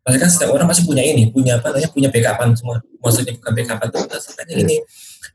pasti 0.00 0.16
kan 0.16 0.30
setiap 0.32 0.50
orang 0.56 0.66
pasti 0.70 0.82
punya 0.88 1.04
ini 1.04 1.28
punya 1.28 1.60
apa 1.60 1.76
namanya 1.76 1.88
punya 1.92 2.08
backupan 2.08 2.56
semua. 2.56 2.80
Maksudnya 3.04 3.36
bukan 3.36 3.52
backupan 3.52 3.86
tuh 3.92 4.00
sebenarnya 4.16 4.54
ini 4.64 4.76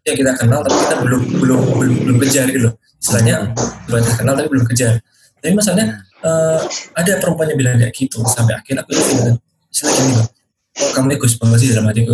ya 0.01 0.11
kita 0.17 0.31
kenal 0.33 0.65
tapi 0.65 0.73
kita 0.73 0.95
belum 1.05 1.21
belum 1.37 1.59
belum 1.77 1.95
belum 2.01 2.17
kejar 2.25 2.49
gitu 2.49 2.65
loh. 2.65 2.73
Istilahnya 2.97 3.53
belum 3.85 3.99
kita 4.01 4.15
kenal 4.17 4.33
tapi 4.33 4.47
belum 4.49 4.65
kejar. 4.65 4.93
Tapi 5.37 5.53
masalahnya 5.53 6.01
eh, 6.25 6.59
ada 6.97 7.11
perempuan 7.21 7.53
yang 7.53 7.59
bilang 7.61 7.77
kayak 7.77 7.93
gitu 7.93 8.25
sampai 8.25 8.57
akhirnya 8.57 8.81
aku 8.81 8.97
itu 8.97 9.13
bilang 9.21 9.37
istilahnya 9.69 10.01
gini 10.01 10.13
loh 10.17 10.27
oh 10.75 10.89
kamu 10.91 11.15
egois 11.15 11.35
banget 11.39 11.57
sih 11.63 11.69
dalam 11.71 11.87
hatiku 11.87 12.11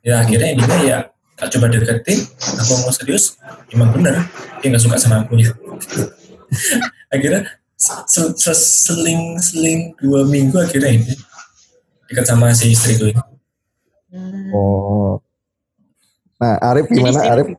ya 0.00 0.14
akhirnya 0.24 0.48
intinya 0.56 0.78
ya 0.84 0.98
tak 1.38 1.54
coba 1.54 1.70
deketin 1.70 2.18
aku 2.58 2.72
mau 2.82 2.90
serius 2.90 3.38
emang 3.70 3.94
bener 3.94 4.26
dia 4.58 4.66
nggak 4.68 4.82
suka 4.82 4.98
sama 4.98 5.22
aku 5.22 5.38
ya 5.38 5.54
akhirnya 7.14 7.46
se- 7.78 8.34
se- 8.34 8.66
seling 8.84 9.38
seling 9.38 9.94
dua 9.96 10.26
minggu 10.26 10.58
akhirnya 10.58 10.98
ini 10.98 11.14
dekat 12.08 12.24
sama 12.24 12.50
si 12.56 12.72
ini. 12.72 13.12
Hmm. 14.08 14.48
Oh. 14.56 15.20
Nah, 16.40 16.56
Arif 16.64 16.88
gimana 16.88 17.20
Arif? 17.28 17.52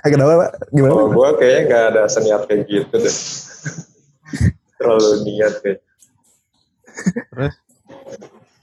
Kenapa 0.00 0.32
Pak? 0.40 0.50
Gimana? 0.72 0.92
Pak? 0.96 1.12
gue 1.12 1.28
kayaknya 1.36 1.60
nggak 1.68 1.84
ada 1.92 2.02
seniat 2.08 2.42
kayak 2.48 2.64
gitu 2.64 2.94
deh. 2.96 3.16
Terlalu 4.80 5.10
niat 5.28 5.54
deh. 5.60 5.76
Terus 7.28 7.54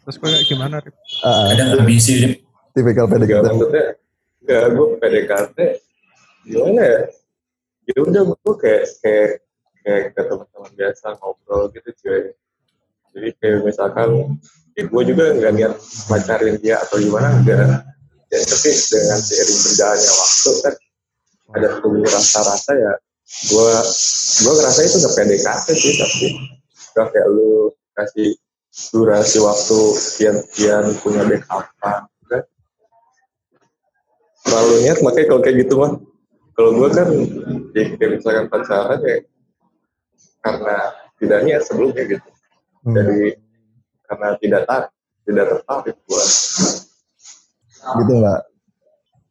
terus 0.01 0.15
kayak 0.17 0.41
gimana 0.49 0.81
Rip? 0.81 0.95
Ah, 1.21 1.53
Ada 1.53 1.77
ambisi 1.77 2.11
Rip. 2.17 2.33
Tipikal 2.79 3.05
PDKT. 3.11 3.43
maksudnya, 3.43 3.85
gak 4.47 4.63
gue 4.71 4.87
PDKT 5.03 5.57
gimana 6.47 6.81
ya? 6.81 7.01
Ya 7.89 7.97
udah 8.05 8.21
gue 8.23 8.53
kayak 8.55 8.83
kayak 9.03 9.29
kayak 9.83 10.03
ke 10.15 10.21
teman-teman 10.23 10.71
biasa 10.79 11.05
ngobrol 11.19 11.63
gitu 11.75 11.89
cuy. 11.99 12.23
Jadi 13.11 13.29
kayak 13.41 13.59
misalkan 13.67 14.39
ya 14.77 14.83
gue 14.87 15.03
juga 15.03 15.25
nggak 15.35 15.53
niat 15.59 15.73
pacarin 16.07 16.55
dia 16.63 16.79
atau 16.79 16.95
gimana 17.01 17.35
enggak. 17.35 17.83
Ya 18.29 18.37
tapi 18.45 18.69
dengan 18.71 19.19
seiring 19.19 19.59
berjalannya 19.65 20.11
waktu 20.13 20.51
kan 20.61 20.75
ada 21.49 21.69
tumbuh 21.81 22.05
rasa-rasa 22.05 22.71
ya 22.77 22.93
gue 23.49 23.71
gue 24.45 24.53
ngerasa 24.53 24.79
itu 24.85 24.95
nggak 25.01 25.15
PDKT 25.17 25.67
sih 25.73 25.93
tapi 25.97 26.27
gak 26.93 27.07
kayak 27.13 27.27
lu 27.29 27.73
kasih 27.97 28.37
durasi 28.93 29.37
waktu 29.41 29.79
sekian-sekian 29.97 30.85
punya 31.01 31.25
backup 31.25 31.65
kan 31.81 32.05
terlalu 34.45 34.73
niat 34.85 34.99
makanya 35.03 35.27
kalau 35.27 35.41
kayak 35.43 35.57
gitu 35.65 35.73
mah 35.79 35.91
kalau 36.55 36.69
gue 36.75 36.89
kan 36.91 37.07
ya 37.75 37.83
kayak 37.95 38.11
misalkan 38.19 38.45
pacaran 38.51 38.99
ya 39.03 39.17
karena 40.39 40.75
tidak 41.19 41.39
niat 41.47 41.61
sebelumnya 41.63 42.03
gitu 42.07 42.29
Hmm. 42.79 42.95
jadi 42.95 43.35
karena 44.07 44.27
tidak 44.39 44.61
tak 44.63 44.83
tidak 45.27 45.45
tertarik 45.51 45.97
gue 46.07 46.23
Gitu 47.79 48.11
nggak? 48.11 48.41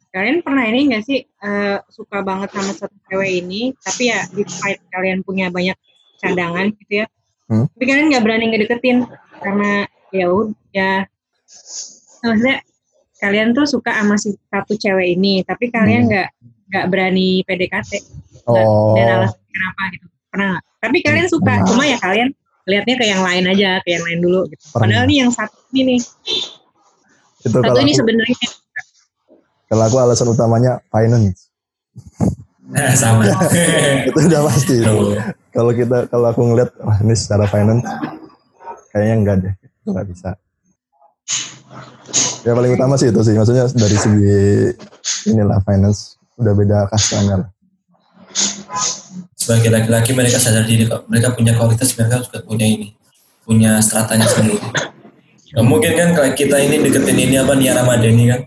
Kalian 0.09 0.41
pernah 0.41 0.65
ini 0.65 0.81
nggak 0.93 1.05
sih 1.05 1.21
eh, 1.21 1.79
suka 1.93 2.25
banget 2.25 2.49
sama 2.53 2.73
satu 2.73 2.97
cewek 3.07 3.45
ini, 3.45 3.77
tapi 3.77 4.09
ya 4.09 4.25
despite 4.33 4.81
kalian 4.89 5.21
punya 5.21 5.53
banyak 5.53 5.77
cadangan 6.19 6.73
gitu 6.75 7.05
ya, 7.05 7.07
Hmm. 7.49 7.65
tapi 7.73 7.85
kalian 7.89 8.09
nggak 8.13 8.25
berani 8.25 8.45
ngedeketin 8.53 8.99
karena 9.41 9.89
ya 10.13 10.27
udah, 10.29 11.09
maksudnya 12.25 12.57
kalian 13.19 13.51
tuh 13.51 13.67
suka 13.67 13.91
sama 13.93 14.15
si 14.15 14.35
satu 14.49 14.75
cewek 14.75 15.19
ini, 15.19 15.43
tapi 15.43 15.69
kalian 15.69 16.07
Hmm. 16.07 16.11
nggak 16.11 16.29
nggak 16.69 16.85
berani 16.93 17.43
PDKT 17.43 17.93
Oh. 18.45 18.93
dan 18.95 19.07
alasan 19.21 19.41
kenapa 19.49 19.83
gitu, 19.93 20.07
pernah 20.29 20.47
nggak? 20.55 20.65
Tapi 20.79 20.97
kalian 21.03 21.27
suka, 21.29 21.53
Pernah. 21.59 21.67
cuma 21.67 21.83
ya 21.85 21.99
kalian 21.99 22.29
lihatnya 22.69 22.95
ke 22.95 23.05
yang 23.09 23.23
lain 23.25 23.45
aja, 23.49 23.71
ke 23.83 23.89
yang 23.91 24.05
lain 24.05 24.19
dulu 24.21 24.41
gitu. 24.47 24.63
Pernah. 24.71 24.85
Padahal 24.87 25.05
nih 25.09 25.17
yang 25.25 25.31
satu 25.33 25.57
ini 25.73 25.83
nih, 25.97 26.01
Itu 27.39 27.57
satu 27.59 27.79
ini 27.81 27.93
sebenarnya 27.95 28.37
kalau 29.69 29.83
aku 29.85 29.97
alasan 30.01 30.29
utamanya 30.29 30.73
finance. 30.89 31.49
Nah, 32.69 32.93
sama. 32.93 33.25
itu 34.09 34.19
udah 34.29 34.43
pasti. 34.45 34.77
Kalau 35.51 35.73
kita 35.73 36.05
kalau 36.09 36.27
aku 36.29 36.41
ngeliat 36.45 36.71
wah 36.85 36.97
ini 37.01 37.17
secara 37.17 37.49
finance 37.49 37.85
kayaknya 38.93 39.15
enggak 39.17 39.37
deh, 39.41 39.55
nggak 39.89 40.07
bisa. 40.09 40.31
Ya 42.47 42.57
paling 42.57 42.73
utama 42.73 42.97
sih 42.97 43.13
itu 43.13 43.21
sih, 43.21 43.37
maksudnya 43.37 43.69
dari 43.69 43.97
segi 43.99 44.41
inilah 45.29 45.61
finance 45.67 46.17
udah 46.41 46.53
beda 46.57 46.89
kastanya 46.89 47.45
lah. 47.45 47.49
Sebagai 49.37 49.73
laki-laki 49.73 50.13
mereka 50.13 50.37
sadar 50.41 50.65
diri 50.65 50.85
kok. 50.85 51.09
Mereka 51.09 51.33
punya 51.37 51.57
kualitas, 51.57 51.93
mereka 51.97 52.21
juga 52.25 52.39
punya 52.45 52.65
ini. 52.69 52.95
Punya 53.45 53.81
stratanya 53.81 54.29
sendiri. 54.29 54.61
Nggak 55.57 55.65
mungkin 55.65 55.93
kan 55.97 56.09
kalau 56.13 56.31
kita 56.37 56.57
ini 56.61 56.85
deketin 56.85 57.17
ini 57.17 57.37
apa 57.41 57.57
Nia 57.57 57.73
Ramadhani 57.73 58.25
kan. 58.29 58.41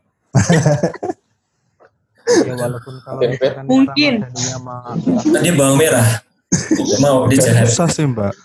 Ya 2.46 2.54
walaupun 2.56 2.96
kalau 3.02 3.20
Mungkin, 3.20 3.34
misalkan 3.34 3.64
Mungkin. 3.66 4.14
Ramadhani 4.22 4.46
sama 4.46 4.76
dia 5.42 5.54
bawang 5.58 5.78
merah. 5.82 6.08
Mau 7.02 7.26
jahat. 7.34 7.66
susah 7.68 7.90
sih 7.90 8.06
mbak. 8.06 8.38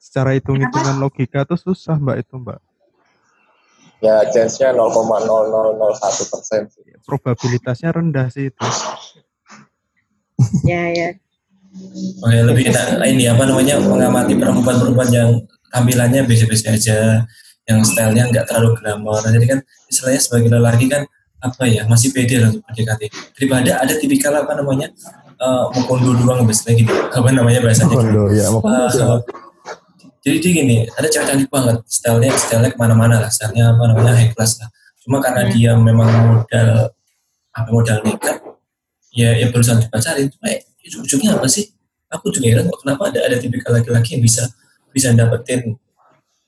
Secara 0.00 0.32
hitung-hitungan 0.32 0.96
logika 0.96 1.44
tuh 1.44 1.60
susah 1.60 2.00
mbak 2.00 2.24
itu 2.24 2.34
mbak. 2.40 2.58
Ya 4.02 4.26
chance-nya 4.34 4.74
0,0001 4.74 6.32
persen 6.34 6.62
sih 6.66 6.82
Probabilitasnya 7.06 7.90
rendah 7.94 8.26
sih 8.30 8.50
itu. 8.50 8.62
ya 10.66 10.90
ya. 10.90 11.08
Oh 12.22 12.30
ya 12.30 12.42
lebih 12.44 12.68
enak 12.68 13.00
ini 13.08 13.30
apa 13.30 13.42
namanya 13.48 13.80
mengamati 13.80 14.36
perempuan-perempuan 14.36 15.08
yang 15.10 15.30
tampilannya 15.72 16.22
biasa-biasa 16.28 16.76
aja, 16.76 16.98
yang 17.66 17.80
stylenya 17.82 18.28
nggak 18.28 18.44
terlalu 18.46 18.76
glamor. 18.78 19.22
Jadi 19.24 19.46
kan 19.48 19.58
istilahnya 19.88 20.20
sebagai 20.20 20.50
lelaki 20.52 20.86
kan 20.90 21.02
apa 21.42 21.66
ya 21.66 21.82
masih 21.90 22.14
pede 22.14 22.38
lah 22.38 22.54
untuk 22.54 22.62
PDKT. 22.70 23.02
Daripada 23.34 23.70
ada 23.82 23.94
tipikal 23.98 24.32
apa 24.36 24.52
namanya 24.54 24.94
uh, 25.42 25.66
mengkondo 25.74 26.14
doang 26.22 26.46
biasanya 26.46 26.74
gitu. 26.78 26.92
Apa 26.92 27.28
namanya 27.34 27.58
bahasanya? 27.64 27.94
Kondo 27.98 28.24
ya, 28.30 28.46
mau 28.52 28.60
Uh, 28.62 28.86
siapa? 28.86 29.16
Jadi 30.22 30.36
dia 30.38 30.52
gini, 30.54 30.76
ada 30.86 31.06
cewek 31.10 31.26
cantik 31.26 31.50
banget, 31.50 31.82
stylenya 31.90 32.30
stylenya 32.38 32.70
ke 32.70 32.78
mana-mana 32.78 33.18
lah, 33.18 33.26
stylenya 33.26 33.74
apa 33.74 33.82
namanya 33.90 34.14
high 34.14 34.30
class 34.30 34.54
lah. 34.62 34.70
Cuma 35.02 35.18
karena 35.18 35.50
dia 35.50 35.74
memang 35.74 36.06
modal 36.06 36.94
apa 37.50 37.68
modal 37.74 37.98
nekat, 38.06 38.38
ya 39.10 39.34
ya 39.34 39.50
berusaha 39.50 39.82
dipacarin. 39.82 40.30
Cuma 40.30 40.46
ya, 40.46 40.62
ujung-ujungnya 40.86 41.34
apa 41.34 41.50
sih? 41.50 41.74
Aku 42.06 42.30
juga 42.30 42.54
heran 42.54 42.70
kok 42.70 42.86
kenapa 42.86 43.10
ada 43.10 43.18
ada 43.26 43.36
tipikal 43.42 43.74
laki-laki 43.74 44.14
yang 44.14 44.22
bisa 44.22 44.46
bisa 44.94 45.10
dapetin 45.10 45.74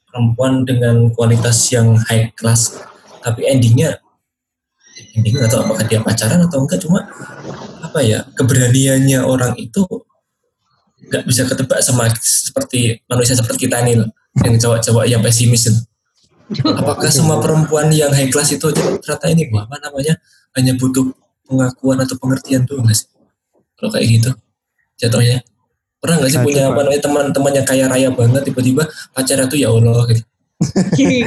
perempuan 0.06 0.62
dengan 0.62 1.10
kualitas 1.10 1.58
yang 1.74 1.98
high 2.06 2.30
class, 2.38 2.78
tapi 3.26 3.42
endingnya 3.42 3.98
endingnya 5.18 5.50
tahu 5.50 5.66
apakah 5.66 5.84
dia 5.90 5.98
pacaran 5.98 6.38
atau 6.46 6.62
enggak 6.62 6.78
cuma 6.78 7.02
apa 7.82 7.98
ya 8.06 8.22
keberaniannya 8.38 9.18
orang 9.26 9.58
itu 9.58 9.82
nggak 11.08 11.24
bisa 11.24 11.42
ketebak 11.44 11.80
sama 11.80 12.08
seperti 12.20 13.00
manusia 13.06 13.34
seperti 13.36 13.68
kita 13.68 13.80
nih 13.82 14.00
loh, 14.00 14.08
yang 14.42 14.56
cowok-cowok 14.56 15.04
yang 15.06 15.20
pesimis 15.20 15.68
itu. 15.68 15.80
Apakah 16.60 17.08
semua 17.08 17.40
perempuan 17.40 17.88
yang 17.88 18.12
high 18.12 18.28
class 18.28 18.52
itu 18.52 18.68
ternyata 18.68 19.26
ini 19.32 19.48
wah, 19.48 19.64
apa 19.64 19.80
namanya 19.80 20.20
hanya 20.52 20.76
butuh 20.76 21.08
pengakuan 21.44 21.96
atau 22.04 22.16
pengertian 22.20 22.68
tuh 22.68 22.80
sih? 22.92 23.08
Kalau 23.74 23.90
kayak 23.90 24.06
gitu 24.08 24.30
jatuhnya. 25.00 25.40
Pernah 25.98 26.20
nggak 26.20 26.30
sih 26.30 26.36
Nah, 26.36 26.44
punya 26.44 26.62
apa 26.68 26.80
namanya 26.84 27.02
teman-teman 27.02 27.52
yang 27.56 27.66
kaya 27.66 27.84
raya 27.88 28.08
banget 28.12 28.44
tiba-tiba 28.44 28.84
pacarnya 29.16 29.48
tuh 29.48 29.56
ya 29.56 29.72
Allah 29.72 30.04
gitu. 30.12 30.22
Di, 30.94 31.24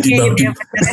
di, 0.00 0.10
bawah, 0.16 0.34
di, 0.38 0.44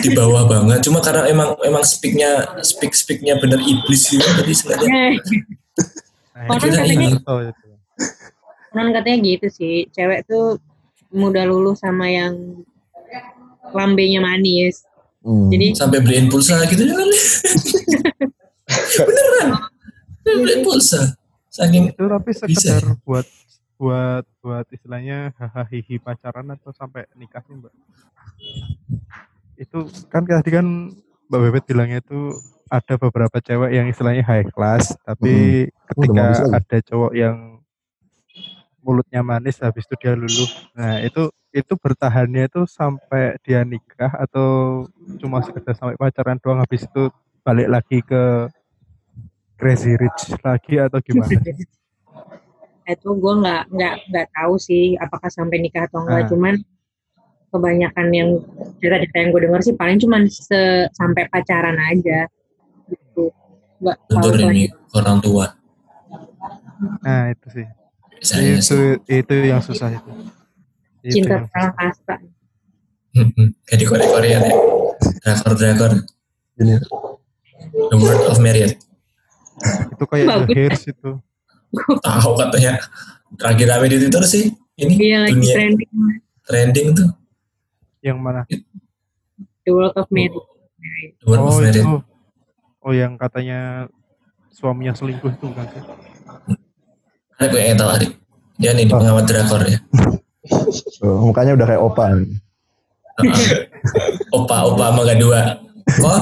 di 0.04 0.10
bawah 0.12 0.44
banget. 0.50 0.82
Cuma 0.82 1.00
karena 1.00 1.30
emang 1.30 1.54
emang 1.62 1.86
speaknya 1.86 2.58
speak 2.66 2.98
speaknya 2.98 3.38
bener 3.38 3.62
iblis 3.62 4.10
gitu 4.10 4.26
jadi 4.26 4.54
sebenarnya 4.54 4.90
Nah, 6.38 6.54
Orang 6.54 6.70
katanya- 6.70 7.10
itu. 7.18 7.67
Kan 8.72 8.94
katanya 8.94 9.18
gitu 9.24 9.48
sih, 9.50 9.76
cewek 9.90 10.28
tuh 10.30 10.62
mudah 11.10 11.48
luluh 11.48 11.74
sama 11.74 12.12
yang 12.12 12.62
lambenya 13.74 14.22
manis. 14.22 14.88
Hmm. 15.26 15.52
Jadi 15.52 15.76
sampai 15.76 16.00
beliin 16.00 16.32
pulsa 16.32 16.64
gitu 16.72 16.88
ya 16.88 16.94
kan 16.96 17.10
beneran 19.08 19.50
Sampai 20.24 20.36
beliin 20.40 20.62
pulsa 20.64 21.20
saking 21.52 21.92
Itu 21.92 22.06
tapi 22.08 22.32
Bisa 22.32 22.48
sekedar 22.48 22.96
buat 23.04 23.28
buat 23.78 24.26
buat 24.42 24.66
istilahnya 24.72 25.36
hahaha 25.38 25.68
hihi 25.70 26.02
pacaran 26.02 26.48
atau 26.54 26.72
sampai 26.74 27.06
nikah 27.14 27.44
sih 27.46 27.54
mbak. 27.54 27.74
Itu 29.58 29.90
kan 30.10 30.26
tadi 30.26 30.50
kan 30.54 30.66
Mbak 31.28 31.40
Bebet 31.44 31.64
bilangnya 31.68 32.00
itu 32.00 32.40
ada 32.72 32.96
beberapa 32.96 33.38
cewek 33.44 33.72
yang 33.76 33.88
istilahnya 33.92 34.24
high 34.24 34.48
class, 34.48 34.96
tapi 35.04 35.68
ketika 35.92 36.24
bagus 36.24 36.40
lagi. 36.40 36.56
ada 36.56 36.78
cowok 36.88 37.12
yang 37.16 37.57
mulutnya 38.88 39.20
manis 39.20 39.60
habis 39.60 39.84
itu 39.84 40.00
dia 40.00 40.16
luluh. 40.16 40.48
Nah, 40.72 41.04
itu 41.04 41.28
itu 41.52 41.74
bertahannya 41.76 42.48
itu 42.48 42.64
sampai 42.64 43.36
dia 43.44 43.68
nikah 43.68 44.16
atau 44.16 44.48
cuma 45.20 45.44
sekedar 45.44 45.76
sampai 45.76 46.00
pacaran 46.00 46.40
doang 46.40 46.64
habis 46.64 46.88
itu 46.88 47.12
balik 47.44 47.68
lagi 47.68 48.00
ke 48.00 48.48
crazy 49.60 50.00
rich 50.00 50.32
lagi 50.40 50.80
atau 50.80 51.04
gimana? 51.04 51.36
itu 52.88 53.10
gue 53.20 53.34
nggak 53.44 53.62
nggak 53.68 53.96
nggak 54.08 54.28
tahu 54.32 54.56
sih 54.56 54.96
apakah 54.96 55.28
sampai 55.28 55.60
nikah 55.60 55.92
atau 55.92 56.08
enggak 56.08 56.24
Ah. 56.24 56.30
cuman 56.32 56.56
kebanyakan 57.52 58.08
yang 58.16 58.30
cerita-cerita 58.80 59.18
yang 59.20 59.30
gue 59.36 59.42
dengar 59.44 59.60
sih 59.60 59.76
paling 59.76 60.00
cuman 60.00 60.24
se- 60.32 60.88
sampai 60.96 61.28
pacaran 61.28 61.76
aja 61.76 62.32
gitu 62.88 63.28
nggak 63.84 63.98
ini 64.56 64.72
orang 64.96 65.20
tua 65.20 65.52
Nah, 67.04 67.34
itu 67.34 67.48
sih. 67.52 67.68
Saya 68.20 68.56
itu 68.56 68.64
sih 68.64 68.82
itu 69.16 69.34
yang 69.44 69.62
susah 69.62 69.90
itu. 69.92 70.12
Itu 71.04 71.24
cinta 71.24 71.46
salah 71.50 71.74
kasta 71.74 72.16
kayak 73.66 73.80
di 73.80 73.86
Korea 73.86 74.08
Korea 74.08 74.38
ya 74.38 74.54
drakor 75.22 75.54
drakor 75.56 75.92
Ini 76.58 76.78
The 77.90 77.98
Word 77.98 78.22
of 78.28 78.38
Marriott 78.38 78.78
Itu 79.90 80.04
kayak 80.06 80.26
The 80.26 80.34
Bagus. 80.44 80.54
Hairs 80.54 80.84
itu. 80.86 81.12
tahu 82.00 82.32
katanya 82.38 82.80
terakhir 83.36 83.68
rame 83.68 83.88
di 83.88 83.98
Twitter 84.00 84.24
sih 84.24 84.46
ini 84.76 84.94
iya 85.02 85.18
lagi 85.22 85.36
dunia 85.36 85.54
trending 85.54 85.92
trending 86.44 86.88
tuh 86.94 87.10
Yang 88.00 88.18
mana? 88.22 88.42
The 89.66 89.72
World 89.72 89.96
of 89.96 90.08
Married. 90.08 90.38
The 91.20 91.26
World 91.26 91.42
of 91.42 91.50
Oh 91.50 91.60
Merit. 91.60 91.76
itu. 91.76 91.84
Oh 92.80 92.94
yang 92.94 93.18
katanya 93.18 93.90
suaminya 94.50 94.96
selingkuh 94.96 95.28
itu 95.28 95.48
kan 95.52 95.68
sih? 95.68 95.84
Ada 97.38 97.46
gue 97.54 97.60
yang 97.62 97.78
tahu 97.78 97.90
Adik. 97.94 98.12
Dia 98.58 98.72
nih 98.74 98.90
pengamat 98.90 99.26
drakor 99.30 99.62
ya. 99.70 99.80
Oh, 101.06 101.30
mukanya 101.30 101.54
udah 101.54 101.68
kayak 101.70 101.82
opa. 101.82 102.06
Opa, 104.34 104.56
opa 104.74 104.86
sama 104.90 105.02
gak 105.06 105.20
dua. 105.22 105.42
Kok? 106.02 106.20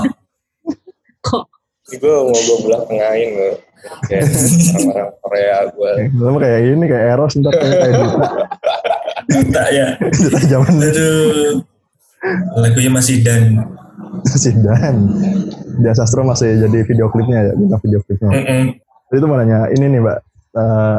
Kok 1.23 1.45
gue 1.85 2.09
mau 2.09 2.33
gue 2.33 2.57
belah 2.65 2.81
tengahin 2.89 3.29
loh 3.37 3.55
kayak 4.09 4.25
orang-orang 4.25 5.09
Korea 5.21 5.57
gue 5.69 5.91
Sama 6.17 6.37
kayak 6.41 6.59
ini 6.65 6.85
kayak 6.89 7.05
Eros 7.13 7.33
ntar 7.37 7.53
kayak 7.53 7.93
Duta. 7.93 8.27
Tak 9.55 9.67
ya. 9.73 9.87
Duta 10.01 10.39
zaman 10.45 10.73
Aduh. 10.81 11.61
Lagunya 12.57 12.91
masih 12.93 13.21
dan. 13.25 13.57
masih 14.25 14.53
dan. 14.61 14.95
Dia 15.81 15.93
sastro 15.97 16.25
masih 16.25 16.57
jadi 16.61 16.85
video 16.85 17.09
klipnya 17.09 17.49
ya, 17.49 17.53
bintang 17.53 17.81
video 17.85 17.99
klipnya. 18.05 18.29
Jadi 19.09 19.17
itu 19.17 19.25
mau 19.29 19.37
nanya, 19.37 19.69
ini 19.73 19.85
nih 19.85 20.01
mbak, 20.01 20.17
eh, 20.55 20.97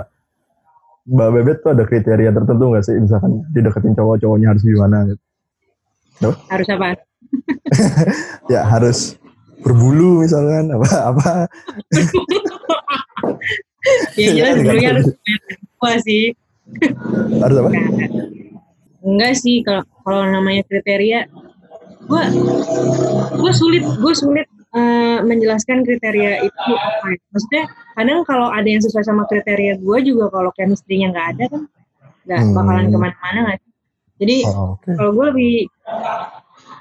mbak 1.07 1.29
Bebet 1.33 1.59
tuh 1.63 1.71
ada 1.73 1.85
kriteria 1.87 2.31
tertentu 2.35 2.65
nggak 2.73 2.85
sih? 2.85 2.97
Misalkan 2.99 3.47
dideketin 3.55 3.95
cowok-cowoknya 3.97 4.53
harus 4.53 4.63
gimana 4.63 4.99
gitu. 5.09 5.23
harus 6.53 6.69
apa? 6.73 6.87
Ya 8.53 8.63
harus 8.63 9.19
berbulu 9.61 10.23
misalkan, 10.23 10.71
apa 10.71 10.91
apa. 11.11 11.31
Ya 14.19 14.35
jelas 14.35 14.59
dulunya 14.59 14.89
harus 14.99 15.07
gua 15.79 15.95
sih. 16.03 16.35
Harus 17.39 17.57
apa? 17.63 17.71
Enggak 19.07 19.33
sih 19.39 19.63
kalau 19.63 19.87
kalau 20.03 20.27
namanya 20.27 20.67
kriteria 20.67 21.31
gua 22.11 22.27
gua 23.39 23.53
sulit 23.55 23.87
gua 24.03 24.11
sulit 24.11 24.47
eh, 24.77 25.19
menjelaskan 25.25 25.83
kriteria 25.83 26.45
itu 26.45 26.71
apa 26.77 27.07
ya. 27.09 27.19
Maksudnya 27.33 27.65
kadang 27.97 28.21
kalau 28.23 28.53
ada 28.53 28.69
yang 28.69 28.85
sesuai 28.85 29.03
sama 29.03 29.25
kriteria 29.25 29.81
gua 29.81 29.99
juga 29.99 30.29
kalau 30.29 30.53
chemistry-nya 30.53 31.11
nggak 31.11 31.29
ada 31.37 31.45
kan 31.49 31.63
nggak 32.27 32.41
Hmm. 32.43 32.55
bakalan 32.55 32.87
ke 32.91 32.99
mana-mana 32.99 33.39
nggak 33.49 33.59
sih? 33.59 33.73
Jadi 34.17 34.37
Oh, 34.49 34.77
Oke. 34.77 34.91
kalau 34.93 35.11
gue 35.13 35.27
lebih 35.33 35.55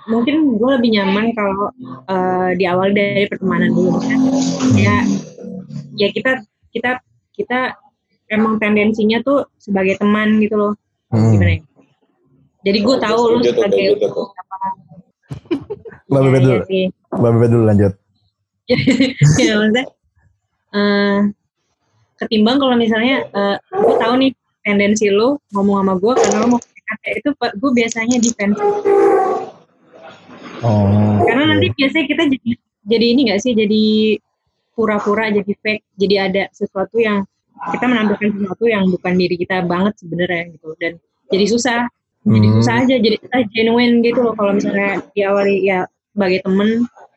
mungkin 0.05 0.35
gue 0.55 0.69
lebih 0.77 0.89
nyaman 0.95 1.25
kalau 1.33 1.67
eh, 2.07 2.49
di 2.55 2.63
awal 2.63 2.93
dari 2.93 3.25
pertemanan 3.25 3.73
dulu 3.73 3.97
kan 3.97 4.19
ya 4.77 5.01
ya 5.97 6.07
kita 6.09 6.45
kita 6.69 7.01
kita 7.33 7.73
emang 8.29 8.55
tendensinya 8.55 9.19
tuh 9.21 9.49
sebagai 9.57 9.97
teman 9.97 10.37
gitu 10.39 10.55
loh 10.55 10.73
Hmm. 11.09 11.31
gimana 11.31 11.51
ya 11.57 11.61
jadi 12.65 12.79
gue 12.81 12.95
tahu 12.97 13.21
lu 13.29 13.39
sebagai 13.41 13.85
apa 14.33 14.67
ya 16.09 16.49
dulu. 16.49 16.65
Mbak 17.15 17.29
Bebet 17.35 17.49
dulu 17.51 17.63
lanjut. 17.65 17.93
ya 19.45 19.53
maksudnya 19.61 19.85
eh, 20.73 21.19
ketimbang 22.17 22.57
kalau 22.57 22.75
misalnya 22.75 23.23
eh, 23.29 23.55
gue 23.61 23.95
tahu 24.01 24.13
nih 24.17 24.31
tendensi 24.65 25.13
lu 25.13 25.37
ngomong 25.53 25.85
sama 25.85 25.93
gue 26.01 26.13
karena 26.17 26.37
lu 26.41 26.47
mau 26.49 26.59
PDKT 26.59 27.03
itu 27.21 27.29
gue 27.33 27.71
biasanya 27.73 28.17
defense 28.17 28.59
Oh. 30.63 31.19
Karena 31.27 31.43
oke. 31.45 31.49
nanti 31.51 31.67
biasanya 31.77 32.05
kita 32.09 32.23
jadi 32.31 32.51
jadi 32.87 33.05
ini 33.11 33.21
gak 33.29 33.41
sih 33.43 33.53
jadi 33.53 33.83
pura-pura 34.73 35.29
jadi 35.29 35.51
fake 35.61 35.83
jadi 35.99 36.15
ada 36.31 36.43
sesuatu 36.55 36.95
yang 36.97 37.21
kita 37.75 37.85
menampilkan 37.85 38.33
sesuatu 38.33 38.65
yang 38.65 38.87
bukan 38.89 39.13
diri 39.13 39.35
kita 39.37 39.61
banget 39.67 39.93
sebenarnya 39.99 40.55
gitu 40.57 40.73
dan 40.79 40.97
jadi 41.29 41.45
susah 41.45 41.81
jadi 42.25 42.47
Hmm. 42.49 42.55
susah 42.57 42.73
aja 42.81 42.95
jadi 42.97 43.17
kita 43.21 43.37
genuine 43.53 44.01
gitu 44.01 44.25
loh 44.25 44.33
kalau 44.33 44.57
misalnya 44.57 45.05
diawali 45.13 45.69
ya 45.69 45.85
sebagai 46.15 46.41
temen 46.41 46.69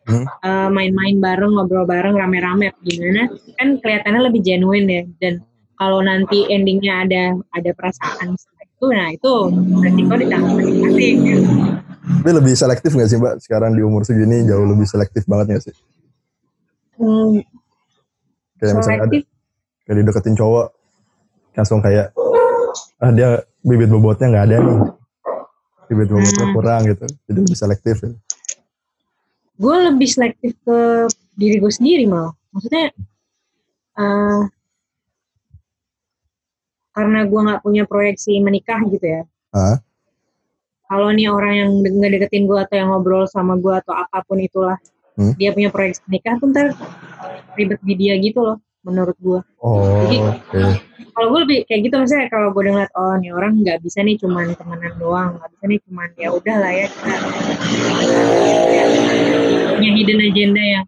Hmm. 0.09 0.25
eh, 0.25 0.69
main-main 0.73 1.21
bareng 1.21 1.53
ngobrol 1.53 1.85
bareng 1.85 2.17
rame-rame 2.17 2.73
gimana 2.81 3.29
kan 3.61 3.77
kelihatannya 3.77 4.21
lebih 4.25 4.41
genuine 4.41 4.87
ya 4.89 5.03
dan 5.21 5.35
kalau 5.77 6.01
nanti 6.01 6.49
endingnya 6.49 7.05
ada 7.05 7.23
ada 7.53 7.71
perasaan 7.77 8.33
itu 8.35 8.87
nah 8.89 9.13
itu 9.13 9.33
resiko 9.85 10.15
ditanggung 10.17 10.55
masing-masing 10.57 11.17
gitu. 11.23 11.51
Tapi 12.09 12.31
lebih 12.35 12.55
selektif 12.57 12.91
nggak 12.97 13.09
sih 13.11 13.19
mbak? 13.21 13.35
Sekarang 13.39 13.77
di 13.77 13.83
umur 13.85 14.03
segini 14.03 14.49
jauh 14.49 14.65
lebih 14.65 14.89
selektif 14.89 15.29
banget 15.29 15.47
nggak 15.53 15.65
sih? 15.69 15.75
Hmm, 16.97 17.43
Kayak 18.59 18.75
misalnya 18.75 19.01
ada 19.05 19.17
kayak 19.87 19.97
dideketin 20.03 20.35
cowok 20.35 20.67
langsung 21.55 21.79
kayak 21.79 22.11
ah 22.99 23.11
dia 23.11 23.43
bibit 23.63 23.91
bobotnya 23.91 24.31
nggak 24.31 24.45
ada 24.51 24.57
nih 24.63 24.79
bibit 25.87 26.09
bobotnya 26.09 26.47
Hmm. 26.47 26.55
kurang 26.55 26.81
gitu 26.87 27.07
jadi 27.27 27.39
lebih 27.45 27.59
selektif 27.59 27.97
ya. 28.03 28.11
Gue 29.59 29.77
lebih 29.91 30.07
selektif 30.07 30.55
ke 30.63 30.79
diri 31.35 31.59
gue 31.59 31.69
sendiri 31.69 32.07
malah 32.07 32.33
maksudnya 32.51 32.95
eh 33.99 34.43
karena 36.91 37.27
gue 37.27 37.41
nggak 37.47 37.63
punya 37.63 37.85
proyeksi 37.85 38.39
menikah 38.39 38.79
gitu 38.87 39.03
ya 39.03 39.23
Hah? 39.55 39.79
kalau 40.89 41.13
nih 41.13 41.29
orang 41.29 41.55
yang 41.55 41.71
de- 41.83 41.95
ngedeketin 41.95 42.47
gue 42.47 42.59
atau 42.59 42.75
yang 42.75 42.89
ngobrol 42.91 43.27
sama 43.27 43.55
gue 43.55 43.75
atau 43.75 43.95
apa 43.95 44.23
pun 44.25 44.39
itulah 44.39 44.79
Hmm. 45.19 45.35
dia 45.35 45.51
punya 45.51 45.67
proyeksi 45.67 45.99
menikah 46.07 46.39
tuh 46.39 46.47
ntar 46.55 46.79
ribet 47.59 47.83
di 47.83 47.95
dia 47.99 48.15
gitu 48.23 48.39
loh 48.39 48.63
menurut 48.87 49.17
gue 49.19 49.41
oh 49.63 50.07
Jadi- 50.07 50.23
oke. 50.23 50.63
kalau 51.15 51.27
gue 51.35 51.41
lebih 51.47 51.59
kayak 51.67 51.81
gitu 51.91 51.95
maksudnya 51.99 52.27
kalau 52.31 52.49
gue 52.55 52.63
ngeliat 52.63 52.93
oh 52.95 53.15
nih 53.19 53.31
orang 53.35 53.53
nggak 53.63 53.79
bisa 53.83 53.99
nih 54.07 54.17
cuman 54.23 54.55
temenan 54.55 54.95
doang 55.03 55.31
nggak 55.35 55.51
bisa 55.51 55.65
nih 55.67 55.81
cuman 55.89 56.09
ya 56.15 56.29
udah 56.31 56.57
lah 56.63 56.73
ya 56.73 56.87
kita 56.87 57.17
punya 59.75 59.91
hidden 59.99 60.21
agenda 60.23 60.63
yang 60.63 60.87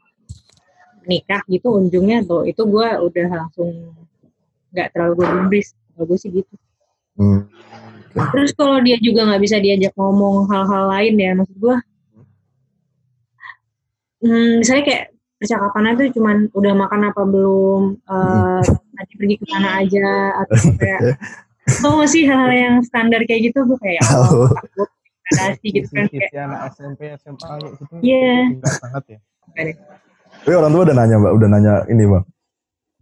nikah 1.11 1.43
gitu 1.51 1.69
ujungnya 1.83 2.23
tuh 2.23 2.47
itu 2.47 2.63
gue 2.63 2.89
udah 3.03 3.27
langsung 3.47 3.71
nggak 4.71 4.89
terlalu 4.95 5.13
gue 5.19 5.27
gubris 5.27 5.69
kalau 5.95 6.07
gue 6.07 6.19
sih 6.23 6.31
gitu. 6.31 6.55
Hmm. 7.19 7.51
terus 8.33 8.55
kalau 8.55 8.79
dia 8.81 8.97
juga 9.03 9.27
nggak 9.27 9.43
bisa 9.43 9.59
diajak 9.59 9.93
ngomong 9.99 10.47
hal-hal 10.47 10.85
lain 10.89 11.15
ya 11.19 11.31
maksud 11.35 11.57
gue 11.59 11.77
hmm, 14.25 14.63
misalnya 14.63 14.85
kayak 14.87 15.05
percakapannya 15.41 15.93
tuh 15.97 16.07
cuman 16.21 16.37
udah 16.53 16.73
makan 16.77 17.01
apa 17.09 17.23
belum 17.25 17.83
eh 17.97 18.61
tadi 18.69 19.13
pergi 19.17 19.35
ke 19.41 19.47
mana 19.49 19.81
aja 19.81 20.09
atau 20.45 20.57
kayak 20.81 21.01
tau 21.81 21.93
gak 22.05 22.11
sih 22.13 22.29
hal-hal 22.29 22.53
yang 22.53 22.75
standar 22.85 23.25
kayak 23.25 23.49
gitu 23.49 23.65
gue 23.65 23.79
kayak 23.81 24.05
oh 24.13 24.53
takut 24.53 24.89
gitu 25.65 25.89
kan 25.95 26.05
kayak 26.11 26.29
Kisah 26.29 26.43
anak 26.45 26.61
SMP, 26.75 27.01
SMA 27.23 27.39
kayak 27.39 27.73
gitu. 27.79 27.95
Iya. 28.03 28.35
Enggak 28.51 28.75
banget 28.83 29.05
ya. 29.07 29.19
tapi 30.41 30.55
orang 30.55 30.71
tua 30.71 30.83
udah 30.87 30.97
nanya 30.97 31.17
mbak 31.19 31.33
udah 31.35 31.49
nanya 31.51 31.75
ini 31.91 32.05
bang 32.07 32.25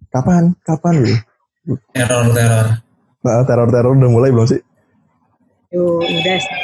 kapan 0.08 0.44
kapan 0.64 0.94
gitu 1.04 1.16
Teror-teror. 1.92 2.66
nah, 3.20 3.44
teror 3.44 3.68
teror 3.68 3.92
udah 3.92 4.08
mulai 4.10 4.32
belum 4.32 4.48
sih 4.48 4.60
Tuh, 5.68 6.00
udah 6.00 6.36
sih 6.40 6.56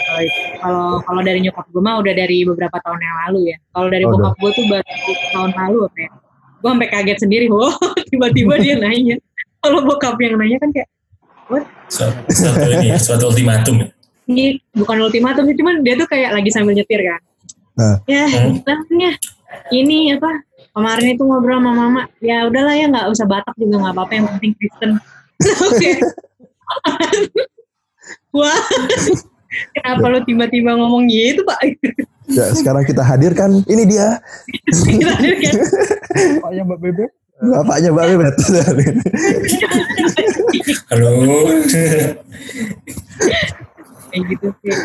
kalau. 0.59 0.98
Kalau 1.05 1.20
dari 1.20 1.38
nyokap 1.40 1.64
gue 1.68 1.78
mah 1.78 2.00
udah 2.00 2.12
dari 2.12 2.42
beberapa 2.42 2.74
tahun 2.80 2.98
yang 2.98 3.16
lalu 3.28 3.38
ya. 3.52 3.57
Kalau 3.70 3.88
dari 3.92 4.05
Oh, 4.05 4.11
bokap 4.11 4.32
gue 4.34 4.50
tuh 4.50 4.64
baru 4.64 5.12
tahun 5.30 5.50
lalu 5.52 5.78
apa 5.84 5.98
ya. 6.00 6.11
Gue 6.59 6.68
sampai 6.72 6.88
kaget 6.88 7.18
sendiri, 7.20 7.44
wah 7.52 7.72
tiba-tiba 8.02 8.55
dia 8.57 8.74
nanya. 8.74 9.14
Kalau 9.61 9.84
bokap 9.84 10.16
yang 10.18 10.34
nanya 10.36 10.57
kan 10.57 10.68
kayak, 10.72 10.88
what? 11.46 11.64
Su- 11.86 12.11
Suatu 12.26 12.66
ini, 12.66 12.88
suatu 12.96 13.28
ultimatum. 13.28 13.74
ya. 13.80 13.86
Ini 14.24 14.57
bukan 14.72 14.96
ultimatum 15.05 15.44
sih, 15.44 15.55
cuman 15.55 15.84
dia 15.84 15.94
tuh 15.94 16.09
kayak 16.09 16.32
lagi 16.32 16.48
sambil 16.48 16.72
nyetir 16.72 17.00
kan. 17.05 17.20
Nah. 17.76 17.96
Ya, 18.09 18.24
Hmm. 18.24 18.57
namanya 18.64 19.12
ini 19.68 20.16
apa? 20.16 20.40
Kemarin 20.72 21.12
itu 21.12 21.22
ngobrol 21.22 21.61
sama 21.61 21.70
mama, 21.76 22.02
ya 22.18 22.48
udahlah 22.48 22.72
ya 22.72 22.88
nggak 22.88 23.07
usah 23.07 23.28
Batak 23.28 23.55
juga 23.55 23.78
nggak 23.78 23.94
apa-apa, 23.94 24.12
yang 24.16 24.26
penting 24.32 24.52
Kristen. 24.57 24.90
Wah, 28.35 28.61
kenapa 29.72 30.07
lu 30.11 30.20
tiba-tiba 30.26 30.74
ngomong 30.74 31.07
gitu 31.07 31.47
pak? 31.47 31.61
ya 32.24 32.51
sekarang 32.57 32.82
kita 32.82 33.05
hadirkan 33.05 33.61
ini 33.68 33.85
dia 33.85 34.16
Kita 34.64 35.12
kan 35.12 35.22
Paknya 36.41 36.62
Mbak 36.64 36.78
Bebe. 36.80 37.05
bapaknya 37.35 37.91
mbak 37.93 38.07
Bebet 38.09 38.35
Halo. 40.89 41.11
kayak 44.09 44.24
gitu 44.30 44.49
sih. 44.62 44.76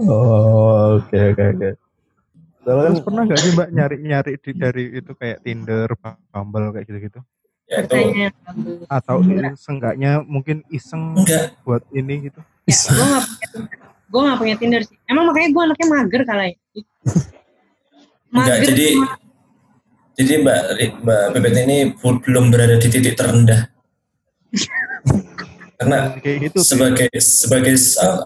oh 0.00 0.96
oke 0.96 1.18
oke 1.34 1.44
oke 1.52 1.70
Terus 2.66 2.98
pernah 2.98 3.22
nggak 3.22 3.38
sih 3.38 3.50
Mbak 3.54 3.68
nyari-nyari 3.70 4.32
di, 4.40 4.50
dari 4.50 4.84
itu 4.98 5.12
kayak 5.14 5.38
Tinder, 5.46 5.86
Bumble 6.34 6.74
kayak 6.74 6.86
gitu-gitu? 6.90 7.20
ya 7.68 8.30
Atau 8.90 9.22
Enggak. 9.22 9.54
seenggaknya 9.54 10.18
mungkin 10.22 10.66
iseng 10.70 11.14
enggak. 11.14 11.54
buat 11.62 11.86
ini 11.92 12.26
gitu? 12.26 12.42
Ya, 12.66 12.74
gue 12.76 13.06
gak 13.06 13.18
punya 13.24 13.46
Tinder. 13.48 13.72
Gue 14.06 14.20
gak 14.22 14.38
punya 14.38 14.56
Tinder 14.56 14.80
sih. 14.82 14.96
Emang 15.06 15.24
makanya 15.26 15.48
gue 15.50 15.62
anaknya 15.64 15.86
mager 15.88 16.22
kali 16.22 16.44
ya. 16.44 16.54
Enggak, 18.28 18.56
jadi 18.64 18.88
cuma- 18.92 19.18
jadi 20.12 20.32
Mbak 20.40 20.60
Mbak 21.00 21.22
Bebet 21.32 21.54
ini 21.62 21.76
belum 21.96 22.44
berada 22.48 22.76
di 22.76 22.88
titik 22.88 23.14
terendah. 23.14 23.68
Karena 25.76 26.16
Kayak 26.16 26.36
gitu 26.48 26.56
sih. 26.58 26.68
sebagai 26.72 27.08
sebagai 27.20 27.74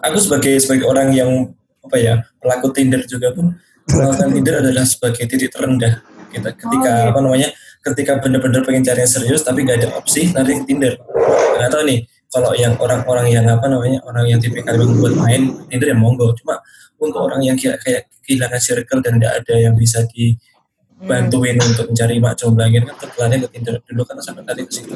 aku 0.01 0.17
sebagai 0.17 0.53
sebagai 0.57 0.85
orang 0.87 1.11
yang 1.11 1.51
apa 1.83 1.97
ya 1.97 2.13
pelaku 2.39 2.71
Tinder 2.71 3.03
juga 3.03 3.35
pun 3.35 3.51
melakukan 3.91 4.31
Tinder 4.31 4.55
adalah 4.63 4.87
sebagai 4.87 5.27
titik 5.27 5.51
terendah 5.51 5.99
kita 6.31 6.55
ketika 6.55 6.87
Oh, 6.87 7.03
iya. 7.03 7.11
apa 7.11 7.19
namanya 7.19 7.49
ketika 7.83 8.23
benar-benar 8.23 8.63
pengen 8.63 8.87
cari 8.87 9.03
yang 9.03 9.11
serius 9.11 9.43
tapi 9.43 9.67
gak 9.67 9.83
ada 9.83 9.99
opsi 9.99 10.31
nanti 10.31 10.63
Tinder 10.63 10.95
nggak 10.95 11.69
tahu 11.69 11.83
nih 11.83 11.99
kalau 12.31 12.55
yang 12.55 12.73
orang-orang 12.79 13.27
yang 13.29 13.45
apa 13.45 13.67
namanya 13.67 13.99
orang 14.07 14.25
yang 14.25 14.39
tipikal 14.39 14.73
yang 14.73 14.95
buat 14.97 15.13
main 15.19 15.51
Tinder 15.67 15.91
ya 15.91 15.97
monggo 15.99 16.31
cuma 16.39 16.57
untuk 17.01 17.27
orang 17.27 17.41
yang 17.43 17.59
kayak, 17.59 17.77
kayak 17.83 18.07
kehilangan 18.23 18.61
circle 18.61 19.03
dan 19.03 19.19
tidak 19.19 19.43
ada 19.43 19.55
yang 19.59 19.73
bisa 19.75 20.05
dibantuin 20.09 21.59
untuk 21.59 21.91
mencari 21.91 22.15
mak 22.23 22.39
lagi 22.39 22.77
kan 22.79 22.95
terkelarnya 22.95 23.37
ke 23.43 23.47
Tinder 23.51 23.75
dulu 23.83 24.01
kan 24.07 24.15
sampai 24.23 24.43
tadi 24.47 24.63
ke 24.63 24.71
situ 24.71 24.95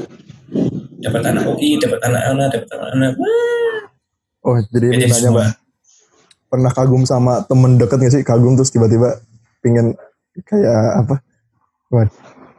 dapat 1.04 1.22
anak 1.28 1.44
UI 1.52 1.78
dapat 1.78 2.00
anak-anak 2.08 2.48
dapat 2.56 2.70
anak-anak 2.72 3.12
wah 3.20 3.66
Oh, 4.46 4.62
jadi 4.70 4.94
ini 4.94 5.10
nanya. 5.10 5.30
Mbak. 5.34 5.50
Pernah 6.54 6.72
kagum 6.72 7.04
sama 7.04 7.42
temen 7.50 7.82
deket 7.82 7.98
gak 7.98 8.14
sih? 8.14 8.22
Kagum 8.22 8.54
terus 8.54 8.70
tiba-tiba 8.70 9.18
pingin 9.66 9.98
kayak 10.46 11.02
apa? 11.02 11.16
Wah, 11.90 12.06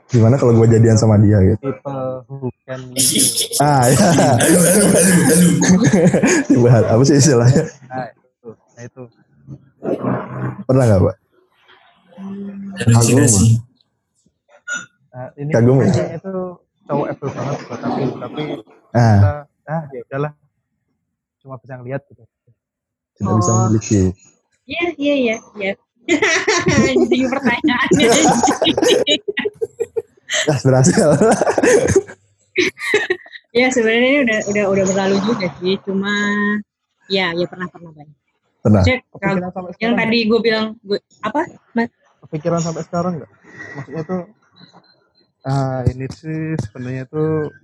gimana 0.07 0.34
kalau 0.36 0.54
gue 0.54 0.66
jadian 0.70 0.94
sama 0.94 1.18
dia 1.18 1.38
gitu? 1.42 1.59
People 1.61 2.22
who 2.26 2.46
can 2.62 2.78
Ah, 3.64 3.86
ya. 3.86 4.09
Dibahas. 6.46 6.84
Apa 6.86 7.02
sih 7.02 7.16
istilahnya? 7.16 7.64
nah 7.84 8.07
itu, 8.07 8.48
nah 8.72 8.82
itu. 8.82 9.02
Pernah 10.64 10.84
gak, 10.84 11.00
Mbak? 11.00 11.16
halusinasi 12.86 13.61
Nah, 15.09 15.32
ini 15.34 15.48
Kagum 15.48 15.80
ya? 15.80 15.88
itu 16.12 16.32
cowok 16.84 17.07
Apple 17.09 17.30
banget 17.30 17.57
buat 17.62 17.80
aku, 17.82 18.00
tapi 18.20 18.42
Ah, 18.92 19.16
kita, 19.16 19.32
ah 19.66 19.82
ya 19.88 20.00
udahlah, 20.04 20.32
cuma 21.38 21.57
bisa 21.57 21.72
ngeliat 21.74 22.02
gitu. 22.07 22.20
tidak 23.16 23.34
bisa 23.34 23.48
Oh. 23.50 23.57
memiliki. 23.64 24.02
Iya, 24.66 24.84
iya, 24.94 25.14
iya, 25.16 25.36
iya. 25.57 25.72
Jadi 27.00 27.24
pertanyaannya. 27.26 28.07
Ah, 30.51 30.59
berhasil. 30.62 31.07
ya 33.59 33.66
sebenarnya 33.72 34.11
ini 34.11 34.20
udah 34.27 34.39
udah 34.51 34.64
udah 34.72 34.85
berlalu 34.91 35.16
juga 35.24 35.47
sih. 35.62 35.79
Cuma 35.87 36.12
ya 37.07 37.31
ya 37.35 37.47
pernah 37.47 37.68
pernah 37.70 37.91
banyak. 37.95 38.16
Pernah. 38.62 38.83
Cek 38.83 39.01
sampai 39.14 39.39
yang 39.39 39.74
sekarang 39.74 39.97
tadi 39.97 40.18
gue 40.27 40.41
bilang 40.43 40.66
gue 40.83 40.99
apa? 41.22 41.47
Mas? 41.72 41.91
kepikiran 42.27 42.59
sampai 42.59 42.83
sekarang 42.83 43.22
nggak? 43.22 43.31
Maksudnya 43.79 44.03
tuh, 44.03 44.22
ah 45.47 45.87
ini 45.87 46.11
sih 46.11 46.59
sebenarnya 46.59 47.07
tuh 47.07 47.55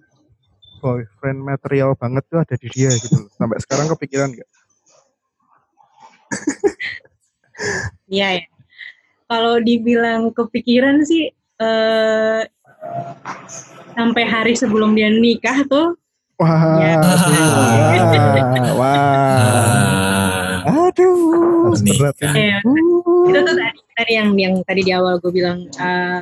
boyfriend 0.78 1.42
material 1.42 1.98
banget 1.98 2.22
tuh 2.30 2.38
ada 2.42 2.54
di 2.54 2.68
dia 2.70 2.94
gitu 2.94 3.26
loh. 3.26 3.30
Sampai 3.34 3.58
sekarang 3.58 3.90
kepikiran 3.90 4.30
nggak? 4.30 4.50
Iya 8.12 8.42
ya. 8.42 8.44
Kalau 9.30 9.62
dibilang 9.62 10.34
kepikiran 10.34 11.06
sih 11.06 11.30
eh 11.62 12.42
sampai 13.94 14.24
hari 14.24 14.54
sebelum 14.54 14.92
dia 14.92 15.08
nikah 15.08 15.62
tuh 15.66 15.94
Wah, 16.40 16.58
Ya. 16.74 16.98
wah, 16.98 17.22
wah. 18.74 18.90
Ah, 20.66 20.90
Aduh, 20.90 21.70
berat 21.78 22.16
eh, 22.18 22.58
itu 23.30 23.38
tuh 23.38 23.54
tadi, 23.54 23.78
tadi 23.94 24.12
yang 24.12 24.28
yang 24.34 24.54
tadi 24.66 24.82
di 24.82 24.90
awal 24.90 25.22
gue 25.22 25.30
bilang 25.30 25.62
eh, 25.70 26.20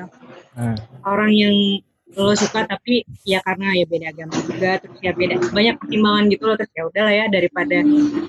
Nah. 0.50 0.76
orang 1.06 1.32
yang 1.32 1.54
lo 2.18 2.34
suka 2.34 2.66
tapi 2.66 3.06
ya 3.22 3.38
karena 3.46 3.70
ya 3.72 3.86
beda 3.86 4.06
agama 4.10 4.34
juga 4.44 4.82
terus 4.82 4.98
ya 4.98 5.14
beda 5.14 5.38
banyak 5.54 5.78
pertimbangan 5.78 6.24
gitu 6.26 6.42
loh 6.42 6.56
terus 6.58 6.72
ya 6.74 6.82
udahlah 6.84 7.14
ya 7.14 7.24
daripada 7.30 7.76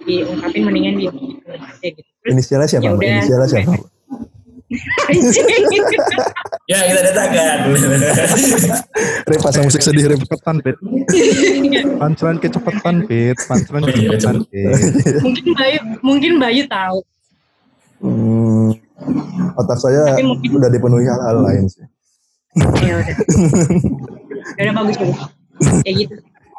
diungkapin 0.06 0.62
mendingan 0.64 0.96
dia 1.02 1.12
kayak 1.82 1.94
gitu 1.98 2.10
terus 2.22 2.32
Inisialnya 2.38 2.68
siapa, 2.70 2.86
Ya 2.86 2.90
Mbak? 2.94 3.02
udah. 3.02 3.12
Inisialnya 3.18 3.48
siapa? 3.50 3.74
Ya 6.66 6.78
kita 6.82 7.02
datangkan 7.06 7.58
Rep, 9.24 9.40
pasang 9.40 9.64
musik 9.64 9.82
sedih, 9.82 10.08
Rep. 10.08 10.20
Cepetan, 10.22 10.60
Bet. 10.60 10.78
Pancelan 11.98 12.38
kecepatan, 12.38 12.96
Bet. 13.06 13.38
Pancelan 13.42 13.82
Oh 13.82 13.90
iya, 13.90 14.10
kecepatan, 14.10 14.36
Bet. 14.46 14.76
mungkin 15.22 15.46
Bayu 15.54 15.80
mungkin 16.02 16.32
Bayu 16.38 16.64
tahu 16.66 17.00
Hmm, 18.02 18.74
otak 19.56 19.78
saya 19.78 20.18
mungkin- 20.20 20.58
udah 20.58 20.68
dipenuhi 20.68 21.06
hal-hal 21.06 21.38
lain 21.40 21.70
sih. 21.70 21.86
ya 22.82 22.98
udah 22.98 23.16
ya 24.58 24.62
udah 24.64 24.76
bagus 24.76 24.96
bagus 24.98 25.20
kayak 25.82 25.96
gitu 26.02 26.16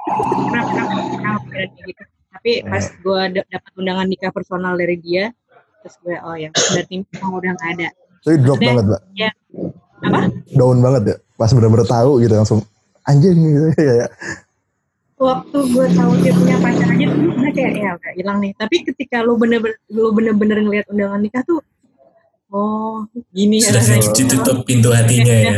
pernah 0.06 0.62
kepikiran 0.64 1.36
kayak 1.44 1.68
gitu 1.84 2.02
tapi 2.32 2.52
pas 2.64 2.84
gue 2.88 3.20
dapat 3.44 3.72
undangan 3.74 4.06
nikah 4.06 4.30
personal 4.30 4.72
dari 4.74 4.96
dia 4.96 5.34
terus 5.82 5.98
gue 6.00 6.16
oh 6.16 6.32
ya 6.32 6.48
berarti 6.48 7.02
memang 7.02 7.32
udah 7.34 7.50
nggak 7.52 7.70
ada 7.76 7.88
Tapi 8.22 8.36
drop 8.40 8.58
Udah. 8.58 8.66
banget, 8.70 8.84
Mbak. 8.86 9.02
ya 9.18 9.30
apa 10.02 10.20
Down 10.50 10.78
banget 10.82 11.02
ya. 11.06 11.16
Pas 11.38 11.50
bener-bener 11.50 11.86
tahu 11.86 12.10
gitu 12.22 12.34
langsung 12.34 12.60
anjing 13.02 13.34
gitu 13.34 13.66
ya. 14.02 14.06
waktu 15.18 15.58
gue 15.70 15.86
tahu 15.94 16.12
dia 16.18 16.32
punya 16.34 16.56
pacar 16.58 16.88
aja 16.90 17.06
tuh 17.06 17.18
gue 17.30 17.50
kayak 17.54 17.72
ya 17.78 17.90
udah 17.94 18.12
hilang 18.18 18.38
nih 18.42 18.52
tapi 18.58 18.82
ketika 18.82 19.22
lu 19.22 19.38
bener-bener 19.38 19.78
lu 19.86 20.10
bener-bener 20.10 20.58
ngeliat 20.66 20.86
undangan 20.90 21.22
nikah 21.22 21.46
tuh 21.46 21.62
oh 22.50 23.06
gini 23.30 23.62
ya 23.62 23.70
sudah 23.70 23.82
rasanya. 23.86 24.10
ditutup 24.18 24.56
pintu 24.66 24.90
hatinya 24.90 25.34
ya 25.34 25.54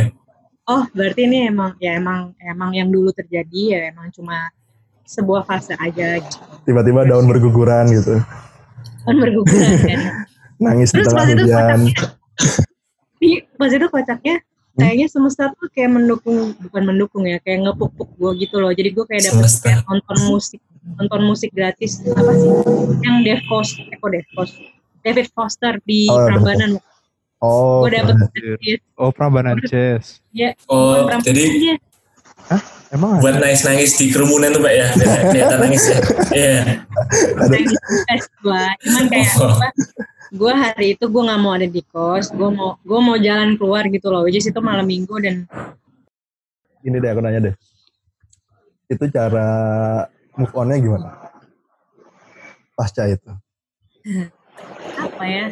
oh 0.69 0.85
berarti 0.93 1.25
ini 1.25 1.49
emang 1.49 1.73
ya 1.81 1.97
emang 1.97 2.37
emang 2.45 2.77
yang 2.77 2.93
dulu 2.93 3.09
terjadi 3.09 3.61
ya 3.73 3.79
emang 3.89 4.13
cuma 4.13 4.53
sebuah 5.05 5.45
fase 5.49 5.73
aja 5.77 6.21
gitu 6.21 6.37
Tiba-tiba 6.65 7.05
daun 7.05 7.25
berguguran 7.29 7.89
gitu. 7.89 8.21
kan 9.05 9.15
berguguran 9.17 9.69
kan 9.81 10.01
Nangis 10.65 10.93
di 10.93 11.01
terus 11.01 11.09
tengah 11.13 11.25
pas 11.25 11.81
itu 11.81 12.05
hujan. 12.41 12.63
kocaknya 12.65 12.67
di 13.15 13.29
pas 13.55 13.71
itu 13.71 13.87
kocaknya 13.87 14.35
kayaknya 14.75 15.07
semesta 15.07 15.49
tuh 15.51 15.71
kayak 15.71 15.87
mendukung 15.89 16.51
bukan 16.59 16.83
mendukung 16.83 17.23
ya 17.23 17.39
kayak 17.39 17.63
ngepuk-puk 17.63 18.11
gue 18.13 18.31
gitu 18.41 18.59
loh. 18.59 18.69
Jadi 18.69 18.89
gue 18.91 19.05
kayak 19.05 19.23
dapet 19.25 19.39
Semesta. 19.47 19.63
kayak 19.63 19.79
nonton 19.85 20.17
musik 20.27 20.61
nonton 20.95 21.21
musik 21.23 21.49
gratis. 21.49 22.03
Apa 22.05 22.31
sih? 22.33 22.51
Yang 23.01 23.17
Dave 23.23 23.43
Foster 23.47 23.83
eh 23.85 23.95
kok 23.95 24.09
Dave 24.11 24.29
Foster 24.31 24.63
David 24.99 25.27
Foster 25.31 25.73
di 25.81 26.09
Oh, 26.09 26.17
Prambanan. 26.19 26.71
Oh, 27.39 27.81
gue 27.81 27.93
dapet 27.93 28.15
gratis 28.19 28.79
Oh, 28.95 29.09
Prambanan 29.09 29.57
Jazz. 29.63 30.19
ya 30.31 30.51
oh 30.65 31.05
Prambanan 31.05 31.23
jadi 31.23 31.43
aja. 31.47 31.75
Emang 32.91 33.17
ada? 33.17 33.21
buat 33.21 33.35
nangis 33.39 33.61
nangis 33.63 33.91
di 33.95 34.09
kerumunan 34.09 34.51
tuh 34.51 34.61
pak 34.61 34.71
ya? 34.71 34.87
Kelihatan 35.25 35.57
nangis 35.57 35.83
ya? 35.83 35.97
Iya. 36.31 36.57
Nangis 37.39 37.71
tes 38.05 38.23
gue 38.37 38.63
cuman 38.83 39.03
kayak 39.07 39.29
Oh. 39.35 39.49
apa 39.49 39.67
gue 40.35 40.51
hari 40.51 40.99
itu 40.99 41.07
gue 41.07 41.21
nggak 41.23 41.41
mau 41.41 41.55
ada 41.55 41.63
di 41.63 41.79
kos 41.79 42.35
gue 42.35 42.49
mau 42.51 42.75
gue 42.83 42.99
mau 42.99 43.15
jalan 43.15 43.55
keluar 43.55 43.87
gitu 43.87 44.11
loh 44.11 44.27
which 44.27 44.35
is 44.35 44.45
itu 44.45 44.59
malam 44.59 44.83
minggu 44.83 45.15
dan 45.23 45.47
ini 46.85 47.01
deh 47.01 47.09
aku 47.09 47.21
nanya 47.25 47.49
deh. 47.49 47.55
Itu 48.85 49.09
cara 49.09 49.49
move 50.37 50.53
on-nya 50.53 50.77
gimana? 50.77 51.09
Pasca 52.77 53.09
itu. 53.09 53.31
apa 54.95 55.25
ya 55.25 55.47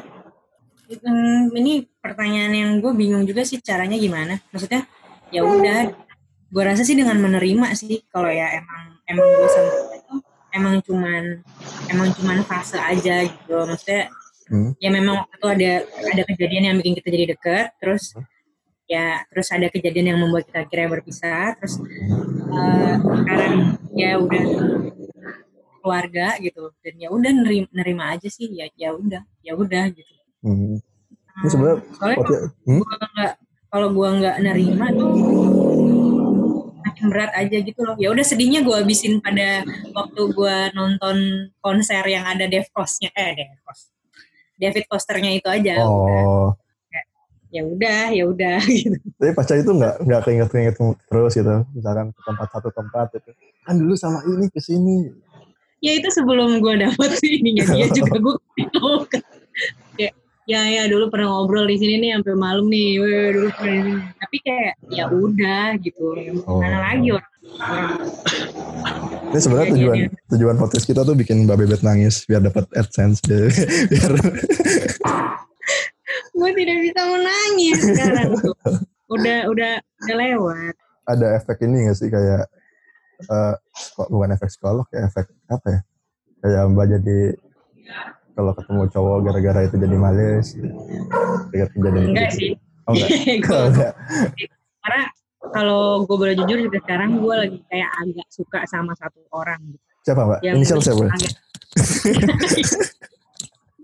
Hmm, 0.94 1.50
ini 1.58 1.90
pertanyaan 2.04 2.54
yang 2.54 2.72
gue 2.78 2.94
bingung 2.94 3.26
juga 3.26 3.42
sih 3.42 3.58
caranya 3.64 3.98
gimana 3.98 4.38
maksudnya 4.54 4.86
ya 5.34 5.42
udah 5.42 5.90
gue 6.54 6.64
rasa 6.64 6.86
sih 6.86 6.94
dengan 6.94 7.18
menerima 7.18 7.74
sih 7.74 8.04
kalau 8.14 8.30
ya 8.30 8.62
emang 8.62 9.02
emang 9.10 9.26
gue 9.26 9.50
sama 9.50 9.72
itu 9.98 10.16
emang 10.54 10.76
cuman 10.86 11.24
emang 11.90 12.14
cuman 12.14 12.46
fase 12.46 12.78
aja 12.78 13.26
gitu 13.26 13.58
maksudnya 13.66 14.12
Hmm. 14.50 14.76
ya 14.78 14.90
memang 14.92 15.24
waktu 15.24 15.36
itu 15.40 15.48
ada 15.48 15.72
ada 15.88 16.24
kejadian 16.28 16.64
yang 16.68 16.76
bikin 16.84 16.94
kita 17.00 17.10
jadi 17.16 17.26
deket 17.32 17.68
terus 17.80 18.12
ya 18.92 19.24
terus 19.32 19.48
ada 19.56 19.68
kejadian 19.72 20.14
yang 20.14 20.20
membuat 20.20 20.52
kita 20.52 20.68
akhirnya 20.68 20.88
berpisah 20.92 21.56
terus 21.56 21.80
eh, 22.52 22.94
sekarang 23.00 23.80
ya 23.96 24.20
udah 24.20 24.44
keluarga 25.80 26.36
gitu 26.40 26.72
dan 26.84 26.96
ya 26.96 27.08
udah 27.12 27.32
nerima, 27.32 27.68
nerima 27.72 28.04
aja 28.16 28.28
sih 28.28 28.52
ya 28.52 28.68
ya 28.76 28.92
udah 28.96 29.24
ya 29.44 29.56
udah 29.56 29.88
gitu 29.92 30.14
Hmm. 30.44 30.76
Ini 31.40 31.48
sebenarnya 31.48 31.78
soalnya 31.96 32.18
waktu 32.20 32.36
hmm? 32.68 32.82
gua 32.84 32.96
nggak 33.16 33.34
kalau 33.72 33.88
gua 33.96 34.10
nggak 34.20 34.38
nerima 34.44 34.86
tuh 34.92 35.12
makin 36.84 37.06
berat 37.10 37.32
aja 37.32 37.58
gitu 37.64 37.80
loh 37.80 37.96
ya 37.96 38.12
udah 38.12 38.26
sedihnya 38.28 38.60
gua 38.62 38.84
habisin 38.84 39.24
pada 39.24 39.64
waktu 39.96 40.22
gua 40.36 40.68
nonton 40.76 41.48
konser 41.64 42.04
yang 42.12 42.28
ada 42.28 42.46
Dave 42.46 42.68
Foster-nya 42.76 43.16
eh 43.16 43.56
Foster 43.64 43.93
David 44.58 44.86
Fosternya 44.90 45.32
itu 45.34 45.48
aja. 45.50 45.82
Oh, 45.82 46.54
ya 47.54 47.62
udah 47.62 48.10
ya 48.10 48.24
udah 48.26 48.58
gitu 48.82 48.98
tapi 49.22 49.32
pasca 49.38 49.54
itu 49.54 49.70
nggak 49.70 50.02
nggak 50.10 50.22
keinget-keinget 50.26 50.76
terus 50.82 51.34
gitu. 51.38 51.56
Misalkan 51.78 52.10
ke 52.10 52.22
tempat 52.26 52.48
satu 52.50 52.70
tempat 52.74 53.14
gitu. 53.14 53.30
Kan 53.64 53.78
dulu 53.78 53.94
sama 53.94 54.26
ini 54.26 54.50
ke 54.50 54.60
sini. 54.60 55.14
ya 55.84 56.00
itu 56.00 56.08
sebelum 56.16 56.64
gua 56.64 56.80
dapet 56.80 57.20
ininya 57.28 57.68
dia 57.76 57.92
juga 57.92 58.16
gua 58.18 58.36
kasih 58.56 58.68
tahu 58.72 58.96
kayak 60.00 60.14
ya 60.44 60.62
ya 60.68 60.84
dulu 60.92 61.08
pernah 61.08 61.32
ngobrol 61.32 61.66
di 61.68 61.78
sini 61.80 62.04
nih 62.04 62.10
sampai 62.20 62.36
malam 62.36 62.66
nih. 62.68 62.90
Weh, 63.00 63.28
dulu 63.32 63.48
pernah 63.56 63.74
di 63.74 63.82
sini. 63.88 63.94
tapi 64.20 64.38
kayak 64.44 64.74
ya 64.92 65.06
udah 65.08 65.68
gitu. 65.80 66.04
Oh. 66.44 66.60
mana 66.60 66.80
lagi 66.92 67.08
orang? 67.16 67.32
Orang 67.44 67.92
Ini 69.34 69.40
sebenarnya 69.42 69.70
tujuan 69.76 69.98
iya. 69.98 70.10
tujuan 70.36 70.56
podcast 70.62 70.86
kita 70.86 71.02
tuh 71.02 71.16
bikin 71.18 71.44
Mbak 71.44 71.58
Bebet 71.66 71.82
nangis 71.82 72.24
biar 72.30 72.42
dapat 72.46 72.70
AdSense 72.78 73.20
biar, 73.28 73.50
biar 73.92 74.12
gue 76.34 76.52
tidak 76.60 76.78
bisa 76.82 77.02
menangis 77.08 77.80
sekarang 77.82 78.30
tuh. 78.42 78.56
Udah 79.12 79.40
udah 79.50 79.74
udah 79.80 80.16
lewat. 80.18 80.74
Ada 81.08 81.28
efek 81.40 81.68
ini 81.68 81.88
gak 81.88 81.98
sih? 82.00 82.10
Kayak 82.10 82.50
eh 83.24 83.54
kok 83.96 84.10
bukan 84.12 84.36
efek 84.36 84.50
psikolog 84.52 84.88
ya 84.92 85.08
efek 85.08 85.30
apa 85.48 85.68
ya? 85.70 85.80
Kayak 86.44 86.64
Mbak 86.76 86.88
jadi 87.00 87.20
kalau 88.34 88.52
ketemu 88.52 88.82
cowok 88.90 89.18
gara-gara 89.24 89.60
itu 89.64 89.76
jadi 89.76 89.96
males 89.96 90.48
gara 91.50 91.68
kejadian 91.70 92.06
enggak 92.10 92.30
gitu. 92.30 92.38
sih 92.38 92.52
Oh 92.84 92.92
enggak. 92.92 93.10
Oh, 93.50 93.66
enggak. 93.70 93.94
karena 94.82 95.02
kalau 95.50 95.84
gue 96.04 96.18
boleh 96.18 96.36
jujur 96.36 96.58
juga 96.62 96.78
sekarang 96.82 97.10
gue 97.18 97.36
lagi 97.38 97.58
kayak 97.68 97.90
agak 97.96 98.28
suka 98.28 98.60
sama 98.66 98.92
satu 98.94 99.22
orang 99.30 99.60
gitu. 99.70 99.84
Siapa 100.04 100.22
Mbak? 100.22 100.40
Yang 100.42 100.56
Inisial 100.58 100.80
siapa? 100.82 101.06
agak- 101.06 101.36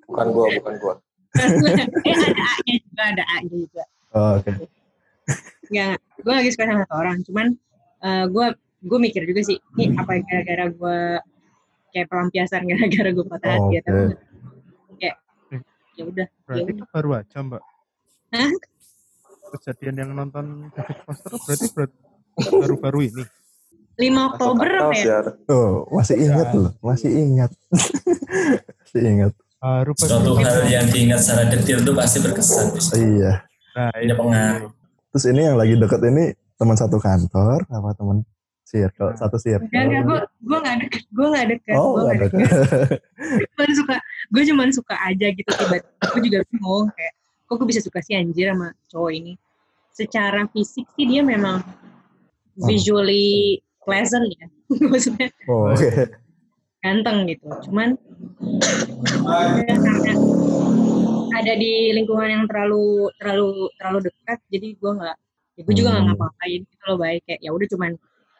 Bukan 0.05 0.27
gua, 0.29 0.45
bukan 0.51 0.73
gua. 0.79 0.93
eh 2.09 2.17
ada 2.17 2.43
A-nya 2.49 2.75
juga 2.81 3.03
ada 3.05 3.23
A-nya 3.29 3.55
juga 3.55 3.83
Oh, 4.09 4.31
oke. 4.35 4.51
Enggak, 5.69 5.95
gue 6.17 6.33
lagi 6.33 6.49
suka 6.49 6.65
sama 6.65 6.81
satu 6.81 6.95
orang. 6.97 7.17
Cuman 7.21 7.47
gue 8.27 8.45
gue 8.81 8.99
mikir 8.99 9.21
juga 9.23 9.41
sih, 9.43 9.61
ini 9.75 9.93
apa 9.93 10.17
gara-gara 10.19 10.65
gue 10.67 10.97
kayak 11.89 12.07
pelampiasan 12.09 12.65
gara-gara 12.65 13.09
gue 13.11 13.25
patah 13.27 13.49
hati 13.51 13.61
Oh, 13.61 13.69
atau 13.77 13.91
enggak. 13.93 14.09
kayak 14.09 14.17
ya 15.99 16.03
udah, 16.07 16.25
ya 16.25 16.43
Berarti 16.47 16.63
udah. 16.63 16.75
itu 16.79 16.83
baru 16.89 17.09
aja 17.19 17.37
mbak. 17.43 17.63
Hah? 18.31 18.51
Kejadian 19.49 19.95
yang 19.97 20.09
nonton 20.15 20.45
David 20.71 20.97
Foster 21.03 21.31
berarti 21.75 21.97
baru-baru 22.55 22.99
ini. 23.11 23.23
5 23.99 24.29
Oktober 24.31 24.67
apa 24.79 24.95
ya? 24.95 25.19
Oh, 25.51 25.83
masih 25.91 26.15
ingat 26.23 26.55
loh, 26.55 26.71
masih 26.79 27.11
ingat. 27.11 27.51
masih 28.79 29.01
ingat. 29.03 29.33
Baru 29.59 29.91
Suatu 29.99 30.39
baru. 30.39 30.47
hal 30.47 30.63
yang 30.71 30.87
diingat 30.87 31.19
secara 31.19 31.51
detail 31.51 31.83
itu 31.83 31.91
pasti 31.91 32.17
berkesan. 32.23 32.65
Iya. 32.95 33.43
Nah, 33.75 33.91
Punya 33.91 34.15
pengaruh. 34.15 34.71
Terus 35.11 35.25
ini 35.27 35.41
yang 35.43 35.57
lagi 35.59 35.75
deket 35.75 35.99
ini 36.07 36.31
teman 36.55 36.79
satu 36.79 36.95
kantor 36.95 37.67
apa 37.67 37.91
teman 37.91 38.23
circle 38.69 39.09
satu 39.15 39.35
circle. 39.35 39.65
Enggak, 39.65 39.83
enggak, 39.83 40.03
gue 40.05 40.19
gue 40.39 40.57
nggak 40.59 40.77
deket, 40.79 41.03
gue 41.09 41.27
nggak 41.27 41.47
deket, 41.49 41.75
Oh, 41.75 41.89
gue 41.89 42.01
nggak 42.05 42.17
deket. 42.21 42.37
deket. 42.37 42.99
Gue 43.57 43.65
suka, 43.73 43.95
gue 44.29 44.43
cuman 44.45 44.69
suka 44.69 44.95
aja 45.01 45.27
gitu 45.29 45.49
tiba-tiba. 45.49 46.07
Gue 46.07 46.21
juga 46.23 46.39
bingung 46.47 46.85
kayak, 46.89 47.13
kok 47.43 47.55
gue 47.55 47.67
bisa 47.67 47.81
suka 47.81 47.99
sih 47.99 48.13
anjir 48.13 48.47
sama 48.47 48.71
cowok 48.87 49.11
ini. 49.11 49.33
Secara 49.91 50.45
fisik 50.47 50.85
sih 50.93 51.03
dia 51.03 51.19
memang 51.19 51.59
visually 52.59 53.57
pleasant 53.81 54.29
ya, 54.29 54.45
maksudnya 54.85 55.27
Oh, 55.45 55.67
oke. 55.67 55.89
ganteng 56.79 57.25
gitu. 57.25 57.47
Cuman 57.65 57.97
ya, 59.59 59.75
karena 59.75 60.13
ada 61.31 61.53
di 61.55 61.71
lingkungan 61.93 62.29
yang 62.29 62.43
terlalu 62.45 63.09
terlalu 63.15 63.49
terlalu 63.75 63.99
dekat, 64.05 64.39
jadi 64.47 64.67
gue 64.73 64.91
nggak, 64.93 65.17
ya 65.55 65.61
gue 65.61 65.75
juga 65.75 65.89
nggak 65.89 66.03
Hmm. 66.03 66.11
ngapa-ngapain 66.13 66.59
gitu 66.63 66.83
loh 66.85 66.97
baik 66.97 67.21
kayak 67.23 67.39
ya 67.39 67.51
udah 67.51 67.67
cuman 67.67 67.91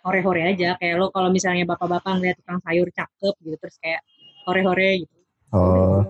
hore-hore 0.09 0.41
aja 0.41 0.73
kayak 0.81 0.97
lo 0.97 1.13
kalau 1.13 1.29
misalnya 1.29 1.69
bapak-bapak 1.69 2.17
ngeliat 2.17 2.41
tukang 2.41 2.57
sayur 2.65 2.89
cakep 2.89 3.35
gitu 3.45 3.55
terus 3.61 3.77
kayak 3.77 4.01
hore-hore 4.49 5.05
gitu. 5.05 5.17
Oh. 5.53 6.01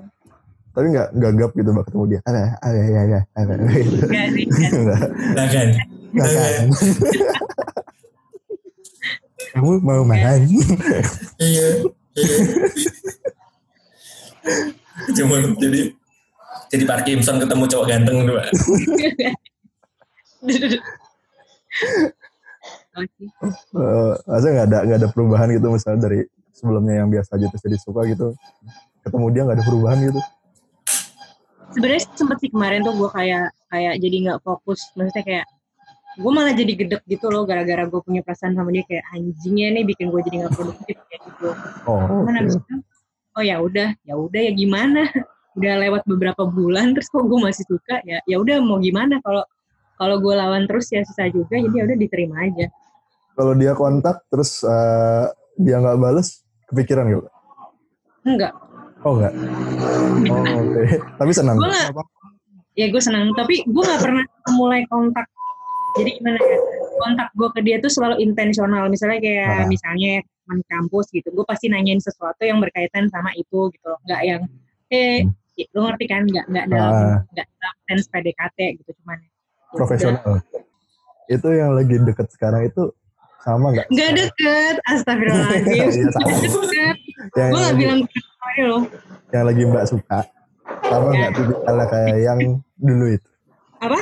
Tapi 0.72 0.96
nggak 0.96 1.20
gagap 1.20 1.52
gitu 1.60 1.76
mbak 1.76 1.92
ketemu 1.92 2.16
dia. 2.16 2.20
Ada, 2.24 2.56
ada, 2.64 2.80
ya, 2.80 3.02
ya, 3.04 3.20
ada, 3.36 3.54
gitu. 3.60 4.08
Enggak 4.08 4.28
sih. 4.32 4.48
enggak. 4.48 5.04
Nggak, 5.36 5.48
kan, 5.52 5.70
nggak 6.16 6.30
kan. 6.32 6.66
Kamu 9.50 9.82
mau 9.82 10.06
makan? 10.06 10.46
iya, 11.42 11.82
iya. 12.16 12.38
Cuma 15.18 15.42
jadi 15.58 15.90
jadi 16.70 16.86
Parkinson 16.86 17.42
ketemu 17.42 17.66
cowok 17.66 17.90
ganteng 17.90 18.30
dua. 18.30 18.46
Sih. 22.98 23.30
Eh, 23.78 24.14
masa 24.26 24.46
nggak 24.50 24.68
ada 24.68 24.78
nggak 24.84 25.00
ada 25.00 25.10
perubahan 25.14 25.48
gitu 25.54 25.68
misalnya 25.70 26.00
dari 26.10 26.20
sebelumnya 26.52 27.06
yang 27.06 27.10
biasa 27.14 27.38
aja 27.38 27.46
terus 27.48 27.64
jadi 27.64 27.78
suka 27.80 28.02
gitu. 28.10 28.28
Ketemu 29.06 29.26
dia 29.32 29.42
nggak 29.46 29.58
ada 29.62 29.66
perubahan 29.66 29.98
gitu. 30.04 30.20
Sebenarnya 31.70 32.04
sempet 32.18 32.38
sih 32.42 32.50
kemarin 32.50 32.82
tuh 32.82 32.98
gue 32.98 33.10
kayak 33.14 33.54
kayak 33.70 33.94
jadi 34.02 34.16
nggak 34.26 34.40
fokus, 34.42 34.90
maksudnya 34.98 35.24
kayak 35.24 35.46
gue 36.20 36.32
malah 36.34 36.52
jadi 36.52 36.74
gedek 36.76 37.04
gitu 37.06 37.30
loh 37.30 37.46
gara-gara 37.46 37.86
gue 37.86 38.02
punya 38.02 38.26
perasaan 38.26 38.58
sama 38.58 38.74
dia 38.74 38.84
kayak 38.90 39.06
anjingnya 39.14 39.68
nih 39.78 39.84
bikin 39.88 40.10
gue 40.10 40.22
jadi 40.26 40.36
nggak 40.44 40.54
produktif 40.58 40.98
kayak 41.08 41.22
gitu. 41.30 41.50
Oh, 41.86 42.02
Cuman 42.26 42.42
abis 42.42 42.58
itu, 42.58 42.76
oh 43.38 43.44
ya 43.46 43.62
udah, 43.62 43.94
ya 44.04 44.14
udah 44.18 44.42
ya 44.42 44.52
gimana? 44.54 45.06
Udah 45.58 45.76
lewat 45.82 46.08
beberapa 46.08 46.46
bulan 46.48 46.94
terus 46.96 47.10
kok 47.12 47.26
gue 47.26 47.40
masih 47.42 47.66
suka 47.68 48.00
ya, 48.08 48.22
ya 48.24 48.38
udah 48.40 48.64
mau 48.64 48.80
gimana 48.80 49.20
kalau 49.20 49.44
kalau 50.00 50.16
gue 50.18 50.32
lawan 50.32 50.64
terus 50.64 50.88
ya 50.90 51.04
susah 51.04 51.28
juga 51.28 51.60
jadi 51.60 51.76
ya 51.76 51.84
udah 51.86 51.98
diterima 52.00 52.36
aja. 52.42 52.66
Kalau 53.36 53.54
dia 53.54 53.76
kontak 53.76 54.24
terus 54.28 54.64
eh, 54.64 55.26
dia 55.56 55.78
nggak 55.78 56.00
bales, 56.00 56.42
kepikiran 56.68 57.12
gak? 57.12 57.28
Enggak, 58.24 58.54
Oh 59.04 59.16
enggak. 59.16 59.32
Oh, 60.28 60.44
oke. 60.60 60.84
Tapi 61.16 61.32
senang. 61.32 61.56
gue 61.56 61.68
nggak 61.68 61.92
ya 62.76 62.88
gue 62.88 63.02
senang 63.04 63.36
tapi 63.36 63.60
gue 63.68 63.84
nggak 63.84 64.00
pernah 64.00 64.24
mulai 64.56 64.88
kontak 64.88 65.28
jadi 66.00 66.16
gimana 66.16 66.40
ya 66.40 66.58
kontak 66.96 67.28
gue 67.36 67.50
ke 67.52 67.60
dia 67.60 67.76
tuh 67.84 67.92
selalu 67.92 68.24
intensional 68.24 68.88
misalnya 68.88 69.20
kayak 69.20 69.48
Ah. 69.52 69.68
misalnya 69.68 70.24
teman 70.48 70.60
kampus 70.72 71.12
gitu 71.12 71.28
gue 71.28 71.44
pasti 71.44 71.68
nanyain 71.68 72.00
sesuatu 72.00 72.40
yang 72.40 72.64
berkaitan 72.64 73.12
sama 73.12 73.36
itu 73.36 73.68
gitu 73.76 73.84
loh 73.84 74.00
nggak 74.08 74.22
yang 74.24 74.42
eh 74.90 75.28
lu 75.76 75.80
ngerti 75.84 76.06
kan 76.08 76.24
nggak 76.24 76.46
nggak 76.48 76.66
dalam 76.72 76.94
Hmm. 76.96 77.04
Ah. 77.04 77.20
nggak 77.36 77.48
dalam 77.52 77.76
sense 77.92 78.08
PDKT 78.08 78.60
gitu 78.80 78.92
cuman. 79.04 79.20
Profesional. 79.74 80.42
Itu 81.30 81.48
yang 81.54 81.78
lagi 81.78 81.96
deket 82.02 82.28
sekarang 82.34 82.66
itu 82.66 82.90
sama 83.46 83.72
nggak? 83.72 83.88
nggak 83.88 84.12
deket 84.18 84.76
astagfirullahaladzim 84.84 85.72
Iya, 85.78 86.10
sama. 86.12 86.28
Yang, 86.30 86.96
gue 87.32 87.40
nggak 87.40 87.56
lagi, 87.64 87.80
bilang 87.80 88.00
deket 88.04 88.24
sama 88.26 88.50
dia 88.52 88.66
loh 88.68 88.84
yang 89.30 89.46
lagi 89.46 89.62
mbak 89.66 89.86
suka. 89.86 90.20
Sama 90.90 91.08
nggak 91.14 91.32
tipikalnya 91.38 91.86
kayak 91.90 92.18
yang 92.22 92.40
dulu 92.78 93.06
itu? 93.14 93.30
apa 93.80 94.00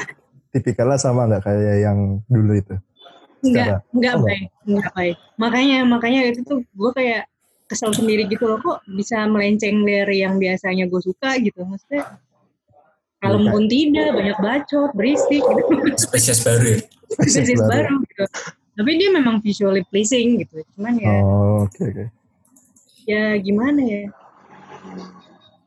Tipikalnya 0.56 0.98
sama 0.98 1.22
nggak 1.28 1.44
kayak 1.44 1.76
yang 1.84 1.98
dulu 2.32 2.54
itu? 2.56 2.76
Enggak, 3.46 3.86
enggak 3.94 4.16
baik, 4.24 4.46
enggak 4.66 4.92
baik. 4.98 5.16
Makanya, 5.38 5.80
makanya 5.86 6.22
itu 6.34 6.42
tuh 6.42 6.60
gue 6.66 6.92
kayak 6.98 7.30
kesel 7.70 7.94
sendiri 7.94 8.26
gitu 8.26 8.48
loh, 8.50 8.58
kok 8.58 8.80
bisa 8.90 9.28
melenceng 9.30 9.86
dari 9.86 10.26
yang 10.26 10.42
biasanya 10.42 10.90
gue 10.90 11.02
suka 11.04 11.38
gitu. 11.38 11.62
Maksudnya, 11.62 12.18
kalem 13.18 13.44
Iya. 13.44 13.52
pun 13.52 13.64
tidak, 13.66 14.10
banyak 14.14 14.38
bacot, 14.38 14.90
berisik, 14.94 15.42
gitu. 15.42 15.72
Spesies 15.98 16.40
baru 16.42 16.66
ya. 16.68 16.80
Spesies 17.18 17.62
baru 17.62 17.94
gitu. 18.06 18.24
Tapi 18.78 18.92
dia 18.94 19.10
memang 19.10 19.42
visually 19.42 19.82
pleasing 19.90 20.38
gitu. 20.40 20.62
Cuman 20.78 20.94
ya, 20.98 21.10
Oh, 21.18 21.66
oke 21.66 21.82
oke. 21.82 22.06
ya 23.04 23.34
gimana 23.38 23.82
ya. 23.82 24.02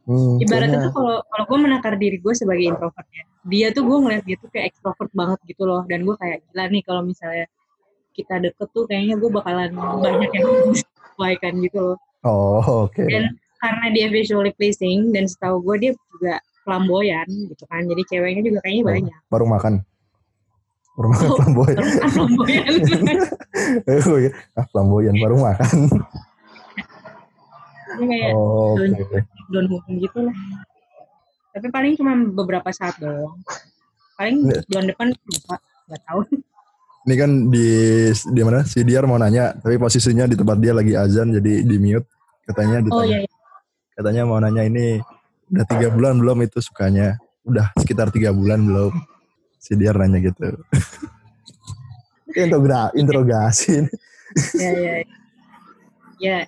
Hmm, 0.04 0.42
Ibaratnya 0.42 0.78
tuh 0.84 0.92
kalau 0.92 1.16
kalau 1.22 1.44
gue 1.46 1.58
menakar 1.60 1.94
diri 1.94 2.18
gue 2.18 2.34
sebagai 2.34 2.66
introvert 2.66 3.06
ya, 3.10 3.22
dia 3.46 3.66
tuh 3.70 3.86
gue 3.86 3.96
ngeliat 3.96 4.24
dia 4.24 4.36
tuh 4.36 4.50
kayak 4.50 4.74
ekstrovert 4.74 5.10
banget 5.12 5.38
gitu 5.46 5.62
loh. 5.64 5.82
Dan 5.86 6.02
gue 6.02 6.14
kayak 6.16 6.42
gila 6.46 6.64
nih 6.66 6.82
kalau 6.82 7.02
misalnya 7.02 7.46
kita 8.10 8.38
deket 8.38 8.68
tuh 8.70 8.84
kayaknya 8.84 9.14
gue 9.16 9.30
bakalan 9.30 9.70
banyak 9.74 10.30
yang 10.30 10.46
disesuaikan 10.74 11.54
gitu 11.62 11.78
loh. 11.80 11.98
Oh, 12.20 12.60
oke. 12.84 13.00
dan 13.00 13.32
karena 13.60 13.86
dia 13.92 14.06
visually 14.08 14.52
pleasing 14.52 15.08
dan 15.10 15.24
setahu 15.24 15.60
gue 15.62 15.76
dia 15.80 15.92
juga 16.10 16.36
flamboyan 16.70 17.26
gitu 17.26 17.64
kan 17.66 17.82
jadi 17.82 18.02
ceweknya 18.06 18.42
juga 18.46 18.58
kayaknya 18.62 18.82
Oh. 18.82 18.90
banyak 18.94 19.20
Baru 19.26 19.44
makan. 19.44 19.74
Baru 20.94 21.06
makan 21.10 21.26
Oh. 21.26 21.36
flamboyan. 21.36 21.76
Kan 21.76 22.08
flamboyan 22.08 22.72
iya. 24.22 24.30
ah, 24.54 24.64
flamboyan 24.70 25.14
baru 25.16 25.36
makan. 25.36 25.76
dia 27.90 28.06
kayak 28.06 28.32
Oh, 28.32 28.78
oke. 28.78 29.18
down 29.50 29.66
home 29.66 29.98
gitu 29.98 30.18
lah 30.22 30.36
tapi 31.50 31.66
paling 31.68 31.98
cuma 31.98 32.14
beberapa 32.30 32.70
saat 32.70 32.94
doang 32.96 33.34
paling 34.14 34.38
bulan 34.70 34.86
depan 34.86 35.06
lupa 35.10 35.56
nggak 35.86 36.02
tahu 36.06 36.22
Ini 37.00 37.14
kan 37.16 37.30
di 37.48 37.66
di 38.12 38.40
mana? 38.44 38.60
Si 38.60 38.84
Diar 38.84 39.08
mau 39.08 39.16
nanya, 39.16 39.56
tapi 39.56 39.80
posisinya 39.80 40.28
di 40.28 40.36
tempat 40.36 40.60
dia 40.60 40.76
lagi 40.76 40.92
azan 40.92 41.32
jadi 41.32 41.64
di 41.64 41.76
mute. 41.80 42.04
Katanya 42.44 42.84
ditanya. 42.84 42.92
oh 42.92 43.04
iya, 43.08 43.18
iya. 43.24 43.32
Katanya 43.96 44.22
mau 44.28 44.36
nanya 44.36 44.68
ini 44.68 45.00
udah 45.50 45.64
tiga 45.66 45.88
bulan 45.90 46.14
belum 46.18 46.38
itu 46.46 46.58
sukanya? 46.62 47.18
Udah 47.44 47.74
sekitar 47.78 48.14
tiga 48.14 48.30
bulan 48.30 48.62
belum? 48.62 48.94
Si 49.60 49.76
Diar 49.76 49.98
nanya 49.98 50.22
gitu. 50.22 50.56
Integra, 52.32 52.94
interogasi. 52.94 53.90
ya 54.54 54.70
ya 54.70 54.94
ya 56.22 56.38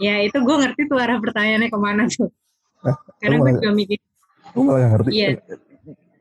ya 0.00 0.14
itu 0.24 0.40
gue 0.40 0.56
ngerti 0.56 0.88
tuh 0.88 0.96
arah 0.96 1.20
pertanyaannya 1.20 1.68
ke 1.68 1.76
mana 1.76 2.08
tuh 2.08 2.32
karena 3.20 3.36
gue 3.36 3.52
juga 3.60 3.70
mikir 3.76 4.00
Gue 4.54 4.62
malah 4.64 4.80
gak 4.80 4.92
ngerti. 4.96 5.10
Iya. 5.12 5.28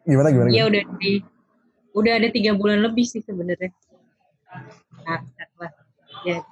Gimana 0.08 0.28
gimana? 0.32 0.48
Iya 0.52 0.54
gimana? 0.54 0.70
udah 0.70 0.84
di 1.00 1.12
udah 1.98 2.14
ada 2.22 2.28
tiga 2.30 2.52
bulan 2.54 2.80
lebih 2.84 3.06
sih 3.08 3.22
sebenarnya. 3.24 3.72
Lah. 5.08 5.22
Ya. 6.26 6.44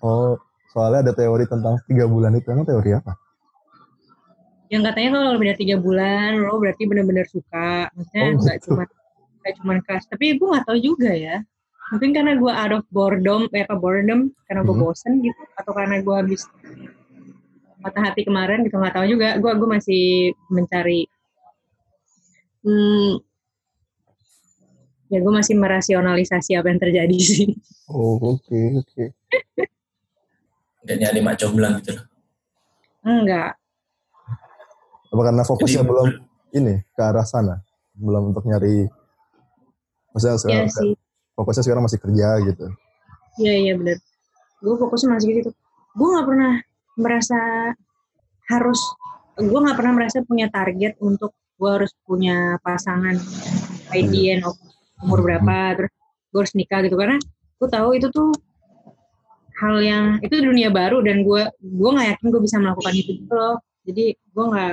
Oh, 0.00 0.40
soalnya 0.72 1.10
ada 1.10 1.12
teori 1.12 1.44
tentang 1.44 1.78
tiga 1.86 2.08
bulan 2.08 2.34
itu. 2.34 2.48
Emang 2.48 2.66
teori 2.66 2.96
apa? 2.96 3.14
Yang 4.68 4.82
katanya 4.92 5.10
kalau 5.16 5.30
lebih 5.36 5.46
dari 5.52 5.58
tiga 5.64 5.76
bulan 5.80 6.30
lo 6.44 6.60
berarti 6.60 6.82
benar-benar 6.84 7.26
suka. 7.32 7.88
Maksudnya 7.96 8.24
Oh, 8.28 8.36
nggak 8.44 8.56
gitu. 8.60 8.66
cuma 8.68 8.82
nggak 9.40 9.54
cuma 9.60 9.72
keras. 9.80 10.04
Tapi 10.12 10.24
gue 10.36 10.48
nggak 10.48 10.66
tahu 10.68 10.78
juga 10.80 11.10
ya. 11.16 11.36
Mungkin 11.88 12.10
karena 12.12 12.32
gue 12.36 12.52
out 12.52 12.72
of 12.76 12.84
boredom, 12.92 13.48
eh 13.56 13.64
apa 13.64 13.72
boredom, 13.80 14.28
karena 14.44 14.60
gue 14.60 14.76
Hmm. 14.76 14.84
bosen 14.84 15.12
gitu, 15.24 15.40
atau 15.56 15.72
karena 15.72 16.04
gue 16.04 16.14
habis 16.14 16.44
patah 17.80 18.02
hati 18.12 18.28
kemarin 18.28 18.60
gitu 18.68 18.76
nggak 18.76 18.92
tahu 18.92 19.06
juga. 19.08 19.40
Gue 19.40 19.52
gue 19.56 19.68
masih 19.72 20.04
mencari. 20.52 21.08
Hmm, 22.60 23.24
ya 25.08 25.18
gue 25.24 25.32
masih 25.32 25.56
merasionalisasi 25.56 26.60
apa 26.60 26.68
yang 26.68 26.80
terjadi 26.82 27.16
sih. 27.32 27.48
Oh, 27.88 28.20
oke, 28.36 28.84
oke. 28.84 29.04
Dan 30.84 30.96
nyari 31.00 31.24
mak 31.24 31.40
jomblang 31.40 31.80
gitu 31.80 31.96
loh. 31.96 32.04
Enggak. 33.00 33.56
Apa 35.08 35.22
karena 35.24 35.42
fokusnya 35.42 35.82
Jadi- 35.82 35.88
belum 35.88 36.08
ini 36.54 36.74
ke 36.92 37.02
arah 37.02 37.24
sana? 37.24 37.60
Belum 37.96 38.30
untuk 38.32 38.44
nyari 38.44 38.86
Maksudnya 40.08 40.34
Iya 40.34 40.40
sekarang 40.40 40.70
sih. 40.72 40.92
fokusnya 41.36 41.62
sekarang 41.62 41.82
masih 41.84 42.00
kerja 42.00 42.28
gitu. 42.42 42.66
Iya 43.38 43.54
iya 43.54 43.72
benar. 43.76 43.98
Gue 44.58 44.74
fokusnya 44.74 45.14
masih 45.14 45.26
gitu. 45.36 45.50
Gue 45.94 46.06
nggak 46.10 46.26
pernah 46.26 46.52
merasa 46.96 47.38
harus. 48.48 48.80
Gue 49.36 49.58
nggak 49.62 49.78
pernah 49.78 49.92
merasa 49.94 50.18
punya 50.26 50.50
target 50.50 50.98
untuk 50.98 51.36
gue 51.54 51.70
harus 51.70 51.92
punya 52.02 52.58
pasangan 52.62 53.14
by 53.90 54.00
the 54.06 54.22
end 54.32 54.42
of 54.42 54.54
umur 54.98 55.22
berapa 55.22 55.74
terus 55.76 55.92
gue 56.30 56.38
harus 56.42 56.54
nikah 56.54 56.82
gitu 56.82 56.94
karena 56.94 57.18
gue 57.58 57.68
tahu 57.68 57.88
itu 57.94 58.06
tuh 58.10 58.30
hal 59.58 59.78
yang 59.82 60.04
itu 60.22 60.38
dunia 60.38 60.70
baru 60.70 61.02
dan 61.02 61.26
gue 61.26 61.42
gue 61.58 61.90
nggak 61.90 62.08
yakin 62.14 62.26
gue 62.30 62.42
bisa 62.42 62.56
melakukan 62.62 62.94
itu 62.94 63.10
gitu 63.22 63.34
loh 63.34 63.58
jadi 63.82 64.14
gue 64.14 64.44
nggak 64.54 64.72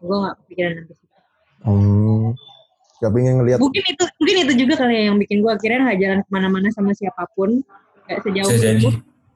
gue 0.00 0.16
nggak 0.16 0.34
kepikiran 0.38 0.72
sampai 0.76 0.94
situ 0.94 1.08
Hmm. 1.60 2.32
Gak 2.98 3.12
pengen 3.12 3.34
ngeliat 3.36 3.58
mungkin 3.58 3.80
itu 3.82 4.04
mungkin 4.16 4.36
itu 4.38 4.52
juga 4.58 4.74
kali 4.76 4.92
ya 4.94 5.02
yang 5.08 5.16
bikin 5.16 5.40
gue 5.40 5.48
akhirnya 5.50 5.80
nggak 5.82 5.98
jalan 5.98 6.18
ke 6.20 6.30
mana-mana 6.30 6.68
sama 6.70 6.92
siapa 6.92 7.24
pun 7.30 7.60
nggak 8.04 8.18
sejauh 8.22 8.50
itu 8.50 8.88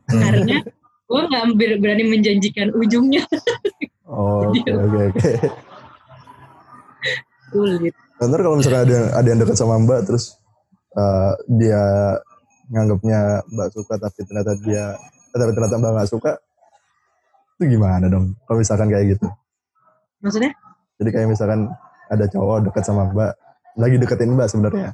Hmm. 0.05 0.21
karena 0.25 0.57
gue 1.05 1.21
nggak 1.23 1.45
ber- 1.55 1.79
berani 1.79 2.05
menjanjikan 2.07 2.69
ujungnya 2.73 3.25
Oh, 4.05 4.45
oke 4.49 4.69
oke 4.69 5.01
oke. 5.11 5.31
sulit 7.51 7.95
Ntar 8.17 8.41
kalau 8.41 8.57
misalnya 8.57 8.83
ada 8.83 8.99
ada 9.15 9.27
yang 9.27 9.39
dekat 9.39 9.55
sama 9.55 9.77
Mbak 9.77 10.01
terus 10.05 10.39
eh, 10.93 11.33
dia 11.51 11.83
nganggapnya 12.67 13.21
Mbak 13.47 13.69
suka 13.71 13.95
tapi 13.97 14.21
ternyata 14.25 14.53
dia 14.61 14.97
eh, 15.29 15.37
tapi 15.37 15.51
ternyata 15.53 15.77
Mbak 15.77 15.93
nggak 15.93 16.11
suka 16.11 16.33
itu 17.55 17.71
gimana 17.71 18.09
dong? 18.09 18.35
Kalau 18.43 18.59
misalkan 18.59 18.89
kayak 18.89 19.15
gitu. 19.15 19.27
Maksudnya 20.25 20.53
Jadi 20.95 21.11
kayak 21.11 21.29
misalkan 21.29 21.69
ada 22.07 22.25
cowok 22.25 22.65
dekat 22.65 22.83
sama 22.83 23.07
Mbak 23.07 23.33
lagi 23.77 23.97
deketin 23.99 24.33
Mbak 24.33 24.49
sebenarnya. 24.49 24.89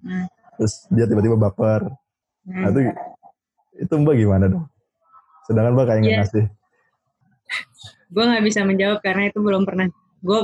Hmm. 0.00 0.26
Terus 0.56 0.86
dia 0.88 1.04
tiba-tiba 1.04 1.36
baper. 1.36 1.90
Nah, 2.44 2.64
hmm. 2.64 2.70
itu 2.70 2.80
itu 3.78 3.94
Mbak 3.94 4.14
gimana 4.16 4.44
dong? 4.46 4.64
Sedangkan 5.44 5.72
Mbak 5.74 5.86
kayak 5.86 6.00
nggak 6.00 6.10
Iya. 6.10 6.20
ngasih. 6.22 6.44
gue 8.08 8.24
nggak 8.24 8.40
bisa 8.42 8.60
menjawab 8.62 8.98
karena 8.98 9.28
itu 9.28 9.36
belum 9.36 9.62
pernah 9.62 9.84
gue 10.18 10.40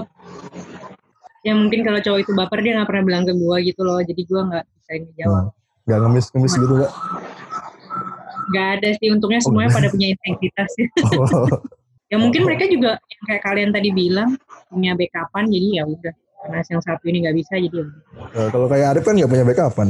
ya 1.40 1.52
mungkin 1.52 1.80
kalau 1.80 1.96
cowok 1.98 2.20
itu 2.20 2.32
baper 2.32 2.60
dia 2.60 2.72
nggak 2.74 2.84
pernah 2.86 3.02
bilang 3.02 3.24
ke 3.24 3.32
gue 3.32 3.56
gitu 3.64 3.80
loh 3.80 4.00
jadi 4.00 4.20
gue 4.20 4.40
nggak 4.44 4.64
bisa 4.70 4.92
jawab 5.16 5.44
Hmm. 5.44 5.48
Nggak 5.84 5.98
ngemis-ngemis 5.98 6.54
gitu 6.54 6.74
Mbak. 6.74 6.90
nggak 8.46 8.68
ada 8.74 8.88
sih 8.94 9.08
untungnya 9.08 9.40
Oh, 9.40 9.44
semuanya 9.46 9.68
nggak. 9.70 9.78
pada 9.78 9.88
punya 9.88 10.06
integritas 10.10 10.70
Oh, 11.16 11.48
ya 12.14 12.16
mungkin 12.22 12.46
mereka 12.46 12.64
juga 12.70 12.94
yang 13.10 13.24
kayak 13.26 13.42
kalian 13.42 13.70
tadi 13.74 13.90
bilang 13.90 14.38
punya 14.70 14.94
backupan 14.94 15.50
jadi 15.50 15.82
ya 15.82 15.84
udah 15.90 16.14
karena 16.44 16.60
yang 16.62 16.82
satu 16.84 17.04
ini 17.10 17.18
nggak 17.26 17.36
bisa 17.42 17.54
jadi 17.58 17.78
ya. 17.82 17.86
Nah, 18.36 18.48
kalau 18.54 18.66
kayak 18.70 18.86
Arif 18.94 19.02
kan 19.02 19.14
nggak 19.18 19.30
punya 19.32 19.44
backupan. 19.48 19.88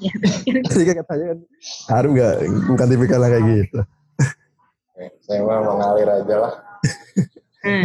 ya 0.00 0.12
Jadi 0.72 0.84
kan 0.88 0.96
katanya 1.04 1.24
kan 1.34 1.38
Arif 2.00 2.10
nggak 2.16 2.32
bukan 2.64 2.86
tipikal 2.88 3.20
yang 3.20 3.32
kayak 3.36 3.44
gitu. 3.44 3.78
Eh, 4.96 5.10
Saya 5.20 5.40
mah 5.44 5.60
mengalir 5.60 6.08
aja 6.08 6.36
lah. 6.40 6.52
nah, 7.60 7.82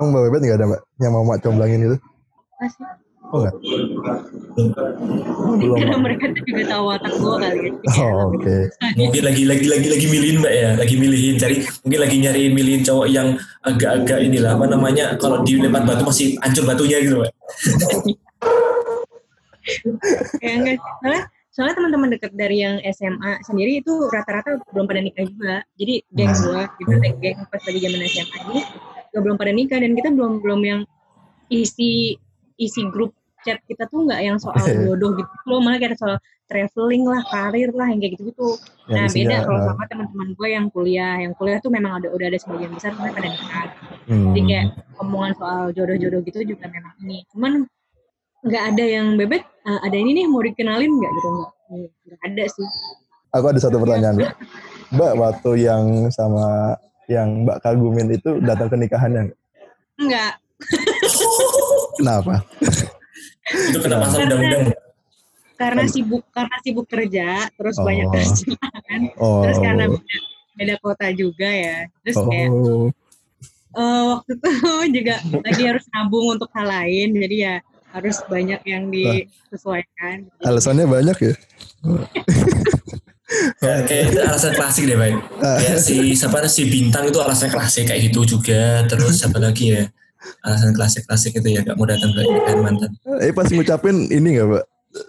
Emang 0.00 0.08
Mbak 0.16 0.22
Bebet 0.28 0.40
nggak 0.42 0.58
ada 0.58 0.66
Mbak 0.72 0.80
yang 0.98 1.12
mau 1.12 1.24
mak 1.28 1.38
comblangin 1.44 1.84
itu? 1.84 1.96
pasti 2.62 2.82
Oh 3.32 3.40
nggak? 3.40 3.54
mungkin 4.52 5.64
Belum. 5.64 5.76
karena 5.80 5.96
mereka 5.96 6.24
tuh 6.36 6.44
juga 6.44 6.62
tahu 6.68 6.84
watak 6.92 7.12
gue 7.16 7.34
kali 7.40 7.58
ya 7.64 7.72
Oh, 8.04 8.36
oke. 8.36 8.56
Mungkin 9.00 9.22
lagi 9.24 9.42
lagi 9.48 9.66
lagi 9.72 9.88
lagi 9.88 10.06
milihin 10.12 10.36
mbak 10.44 10.52
ya, 10.52 10.70
lagi 10.76 10.94
milihin 11.00 11.36
cari 11.40 11.56
mungkin 11.80 12.00
lagi 12.04 12.16
nyari 12.20 12.42
milihin 12.52 12.82
cowok 12.84 13.06
yang 13.08 13.28
agak-agak 13.64 14.18
inilah 14.20 14.52
apa 14.52 14.68
namanya 14.68 15.16
kalau 15.16 15.40
dilempar 15.40 15.80
batu 15.88 16.04
masih 16.04 16.36
hancur 16.44 16.68
batunya 16.68 17.00
gitu 17.00 17.24
mbak. 17.24 17.32
ya 20.44 20.52
enggak 20.58 20.76
sih. 20.76 20.90
soalnya 21.00 21.22
soalnya 21.52 21.74
teman-teman 21.80 22.08
dekat 22.12 22.32
dari 22.34 22.56
yang 22.60 22.76
SMA 22.92 23.32
sendiri 23.46 23.80
itu 23.80 23.92
rata-rata 24.12 24.60
belum 24.76 24.84
pada 24.84 25.00
nikah 25.00 25.24
juga 25.24 25.54
jadi 25.78 25.94
geng 26.12 26.32
gua 26.44 26.68
gitu 26.76 26.92
geng 27.22 27.38
pas 27.48 27.62
lagi 27.64 27.78
zaman 27.80 28.00
SMA 28.10 28.36
ini 28.50 28.60
belum 29.14 29.36
pada 29.36 29.52
nikah 29.54 29.78
dan 29.78 29.92
kita 29.94 30.08
belum 30.12 30.40
belum 30.40 30.60
yang 30.64 30.80
isi 31.52 32.16
isi 32.56 32.82
grup 32.88 33.12
chat 33.42 33.58
kita 33.66 33.86
tuh 33.90 34.06
nggak 34.06 34.20
yang 34.22 34.38
soal 34.38 34.58
jodoh 34.86 35.14
gitu. 35.18 35.32
Loh 35.46 35.60
malah 35.60 35.78
kayak 35.78 35.98
soal 35.98 36.16
traveling 36.52 37.04
lah 37.08 37.22
karir 37.32 37.70
lah 37.72 37.88
yang 37.88 38.00
kayak 38.02 38.12
gitu 38.20 38.28
gitu 38.28 38.48
nah 38.92 39.08
beda 39.08 39.46
kalau 39.46 39.56
eh, 39.56 39.64
sama 39.64 39.84
teman-teman 39.88 40.28
gue 40.36 40.48
yang 40.52 40.66
kuliah. 40.68 41.14
Yang 41.22 41.32
kuliah 41.40 41.58
tuh 41.64 41.70
memang 41.72 42.02
ada 42.02 42.08
udah 42.12 42.26
ada 42.28 42.38
sebagian 42.38 42.70
besar 42.76 42.92
mereka 42.98 43.14
pada 43.16 43.28
nikah 43.32 43.66
hmm. 44.10 44.24
jadi 44.34 44.40
kayak 44.44 44.66
omongan 45.00 45.32
soal 45.38 45.62
jodoh-jodoh 45.72 46.20
gitu 46.26 46.38
juga 46.44 46.66
memang 46.68 46.94
ini. 47.06 47.18
Cuman 47.32 47.52
nggak 48.42 48.64
ada 48.74 48.84
yang 48.84 49.14
bebek 49.14 49.42
"Eh, 49.42 49.80
ada 49.86 49.96
ini 49.96 50.10
nih 50.18 50.26
mau 50.26 50.42
dikenalin 50.42 50.90
nggak 50.90 51.12
gitu? 51.14 51.28
Nggak 51.32 51.48
nggak 52.04 52.20
ada 52.26 52.44
sih. 52.50 52.68
Aku 53.32 53.46
ada 53.48 53.60
satu 53.62 53.80
pertanyaan 53.80 54.14
Mbak. 54.18 54.34
Mbak 54.92 55.12
waktu 55.16 55.50
yang 55.64 55.84
sama 56.12 56.76
yang 57.08 57.48
Mbak 57.48 57.64
kagumin 57.64 58.12
itu 58.12 58.42
datang 58.44 58.68
ke 58.68 58.76
nikahannya 58.76 59.30
nggak? 59.30 59.38
nggak. 60.02 60.32
Kenapa? 61.96 62.34
Itu 63.44 63.78
kena 63.78 63.96
pasal 63.98 64.18
undang-undang. 64.24 64.70
Karena 65.52 65.82
sibuk 65.86 66.22
karena 66.30 66.56
sibuk 66.60 66.86
kerja 66.86 67.46
terus 67.52 67.76
Oh. 67.76 67.86
banyak 67.86 68.06
kerjaan 68.10 69.00
Oh. 69.14 69.42
terus 69.42 69.58
karena 69.58 69.84
beda, 69.86 70.16
beda 70.52 70.74
kota 70.78 71.06
juga 71.12 71.46
ya 71.46 71.86
terus 72.02 72.16
kayak 72.18 72.48
Oh. 72.50 72.90
eh, 73.72 74.02
waktu 74.10 74.30
itu 74.34 74.48
juga 74.98 75.14
lagi 75.40 75.62
harus 75.64 75.84
nabung 75.88 76.34
untuk 76.34 76.50
hal 76.50 76.66
lain 76.66 77.14
jadi 77.14 77.36
ya 77.38 77.54
harus 77.88 78.16
banyak 78.24 78.60
yang 78.64 78.88
disesuaikan 78.88 80.26
Alasannya 80.40 80.88
banyak 80.88 81.16
ya? 81.22 81.34
Kayak, 83.60 83.80
kayak 83.88 84.02
itu 84.08 84.18
alasan 84.20 84.52
klasik 84.52 84.84
deh 84.84 84.96
baik. 84.96 85.16
Kayak 85.38 85.78
si 85.78 85.94
siapa 86.12 86.40
si 86.48 86.68
bintang 86.68 87.04
itu 87.06 87.16
alasan 87.16 87.48
klasik 87.48 87.88
kayak 87.88 88.08
gitu 88.08 88.36
juga. 88.36 88.84
Terus 88.88 89.20
siapa 89.20 89.36
lagi 89.36 89.72
ya? 89.72 89.84
Alasan 90.46 90.72
klasik-klasik 90.74 91.38
itu 91.38 91.48
ya 91.48 91.60
gak 91.66 91.76
mau 91.78 91.86
datang 91.86 92.10
ke 92.14 92.22
mantan. 92.58 92.90
Eh 93.20 93.32
pas 93.34 93.48
ngucapin 93.50 94.08
ini 94.10 94.38
nggak 94.38 94.46
Mbak? 94.48 94.64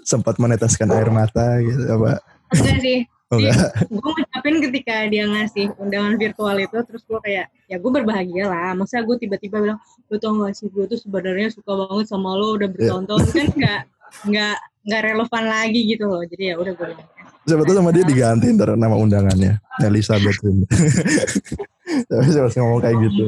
Sempat 0.07 0.35
meneteskan 0.39 0.89
air 0.95 1.09
mata 1.11 1.59
gitu 1.59 1.83
apa? 1.91 2.23
enggak 2.53 2.79
sih 2.85 2.99
Oh 3.33 3.41
enggak? 3.41 3.57
gue 3.89 4.11
ngucapin 4.13 4.55
ketika 4.69 4.95
dia 5.09 5.25
ngasih 5.25 5.73
undangan 5.81 6.13
virtual 6.21 6.53
itu 6.61 6.77
terus 6.85 7.01
gue 7.01 7.19
kayak 7.25 7.49
ya 7.65 7.81
gue 7.81 7.91
berbahagia 7.91 8.45
lah 8.45 8.77
masa 8.77 9.01
gue 9.01 9.17
tiba-tiba 9.17 9.57
bilang 9.57 9.79
lu 10.13 10.21
tau 10.21 10.37
gak 10.37 10.53
sih 10.53 10.69
gue 10.69 10.85
tuh 10.85 11.01
sebenarnya 11.01 11.49
suka 11.49 11.73
banget 11.73 12.05
sama 12.13 12.37
lo 12.37 12.53
udah 12.61 12.69
bertahun-tahun 12.69 13.25
kan 13.33 13.47
nggak 13.57 13.81
nggak 14.29 14.55
nggak 14.85 15.01
relevan 15.01 15.43
lagi 15.49 15.81
gitu 15.89 16.05
loh 16.05 16.21
jadi 16.29 16.53
ya 16.53 16.55
udah 16.61 16.73
gue 16.77 16.87
bilang 16.93 17.09
Siapa 17.43 17.67
tahu 17.67 17.75
sama 17.75 17.91
dia 17.91 18.07
diganti 18.07 18.55
ntar 18.55 18.79
nama 18.79 18.95
undangannya. 18.95 19.59
Elizabeth. 19.83 20.39
Tapi 22.03 22.27
saya 22.27 22.41
harus 22.41 22.55
ngomong 22.55 22.79
kayak 22.79 22.97
gitu. 23.01 23.23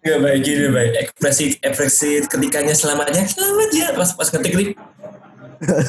Gak 0.00 0.18
baik 0.18 0.40
gini 0.40 0.66
baik. 0.68 0.92
Ekspresi 1.02 1.44
ekspresi 1.58 2.10
ketikanya 2.24 2.72
selamatnya 2.72 3.24
selamat 3.24 3.68
ya 3.70 3.86
pas 3.92 4.10
pas 4.10 4.28
ketik 4.28 4.52
nih. 4.52 4.68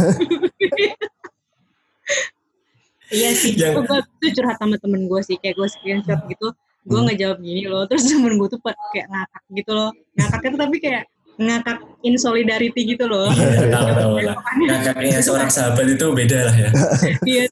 iya 3.11 3.29
sih 3.33 3.53
Yang- 3.53 3.85
gue 3.85 3.99
tuh 4.21 4.31
curhat 4.33 4.57
sama 4.57 4.75
temen 4.75 5.05
gue 5.05 5.21
sih 5.21 5.37
kayak 5.37 5.55
gue 5.55 5.67
screenshot 5.69 6.19
gitu 6.25 6.47
gue 6.85 6.95
Hmm. 6.95 7.05
ngejawab 7.07 7.37
gini 7.39 7.65
loh 7.65 7.85
terus 7.85 8.05
temen 8.09 8.33
gue 8.35 8.47
tuh 8.47 8.59
kayak 8.91 9.07
ngakak 9.07 9.43
gitu 9.53 9.71
loh 9.71 9.89
ngakaknya 10.15 10.49
tuh 10.49 10.59
tapi 10.59 10.77
kayak 10.79 11.03
ngakak 11.35 11.77
in 12.01 12.15
solidarity 12.15 12.81
gitu 12.87 13.05
loh 13.05 13.27
Tahu 13.27 13.87
tahu 13.91 14.13
lah. 14.21 14.37
Kakaknya 14.81 15.19
seorang 15.19 15.49
sahabat 15.49 15.83
itu 15.85 16.05
beda 16.09 16.47
lah 16.47 16.55
ya. 16.55 16.69
Iya. 17.27 17.43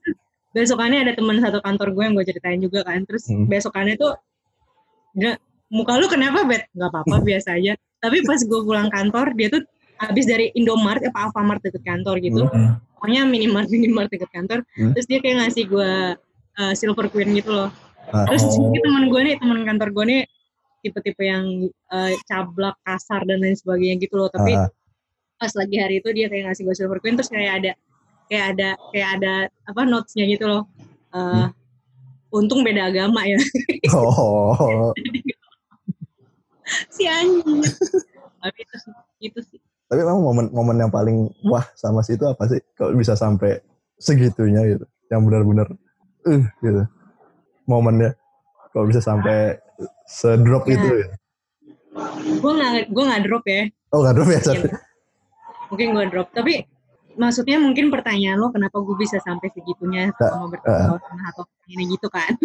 Besokannya 0.53 1.03
ada 1.03 1.13
teman 1.13 1.35
satu 1.37 1.59
kantor 1.59 1.91
gue 1.91 2.03
yang 2.03 2.13
gue 2.13 2.23
ceritain 2.23 2.57
juga 2.57 2.79
kan. 2.81 3.03
Terus 3.03 3.27
Hmm. 3.27 3.43
besokannya 3.45 3.97
tuh 3.97 4.15
nggak 5.13 5.35
muka 5.69 5.93
lu 5.97 6.05
kenapa 6.05 6.45
bet 6.45 6.69
nggak 6.71 6.89
apa-apa 6.89 7.15
biasa 7.21 7.57
aja 7.57 7.73
tapi 7.97 8.21
pas 8.21 8.37
gue 8.37 8.59
pulang 8.61 8.89
kantor 8.89 9.33
dia 9.33 9.47
tuh 9.49 9.61
habis 9.97 10.25
dari 10.25 10.51
Indomart 10.53 10.99
apa 10.99 11.29
Alfamart 11.29 11.61
deket 11.61 11.81
kantor 11.81 12.19
gitu 12.19 12.45
Hmm. 12.45 12.77
pokoknya 12.97 13.23
minimart 13.25 13.69
minimart 13.69 14.09
deket 14.09 14.29
kantor 14.29 14.61
Hmm. 14.75 14.91
terus 14.91 15.05
dia 15.05 15.19
kayak 15.19 15.37
ngasih 15.41 15.63
gue 15.65 15.91
uh, 16.53 16.73
silver 16.73 17.07
queen 17.07 17.33
gitu 17.33 17.49
loh 17.49 17.69
Ah. 18.05 18.27
terus 18.27 18.43
Oh. 18.43 18.69
teman 18.69 19.07
gue 19.07 19.21
nih 19.23 19.35
teman 19.39 19.63
kantor 19.63 19.89
gue 19.91 20.05
nih 20.05 20.21
tipe-tipe 20.81 21.23
yang 21.23 21.45
uh, 21.87 22.11
cablak 22.25 22.75
kasar 22.83 23.23
dan 23.23 23.39
lain 23.39 23.55
sebagainya 23.55 23.95
gitu 23.97 24.19
loh 24.19 24.27
tapi 24.27 24.51
Ah. 24.51 24.67
pas 25.33 25.51
lagi 25.53 25.75
hari 25.77 25.95
itu 25.97 26.09
dia 26.11 26.27
kayak 26.27 26.51
ngasih 26.51 26.63
gue 26.63 26.75
silver 26.75 26.99
queen 26.99 27.15
terus 27.15 27.31
kayak 27.31 27.63
ada 27.63 27.71
kayak 28.27 28.45
ada 28.53 28.69
kayak 28.91 29.09
ada 29.17 29.33
apa 29.63 29.81
notesnya 29.83 30.25
gitu 30.25 30.45
loh 30.45 30.63
Uh, 31.13 31.45
untung 32.33 32.65
beda 32.65 32.89
agama 32.89 33.21
ya 33.23 33.37
Oh, 33.93 34.91
si 36.89 37.05
anjing 37.05 37.61
tapi 38.39 38.59
itu 38.59 38.75
sih 38.79 38.91
itu 39.21 39.39
sih 39.45 39.59
tapi 39.85 40.01
memang 40.01 40.19
momen-momen 40.19 40.77
yang 40.79 40.89
paling 40.89 41.29
wah 41.45 41.61
sama 41.77 42.01
si 42.01 42.17
itu 42.17 42.25
apa 42.25 42.49
sih? 42.49 42.57
Kalau 42.73 42.97
bisa 42.97 43.13
sampai 43.13 43.61
segitunya 44.01 44.65
gitu, 44.65 44.89
yang 45.13 45.21
benar-benar, 45.21 45.69
uh, 46.25 46.43
gitu, 46.65 46.81
momennya. 47.69 48.17
Kalau 48.73 48.89
bisa 48.89 49.05
sampai 49.05 49.61
sedrop 50.09 50.65
Ya. 50.65 50.81
itu 50.81 50.87
ya. 50.97 51.07
gue 52.41 52.51
nggak 52.57 52.73
gue 52.89 53.03
nggak 53.05 53.21
drop 53.21 53.43
ya 53.45 53.61
Oh 53.93 54.01
nggak 54.01 54.15
drop 54.17 54.29
ya? 54.33 54.39
sorry. 54.41 54.65
mungkin 55.69 55.87
gue 55.93 56.05
drop 56.09 56.27
tapi 56.33 56.65
maksudnya 57.15 57.57
mungkin 57.61 57.89
pertanyaan 57.89 58.37
lo 58.37 58.49
kenapa 58.49 58.79
gue 58.79 58.95
bisa 58.97 59.17
sampai 59.21 59.49
segitunya 59.53 60.09
sama 60.17 60.49
bertemu 60.49 60.97
sama 60.97 61.21
atau 61.33 61.43
ini 61.69 61.93
gitu 61.93 62.07
kan 62.09 62.31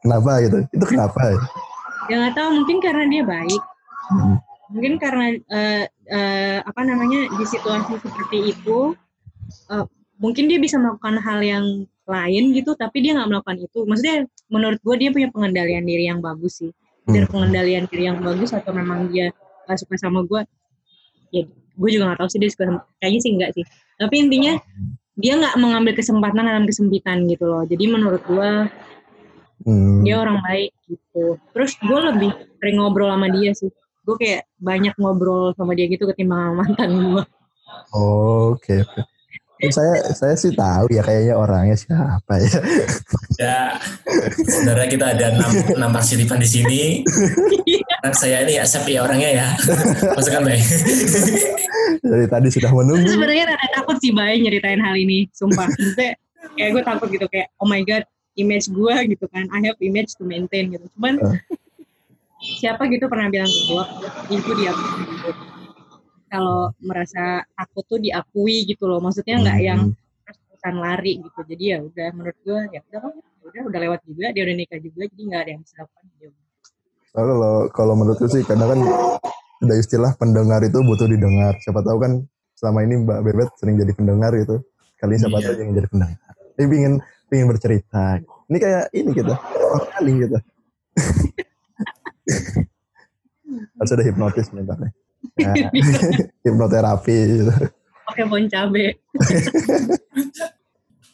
Kenapa 0.00 0.40
gitu? 0.40 0.64
Itu 0.72 0.84
kenapa 0.88 1.20
ya? 1.36 1.40
ya 2.08 2.14
nggak 2.22 2.34
tahu 2.38 2.48
mungkin 2.62 2.78
karena 2.80 3.04
dia 3.08 3.22
baik 3.22 3.62
Hmm. 4.06 4.38
mungkin 4.70 5.02
karena 5.02 5.34
eh, 5.50 5.84
eh, 6.06 6.58
apa 6.62 6.78
namanya 6.86 7.26
di 7.26 7.42
situasi 7.42 7.98
seperti 7.98 8.54
itu 8.54 8.94
eh, 9.66 9.82
mungkin 10.16 10.46
dia 10.46 10.62
bisa 10.62 10.78
melakukan 10.78 11.18
hal 11.18 11.42
yang 11.42 11.66
lain 12.06 12.54
gitu 12.54 12.78
tapi 12.78 13.02
dia 13.02 13.18
nggak 13.18 13.26
melakukan 13.34 13.58
itu 13.66 13.82
maksudnya 13.82 14.22
menurut 14.46 14.78
gue 14.78 14.94
dia 14.94 15.10
punya 15.10 15.26
pengendalian 15.34 15.82
diri 15.82 16.06
yang 16.06 16.22
bagus 16.22 16.62
sih 16.62 16.70
dan 17.10 17.26
Hmm. 17.26 17.34
pengendalian 17.34 17.90
diri 17.90 18.06
yang 18.06 18.22
bagus 18.22 18.54
atau 18.54 18.70
memang 18.70 19.10
dia 19.10 19.34
gak 19.66 19.74
suka 19.82 19.98
sama 19.98 20.22
gue 20.22 20.46
ya 21.34 21.42
gue 21.76 21.88
juga 21.92 22.10
nggak 22.10 22.18
tahu 22.24 22.28
sih 22.28 22.40
dia 22.40 22.50
suka 22.50 22.64
sama- 22.66 22.84
kayaknya 22.98 23.20
sih 23.20 23.30
enggak 23.36 23.50
sih. 23.52 23.64
Tapi 23.96 24.14
intinya 24.16 24.52
dia 25.14 25.32
nggak 25.36 25.54
mengambil 25.56 25.92
kesempatan 25.92 26.44
dalam 26.44 26.64
kesempitan 26.64 27.24
gitu 27.24 27.44
loh. 27.44 27.62
Jadi 27.64 27.84
menurut 27.86 28.22
gue 28.24 28.50
Hmm. 29.64 30.04
dia 30.04 30.20
orang 30.20 30.38
baik 30.44 30.70
gitu. 30.86 31.40
Terus 31.50 31.72
gue 31.80 31.98
lebih 32.12 32.30
sering 32.60 32.76
ngobrol 32.78 33.10
sama 33.10 33.26
dia 33.28 33.50
sih. 33.50 33.72
Gue 34.04 34.14
kayak 34.14 34.46
banyak 34.56 34.94
ngobrol 34.96 35.50
sama 35.52 35.74
dia 35.74 35.88
gitu 35.88 36.06
ketimbang 36.06 36.54
sama 36.54 36.62
mantan 36.62 36.90
gue 36.94 37.22
Oh, 37.90 38.54
Oke 38.54 38.78
oke. 38.78 39.00
Eh, 39.00 39.06
Saya 39.56 40.12
saya 40.12 40.34
sih 40.36 40.52
tahu 40.52 40.92
ya 40.92 41.00
kayaknya 41.00 41.34
orangnya 41.36 41.76
siapa 41.76 42.34
ya. 42.36 42.60
Ya, 43.36 43.58
saudara 44.44 44.84
kita 44.84 45.16
ada 45.16 45.32
enam, 45.32 45.50
enam 45.76 45.90
partisipan 45.92 46.40
di 46.40 46.48
sini. 46.48 46.82
Anak 48.04 48.16
saya 48.16 48.44
ini 48.44 48.60
accept 48.60 48.84
ya 48.88 49.04
orangnya 49.04 49.32
ya. 49.32 49.48
Masukkan 50.12 50.44
baik. 50.44 50.64
Dari 52.04 52.26
tadi 52.28 52.48
sudah 52.52 52.70
menunggu. 52.70 53.08
sebenarnya 53.08 53.44
rada 53.48 53.68
takut 53.80 53.96
sih 53.98 54.12
Bay 54.12 54.38
nyeritain 54.38 54.78
hal 54.78 54.94
ini 54.94 55.26
sumpah 55.32 55.66
maksudnya 55.66 56.14
kayak 56.54 56.70
gue 56.76 56.82
takut 56.84 57.08
gitu 57.10 57.26
kayak 57.26 57.48
oh 57.58 57.66
my 57.66 57.82
god 57.82 58.04
image 58.36 58.68
gue 58.68 58.94
gitu 59.16 59.26
kan 59.32 59.48
I 59.50 59.64
have 59.66 59.80
image 59.80 60.14
to 60.20 60.24
maintain 60.28 60.70
gitu 60.70 60.86
cuman 60.96 61.18
siapa 62.60 62.86
gitu 62.92 63.08
pernah 63.08 63.32
bilang 63.32 63.48
ke 63.48 63.60
gue 63.72 63.84
itu 64.36 64.50
gitu 64.54 64.84
kalau 66.36 66.70
merasa 66.78 67.42
takut 67.50 67.82
tuh 67.86 67.96
diakui 67.96 68.66
gitu 68.66 68.84
loh 68.84 69.00
maksudnya 69.00 69.40
nggak 69.40 69.58
yang 69.58 69.80
Hmm. 69.88 69.94
terus-terusan 70.22 70.74
lari 70.76 71.12
gitu 71.18 71.40
jadi 71.48 71.64
ya 71.64 71.78
udah 71.80 72.08
menurut 72.12 72.36
gue 72.44 72.58
ya 72.70 72.80
udah 72.84 72.98
kan, 73.00 73.12
ya 73.16 73.44
udah 73.48 73.62
udah 73.66 73.80
lewat 73.80 74.00
juga 74.04 74.26
dia 74.30 74.42
udah 74.44 74.54
nikah 74.54 74.78
juga 74.78 75.02
jadi 75.08 75.22
nggak 75.24 75.40
ada 75.40 75.50
yang 75.50 75.60
bisa 75.60 75.74
lakukan 75.80 76.04
udah. 76.12 76.30
Soalnya 77.08 77.32
kalau 77.32 77.54
kalau 77.72 77.94
menurutku 77.96 78.26
sih 78.28 78.42
kadang 78.44 78.68
kan 78.68 78.80
ada 79.56 79.74
istilah 79.74 80.12
pendengar 80.14 80.60
itu 80.60 80.78
butuh 80.78 81.08
didengar. 81.08 81.56
Siapa 81.64 81.80
tahu 81.80 81.96
kan 81.96 82.12
selama 82.52 82.84
ini 82.84 82.94
Mbak 83.02 83.18
Bebet 83.22 83.48
sering 83.56 83.76
jadi 83.76 83.92
pendengar 83.92 84.32
gitu. 84.36 84.60
Kali 84.96 85.12
ini 85.12 85.20
siapa 85.20 85.36
Iya. 85.38 85.44
tahu 85.48 85.54
yang 85.64 85.72
jadi 85.72 85.88
pendengar. 85.88 86.18
Dia 86.52 86.64
ingin 86.66 86.94
ingin 87.26 87.46
bercerita. 87.48 88.04
Ini 88.46 88.56
kayak 88.60 88.84
ini 88.92 89.10
gitu. 89.12 89.34
Kali 89.92 90.12
gitu. 90.20 90.36
Harus 93.76 93.92
ada 93.92 94.02
hipnotis 94.02 94.50
mentalnya. 94.50 94.90
Nah, 95.36 95.52
hipnoterapi 96.48 97.16
gitu. 97.28 97.52
pakai 98.08 98.24
pohon 98.24 98.48
cabe 98.48 98.96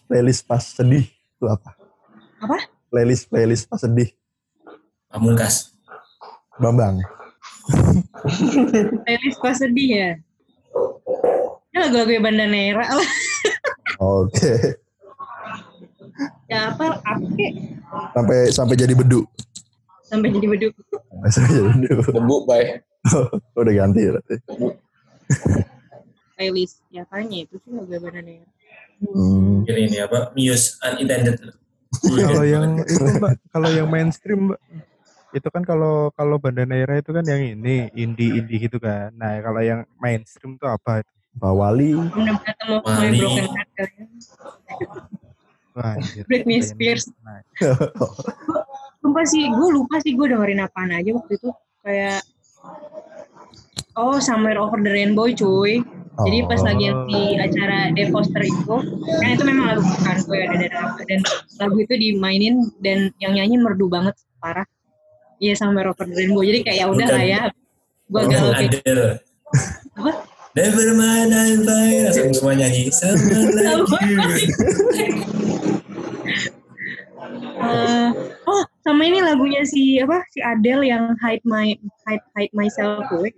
Playlist 0.07 0.45
pas 0.45 0.61
sedih 0.61 1.09
itu 1.09 1.45
apa? 1.49 1.73
Apa? 2.39 2.69
Playlist 2.87 3.27
playlist 3.27 3.65
pas 3.65 3.81
sedih. 3.81 4.13
Pamungkas. 5.09 5.73
Bambang. 6.61 7.01
playlist 9.03 9.41
pas 9.41 9.57
sedih 9.57 9.89
ya 9.91 10.11
ya 11.73 11.89
lagu-lagu 11.89 12.21
Bandanera 12.21 12.85
lah 12.93 13.11
Oke. 13.99 14.77
ya 16.47 16.69
apa 16.71 17.01
apa 17.01 17.25
kek 17.33 17.53
Sampai 18.13 18.39
sampai 18.53 18.75
jadi 18.77 18.93
bedu. 18.93 19.25
sampai 20.05 20.29
jadi 20.29 20.47
beduk 20.49 20.73
Sampai 21.09 21.29
jadi 21.33 21.61
bedu. 21.65 21.97
Debu, 22.13 22.37
bay. 22.45 22.85
Udah 23.61 23.73
ganti 23.75 24.01
berarti. 24.09 24.37
playlist 26.37 26.83
ya 26.91 27.07
tanya 27.07 27.47
itu 27.47 27.55
sih 27.63 27.71
lagu 27.73 27.89
Bandanera 27.89 28.47
Hmm. 29.03 29.67
Ini 29.67 29.91
ini 29.91 29.99
apa? 29.99 30.31
Muse 30.39 30.79
unintended. 30.79 31.35
kalau 32.07 32.47
yang 32.47 32.79
itu 32.87 33.03
mbak 33.19 33.35
kalau 33.51 33.69
yang 33.69 33.91
mainstream 33.91 34.55
mbak 34.55 34.61
itu 35.35 35.49
kan 35.51 35.67
kalau 35.67 36.15
kalau 36.15 36.39
Bandanera 36.39 37.03
itu 37.03 37.11
kan 37.11 37.27
yang 37.27 37.43
ini 37.43 37.91
indie 37.99 38.39
indie 38.39 38.63
gitu 38.63 38.79
kan 38.79 39.11
nah 39.19 39.37
kalau 39.43 39.59
yang 39.59 39.83
mainstream 39.99 40.55
itu 40.55 40.65
apa 40.71 41.03
itu 41.03 41.13
Pak 41.33 41.53
Wali. 41.53 41.97
Wali. 41.97 43.19
Ya. 43.25 43.45
Wah, 45.73 45.97
Britney 46.29 46.61
Spears. 46.61 47.09
nah, 47.25 47.41
sumpah 49.01 49.25
sih 49.25 49.49
gue 49.49 49.69
lupa 49.73 49.97
sih 50.05 50.13
gue 50.13 50.29
dengerin 50.29 50.61
apaan 50.61 50.93
aja 50.93 51.17
waktu 51.17 51.41
itu 51.41 51.49
kayak 51.81 52.21
oh 53.97 54.17
Somewhere 54.19 54.59
Over 54.61 54.81
the 54.81 54.93
Rainbow 54.93 55.29
cuy 55.33 55.83
jadi 56.13 56.45
pas 56.45 56.61
Oh. 56.61 56.67
lagi 56.69 56.93
yang 56.93 57.09
di 57.09 57.23
acara 57.41 57.89
The 57.97 58.13
Poster 58.13 58.45
itu 58.45 58.77
kan 59.21 59.29
itu 59.33 59.45
memang 59.49 59.65
lagu 59.73 59.81
bukan 59.81 60.17
gue 60.29 60.39
ada 60.45 60.57
dan 60.61 60.73
dan 61.09 61.21
lagu 61.57 61.77
itu 61.81 61.95
dimainin 61.97 62.69
dan 62.85 63.09
yang 63.17 63.33
nyanyi 63.33 63.57
merdu 63.57 63.89
banget 63.89 64.13
parah 64.37 64.69
iya 65.41 65.57
Somewhere 65.57 65.89
Over 65.89 66.05
the 66.09 66.17
Rainbow 66.17 66.45
jadi 66.45 66.61
kayak 66.65 66.79
ya 66.79 66.87
udah 66.93 67.07
lah 67.09 67.25
ya 67.25 67.43
gue 68.13 68.21
Oh, 68.21 68.29
galau 68.29 68.53
kayak 68.53 69.25
apa 69.97 70.13
Never 70.53 70.93
mind 70.93 71.33
I'm 71.33 71.65
fine. 71.65 72.13
Langsung 72.13 72.29
semua 72.37 72.53
nyanyi. 72.53 72.93
Sama 72.93 73.17
like 73.17 74.05
you. 74.05 74.21
Eh, 77.63 78.09
oh 78.45 78.63
sama 78.83 79.07
ini 79.07 79.23
lagunya 79.23 79.63
si 79.63 79.99
apa 80.03 80.27
si 80.35 80.43
Adele 80.43 80.91
yang 80.91 81.15
hide 81.23 81.43
my 81.47 81.75
hide 82.07 82.25
hide 82.35 82.53
myself 82.53 83.07
gue 83.09 83.31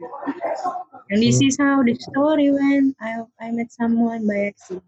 yang 1.12 1.20
this 1.20 1.40
is 1.44 1.60
how 1.60 1.84
the 1.84 1.92
story 2.00 2.48
went 2.48 2.96
I 3.00 3.20
I 3.40 3.52
met 3.52 3.68
someone 3.68 4.24
by 4.24 4.48
accident 4.50 4.84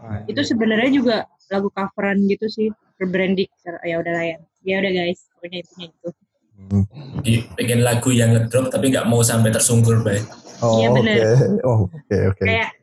wah, 0.00 0.24
itu 0.24 0.40
sebenarnya 0.40 0.90
juga 0.92 1.16
lagu 1.52 1.68
coveran 1.68 2.24
gitu 2.28 2.48
sih 2.48 2.68
berbrandik 2.96 3.52
ya 3.84 4.00
udah 4.00 4.12
lah 4.12 4.24
ya 4.24 4.36
ya 4.64 4.74
udah 4.80 4.92
guys 4.92 5.28
pokoknya 5.36 5.64
intinya 5.64 5.86
itu 5.92 6.10
Hmm. 6.58 6.82
Di- 7.22 7.46
Bikin 7.54 7.86
lagu 7.86 8.10
yang 8.10 8.34
ngedrop 8.34 8.68
tapi 8.74 8.90
nggak 8.90 9.06
mau 9.06 9.22
sampai 9.22 9.54
tersungkur 9.54 10.02
baik. 10.02 10.26
Oh, 10.58 10.82
Iya, 10.82 10.90
oke. 10.90 10.96
bener. 10.98 11.18
Oh, 11.62 11.86
oke, 11.86 12.16
oke. 12.34 12.44
kayak 12.44 12.74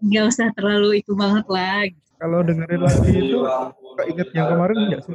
nggak 0.00 0.24
usah 0.32 0.48
terlalu 0.56 1.04
itu 1.04 1.12
banget 1.12 1.44
lah 1.52 1.84
kalau 2.16 2.40
dengerin 2.40 2.80
lagu 2.82 3.04
itu 3.04 3.38
keinget 4.00 4.28
yang 4.32 4.48
kemarin 4.48 4.76
enggak 4.80 5.00
sih 5.04 5.12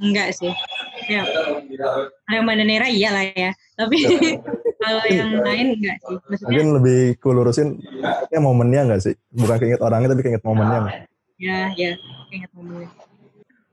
enggak 0.00 0.28
sih 0.34 0.52
ya 1.08 1.22
yang 2.32 2.44
Bandanera 2.48 2.88
iya 2.88 3.08
lah 3.12 3.24
ya 3.36 3.50
tapi 3.76 3.96
kalau 4.82 5.04
yang 5.12 5.30
lain 5.44 5.66
enggak 5.76 5.96
sih 6.00 6.16
maksudnya 6.26 6.48
Mungkin 6.48 6.66
lebih 6.80 7.00
kulurusin 7.20 7.68
ya 8.32 8.40
momennya 8.40 8.80
enggak 8.88 9.00
sih? 9.04 9.14
Bukan 9.36 9.56
keinget 9.60 9.80
orangnya 9.84 10.16
tapi 10.16 10.24
keinget 10.24 10.44
momennya 10.44 11.06
ya 11.40 11.72
ya 11.76 11.92
ingat 12.32 12.50
momennya 12.56 12.88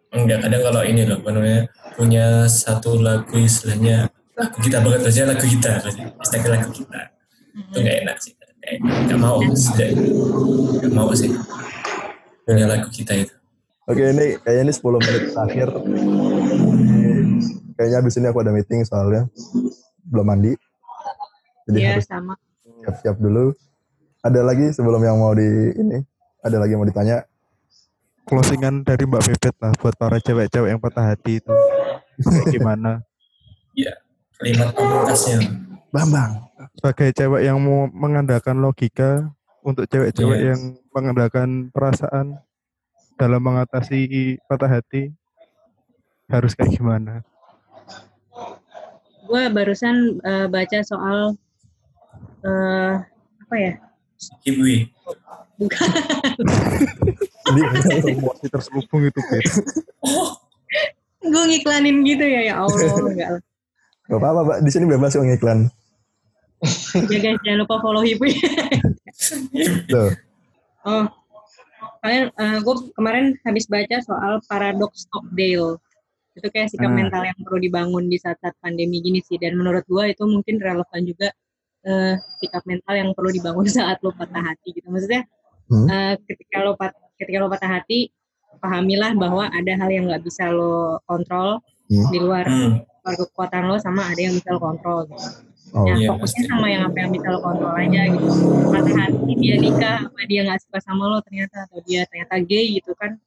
Enggak, 0.07 0.47
kadang 0.47 0.63
kalau 0.71 0.82
ini 0.88 1.03
loh, 1.03 1.19
namanya, 1.19 1.67
punya 1.99 2.47
satu 2.47 2.95
lagu 3.03 3.36
istilahnya 3.36 4.07
lagu 4.39 4.57
kita 4.63 4.80
banget 4.80 5.01
aja 5.11 5.21
lagu 5.28 5.43
kita, 5.43 5.84
istilahnya 6.23 6.49
lagu 6.55 6.69
kita. 6.71 7.01
Itu 7.51 7.78
nggak 7.84 7.97
enak 8.07 8.17
sih. 8.23 8.34
Kayak 8.63 8.78
nggak 8.88 9.19
mau, 9.19 9.38
sudah 9.51 9.89
nggak 10.80 10.93
mau 10.95 11.11
sih. 11.11 11.36
Punya 12.47 12.65
lagu 12.71 12.88
kita 12.88 13.13
itu. 13.19 13.36
Oke, 13.88 14.03
ini 14.03 14.35
kayaknya 14.38 14.63
ini 14.67 14.73
10 14.73 14.99
menit 14.99 15.23
terakhir. 15.31 15.67
kayaknya 17.73 17.97
abis 18.01 18.17
ini 18.17 18.25
aku 18.25 18.39
ada 18.41 18.51
meeting 18.51 18.81
soalnya 18.83 19.29
belum 20.03 20.25
mandi. 20.25 20.51
Jadi 21.65 21.77
Iya 21.77 21.89
harus 21.95 22.03
sama. 22.05 22.33
siap-siap 22.83 23.15
dulu. 23.15 23.53
Ada 24.19 24.43
lagi 24.43 24.71
sebelum 24.71 24.99
yang 24.99 25.15
mau 25.15 25.31
di 25.31 25.47
ini, 25.73 26.03
ada 26.41 26.57
lagi 26.57 26.73
yang 26.73 26.81
mau 26.81 26.89
ditanya. 26.89 27.23
Closingan 28.23 28.83
dari 28.83 29.07
Mbak 29.07 29.23
Bebet 29.23 29.55
lah 29.55 29.71
buat 29.73 29.95
para 29.95 30.19
cewek-cewek 30.19 30.67
yang 30.67 30.81
patah 30.83 31.15
hati 31.15 31.39
itu. 31.39 31.53
Gimana? 32.51 32.99
Iya, 33.71 33.93
kalimat 34.35 34.75
pamungkasnya. 34.75 35.39
Bambang. 35.88 36.43
Sebagai 36.75 37.15
cewek 37.15 37.41
yang 37.45 37.55
mau 37.57 37.88
mengandalkan 37.88 38.59
logika 38.59 39.31
untuk 39.63 39.88
cewek-cewek 39.88 40.39
Iya. 40.39 40.47
yang 40.51 40.61
mengandalkan 40.91 41.71
perasaan 41.71 42.35
dalam 43.18 43.41
mengatasi 43.41 44.38
patah 44.45 44.70
hati 44.80 45.09
harus 46.30 46.53
kayak 46.53 46.78
gimana? 46.78 47.26
Gue 49.26 49.43
barusan 49.51 50.22
eh, 50.24 50.47
baca 50.47 50.80
soal 50.86 51.34
eh 52.45 52.95
apa 53.43 53.55
ya? 53.57 53.74
Kibwi. 54.45 54.93
Bukan. 55.57 55.89
Jadi 57.47 57.61
Emosi 58.13 58.45
terselubung 58.51 59.09
itu, 59.09 59.22
Bet. 59.32 59.45
gue 61.28 61.43
ngiklanin 61.49 62.05
gitu 62.05 62.24
ya 62.24 62.53
ya 62.53 62.53
Allah 62.61 62.78
enggak 62.78 63.30
lah. 63.36 63.41
Gak 64.07 64.20
apa-apa, 64.22 64.41
Pak. 64.47 64.57
Di 64.63 64.70
sini 64.72 64.86
bebas 64.88 65.18
kok 65.18 65.26
ngiklan. 65.26 65.68
Ya 67.11 67.18
guys 67.22 67.39
jangan 67.45 67.59
lupa 67.65 67.76
follow 67.82 68.01
Hipu. 68.05 68.30
Tuh. 69.91 70.09
oh 70.88 71.05
kalian 72.08 72.32
gue 72.64 72.76
kemarin 72.95 73.26
habis 73.43 73.68
baca 73.68 73.99
soal 73.99 74.39
paradox 74.47 75.03
Stockdale 75.03 75.76
itu 76.38 76.47
kayak 76.47 76.70
sikap 76.72 76.88
Hmm. 76.88 77.03
mental 77.03 77.26
yang 77.26 77.38
perlu 77.43 77.60
dibangun 77.60 78.08
di 78.08 78.16
saat-saat 78.16 78.55
pandemi 78.62 79.01
gini 79.01 79.20
sih 79.20 79.36
dan 79.36 79.58
menurut 79.58 79.84
gue 79.84 80.03
itu 80.08 80.24
mungkin 80.24 80.55
relevan 80.58 81.01
juga 81.03 81.36
eh, 81.84 82.16
sikap 82.39 82.64
mental 82.64 82.93
yang 82.95 83.10
perlu 83.12 83.30
dibangun 83.30 83.68
saat 83.78 83.99
lo 83.99 84.16
patah 84.16 84.39
hati 84.41 84.72
gitu 84.72 84.88
maksudnya 84.88 85.28
Hmm. 85.68 85.84
eh, 85.84 86.16
ketika 86.24 86.64
lo 86.64 86.80
pat 86.80 86.95
ketika 87.20 87.43
lo 87.43 87.51
patah 87.51 87.68
hati 87.68 88.08
pahamilah 88.58 89.12
bahwa 89.20 89.51
ada 89.51 89.74
hal 89.76 89.89
yang 89.91 90.08
nggak 90.08 90.24
bisa 90.24 90.47
lo 90.47 91.03
kontrol 91.03 91.60
Hmm. 91.91 92.08
di 92.08 92.20
luar 92.20 92.43
Hmm. 92.47 92.84
luar 93.03 93.16
kekuatan 93.16 93.64
lo 93.68 93.76
sama 93.80 94.08
ada 94.08 94.20
yang 94.20 94.36
bisa 94.36 94.51
lo 94.51 94.60
kontrol 94.60 95.08
gitu. 95.08 95.47
Oh, 95.72 95.84
Nah, 95.84 95.95
Iya, 95.95 96.07
fokusnya 96.09 96.43
pasti. 96.43 96.49
sama 96.49 96.68
yang 96.68 96.84
apa 96.86 96.97
yang 96.97 97.11
bisa 97.11 97.28
lo 97.28 97.39
kontrol 97.39 97.74
aja 97.74 98.01
gitu. 98.07 98.28
Patah 98.68 98.95
hati 98.97 99.32
dia 99.36 99.55
nikah, 99.57 99.97
apa 100.05 100.22
dia 100.26 100.41
nggak 100.43 100.59
suka 100.63 100.80
sama 100.80 101.03
lo 101.05 101.18
ternyata 101.20 101.68
atau 101.68 101.80
dia 101.84 102.01
ternyata 102.07 102.36
gay 102.41 102.65
gitu 102.74 102.91
kan. 102.93 103.20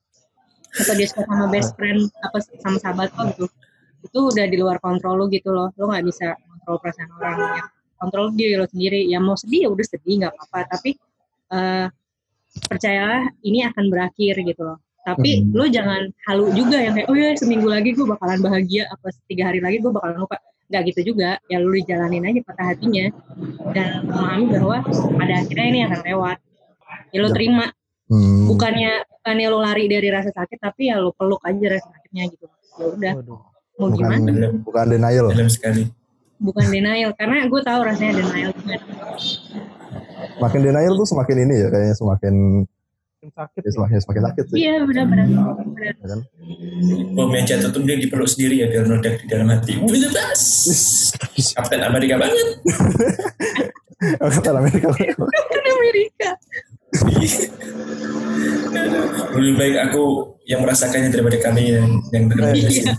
Atau 0.73 0.95
dia 0.95 1.07
suka 1.07 1.23
sama 1.25 1.47
best 1.49 1.75
friend 1.75 2.01
apa 2.21 2.37
sama 2.59 2.77
sahabat 2.79 3.13
lo 3.13 3.23
gitu. 3.31 3.45
Itu 4.01 4.19
udah 4.27 4.47
di 4.47 4.57
luar 4.57 4.79
kontrol 4.79 5.15
lo 5.17 5.25
gitu 5.27 5.53
loh. 5.53 5.69
Lo 5.77 5.85
nggak 5.87 6.05
bisa 6.05 6.33
kontrol 6.49 6.77
perasaan 6.81 7.11
orang 7.13 7.37
ya. 7.55 7.65
Kontrol 7.97 8.33
diri 8.33 8.55
lo 8.55 8.65
sendiri. 8.65 9.05
Ya 9.05 9.19
mau 9.19 9.37
sedih 9.37 9.67
ya 9.67 9.69
udah 9.69 9.87
sedih 9.87 10.15
nggak 10.19 10.33
apa-apa. 10.33 10.59
Tapi 10.75 10.91
eh, 11.51 11.87
percayalah 12.67 13.31
ini 13.43 13.63
akan 13.65 13.85
berakhir 13.87 14.35
gitu 14.39 14.63
loh. 14.65 14.79
Tapi 15.01 15.43
Hmm. 15.43 15.57
lo 15.57 15.65
jangan 15.67 16.03
halu 16.27 16.53
juga 16.53 16.77
yang 16.77 16.93
kayak 16.93 17.09
oh 17.09 17.17
ya 17.17 17.33
seminggu 17.33 17.67
lagi 17.67 17.93
gue 17.93 18.05
bakalan 18.05 18.37
bahagia 18.39 18.85
apa 18.87 19.09
tiga 19.27 19.49
hari 19.49 19.59
lagi 19.59 19.81
gue 19.81 19.89
bakalan 19.89 20.21
lupa 20.21 20.37
nggak 20.71 20.83
gitu 20.95 21.01
juga. 21.13 21.37
Ya 21.51 21.59
lu 21.59 21.75
dijalanin 21.75 22.25
aja 22.25 22.41
patah 22.47 22.67
hatinya. 22.73 23.11
Dan 23.75 24.07
memahami 24.07 24.47
bahwa 24.55 24.77
pada 25.19 25.35
akhirnya 25.43 25.67
ini 25.69 25.81
akan 25.85 26.01
lewat. 26.07 26.39
Ya 27.11 27.19
lu 27.21 27.29
Ya. 27.29 27.35
terima. 27.37 27.67
Hmm. 28.11 28.51
bukannya 28.51 29.07
bukannya 29.07 29.47
lu 29.47 29.59
lari 29.63 29.87
dari 29.87 30.11
rasa 30.11 30.35
sakit 30.35 30.59
tapi 30.59 30.91
ya 30.91 30.99
lu 30.99 31.15
peluk 31.15 31.39
aja 31.47 31.79
rasa 31.79 31.87
sakitnya 31.95 32.27
gitu. 32.27 32.47
Ya 32.75 32.85
udah. 32.91 33.13
Mau 33.79 33.87
Bukan, 33.87 33.95
gimana? 33.95 34.51
bukan 34.67 34.87
denial. 34.91 35.27
Dalam 35.31 35.47
sekali. 35.47 35.87
bukan 36.41 36.67
denial 36.67 37.13
karena 37.15 37.47
gue 37.47 37.61
tahu 37.63 37.81
rasanya 37.87 38.13
denial. 38.19 38.51
Juga 38.51 38.77
Makin 40.41 40.61
denial 40.65 40.93
tuh 40.97 41.07
semakin 41.07 41.37
ini 41.45 41.55
ya, 41.61 41.69
kayaknya 41.69 41.95
semakin 41.95 42.35
Sakit. 43.21 43.61
ya, 43.61 43.71
semakin 43.77 44.01
semakin 44.01 44.23
sakit 44.33 44.45
sih. 44.49 44.57
iya 44.65 44.81
benar-benar 44.81 45.29
benar 45.29 45.93
Ya 46.01 46.07
kan? 46.09 46.21
Bom 47.13 47.29
yang 47.37 47.45
jatuh 47.45 47.69
tuh 47.69 47.85
dia 47.85 48.01
dipeluk 48.01 48.25
sendiri 48.25 48.65
ya 48.65 48.67
biar 48.73 48.89
meledak 48.89 49.21
di 49.21 49.27
dalam 49.29 49.53
hati. 49.53 49.77
Bebas. 49.77 50.43
Kapten 51.53 51.85
Amerika 51.85 52.17
banget. 52.17 52.37
Kata 54.41 54.57
Amerika. 54.57 54.89
kan 54.97 55.65
Amerika 55.69 56.31
Lebih 59.37 59.53
baik 59.61 59.77
aku 59.93 60.05
yang 60.49 60.65
merasakannya 60.65 61.13
daripada 61.13 61.37
kalian 61.45 62.01
yang 62.17 62.25
dengar 62.33 62.57
Iya. 62.57 62.97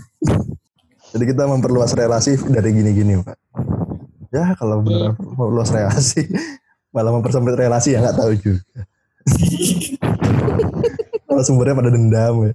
Jadi 1.12 1.24
kita 1.28 1.44
memperluas 1.50 1.92
relasi 1.98 2.38
dari 2.46 2.70
gini-gini, 2.72 3.18
Pak. 3.20 3.36
Ya 4.32 4.54
kalau 4.54 4.80
beneran 4.80 5.18
memperluas 5.18 5.74
relasi, 5.74 6.24
malah 6.94 7.10
mempersempit 7.10 7.58
relasi 7.58 7.98
ya 7.98 8.06
nggak 8.06 8.16
tahu 8.16 8.32
juga. 8.38 8.62
Kalau 11.28 11.42
sumbernya 11.44 11.74
pada 11.78 11.90
dendam 11.90 12.34
ya. 12.46 12.52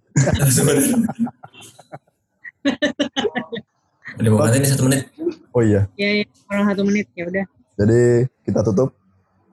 Udah 4.17 4.29
mau 4.33 4.49
ini 4.49 4.67
satu 4.67 4.83
menit. 4.89 5.07
Oh 5.53 5.65
iya, 5.65 5.89
ya, 5.97 6.21
ya 6.21 6.25
kurang 6.45 6.65
satu 6.69 6.83
menit 6.85 7.09
ya 7.17 7.25
udah 7.25 7.45
jadi 7.77 8.25
kita 8.41 8.65
tutup 8.65 8.89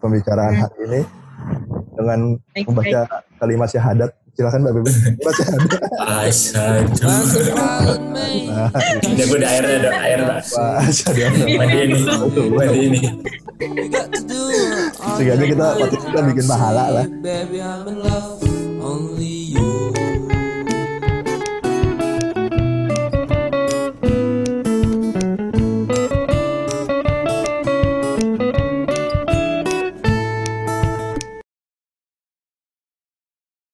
pembicaraan 0.00 0.56
hari 0.56 0.76
ini 0.88 1.00
dengan 1.92 2.40
Baik, 2.56 2.64
membaca 2.72 3.00
kalimat 3.36 3.68
syahadat. 3.68 4.10
Silakan 4.34 4.66
Mbak 4.66 4.72
Bebe. 4.82 4.90
Baca 5.24 5.42
syahadat. 5.46 5.80
Asyhadu. 5.94 7.06
Like 7.06 7.22
a 7.38 7.54
pilot 7.54 8.02
man. 8.14 8.34
Nah, 8.50 8.68
Udah 9.14 9.26
gue 9.30 9.38
ada 9.38 9.46
air 9.46 9.62
ada 9.62 9.90
air. 10.02 10.18
Pak, 10.26 10.90
syahadat. 10.90 11.54
Mandi 11.54 11.78
ini. 11.86 12.00
Mandi 12.50 12.80
ini. 12.82 13.00
Your 15.22 15.38
kita 15.38 15.66
patut 15.78 16.00
kita 16.02 16.20
bikin 16.26 16.44
pahala 16.50 16.84
lah. 16.90 17.06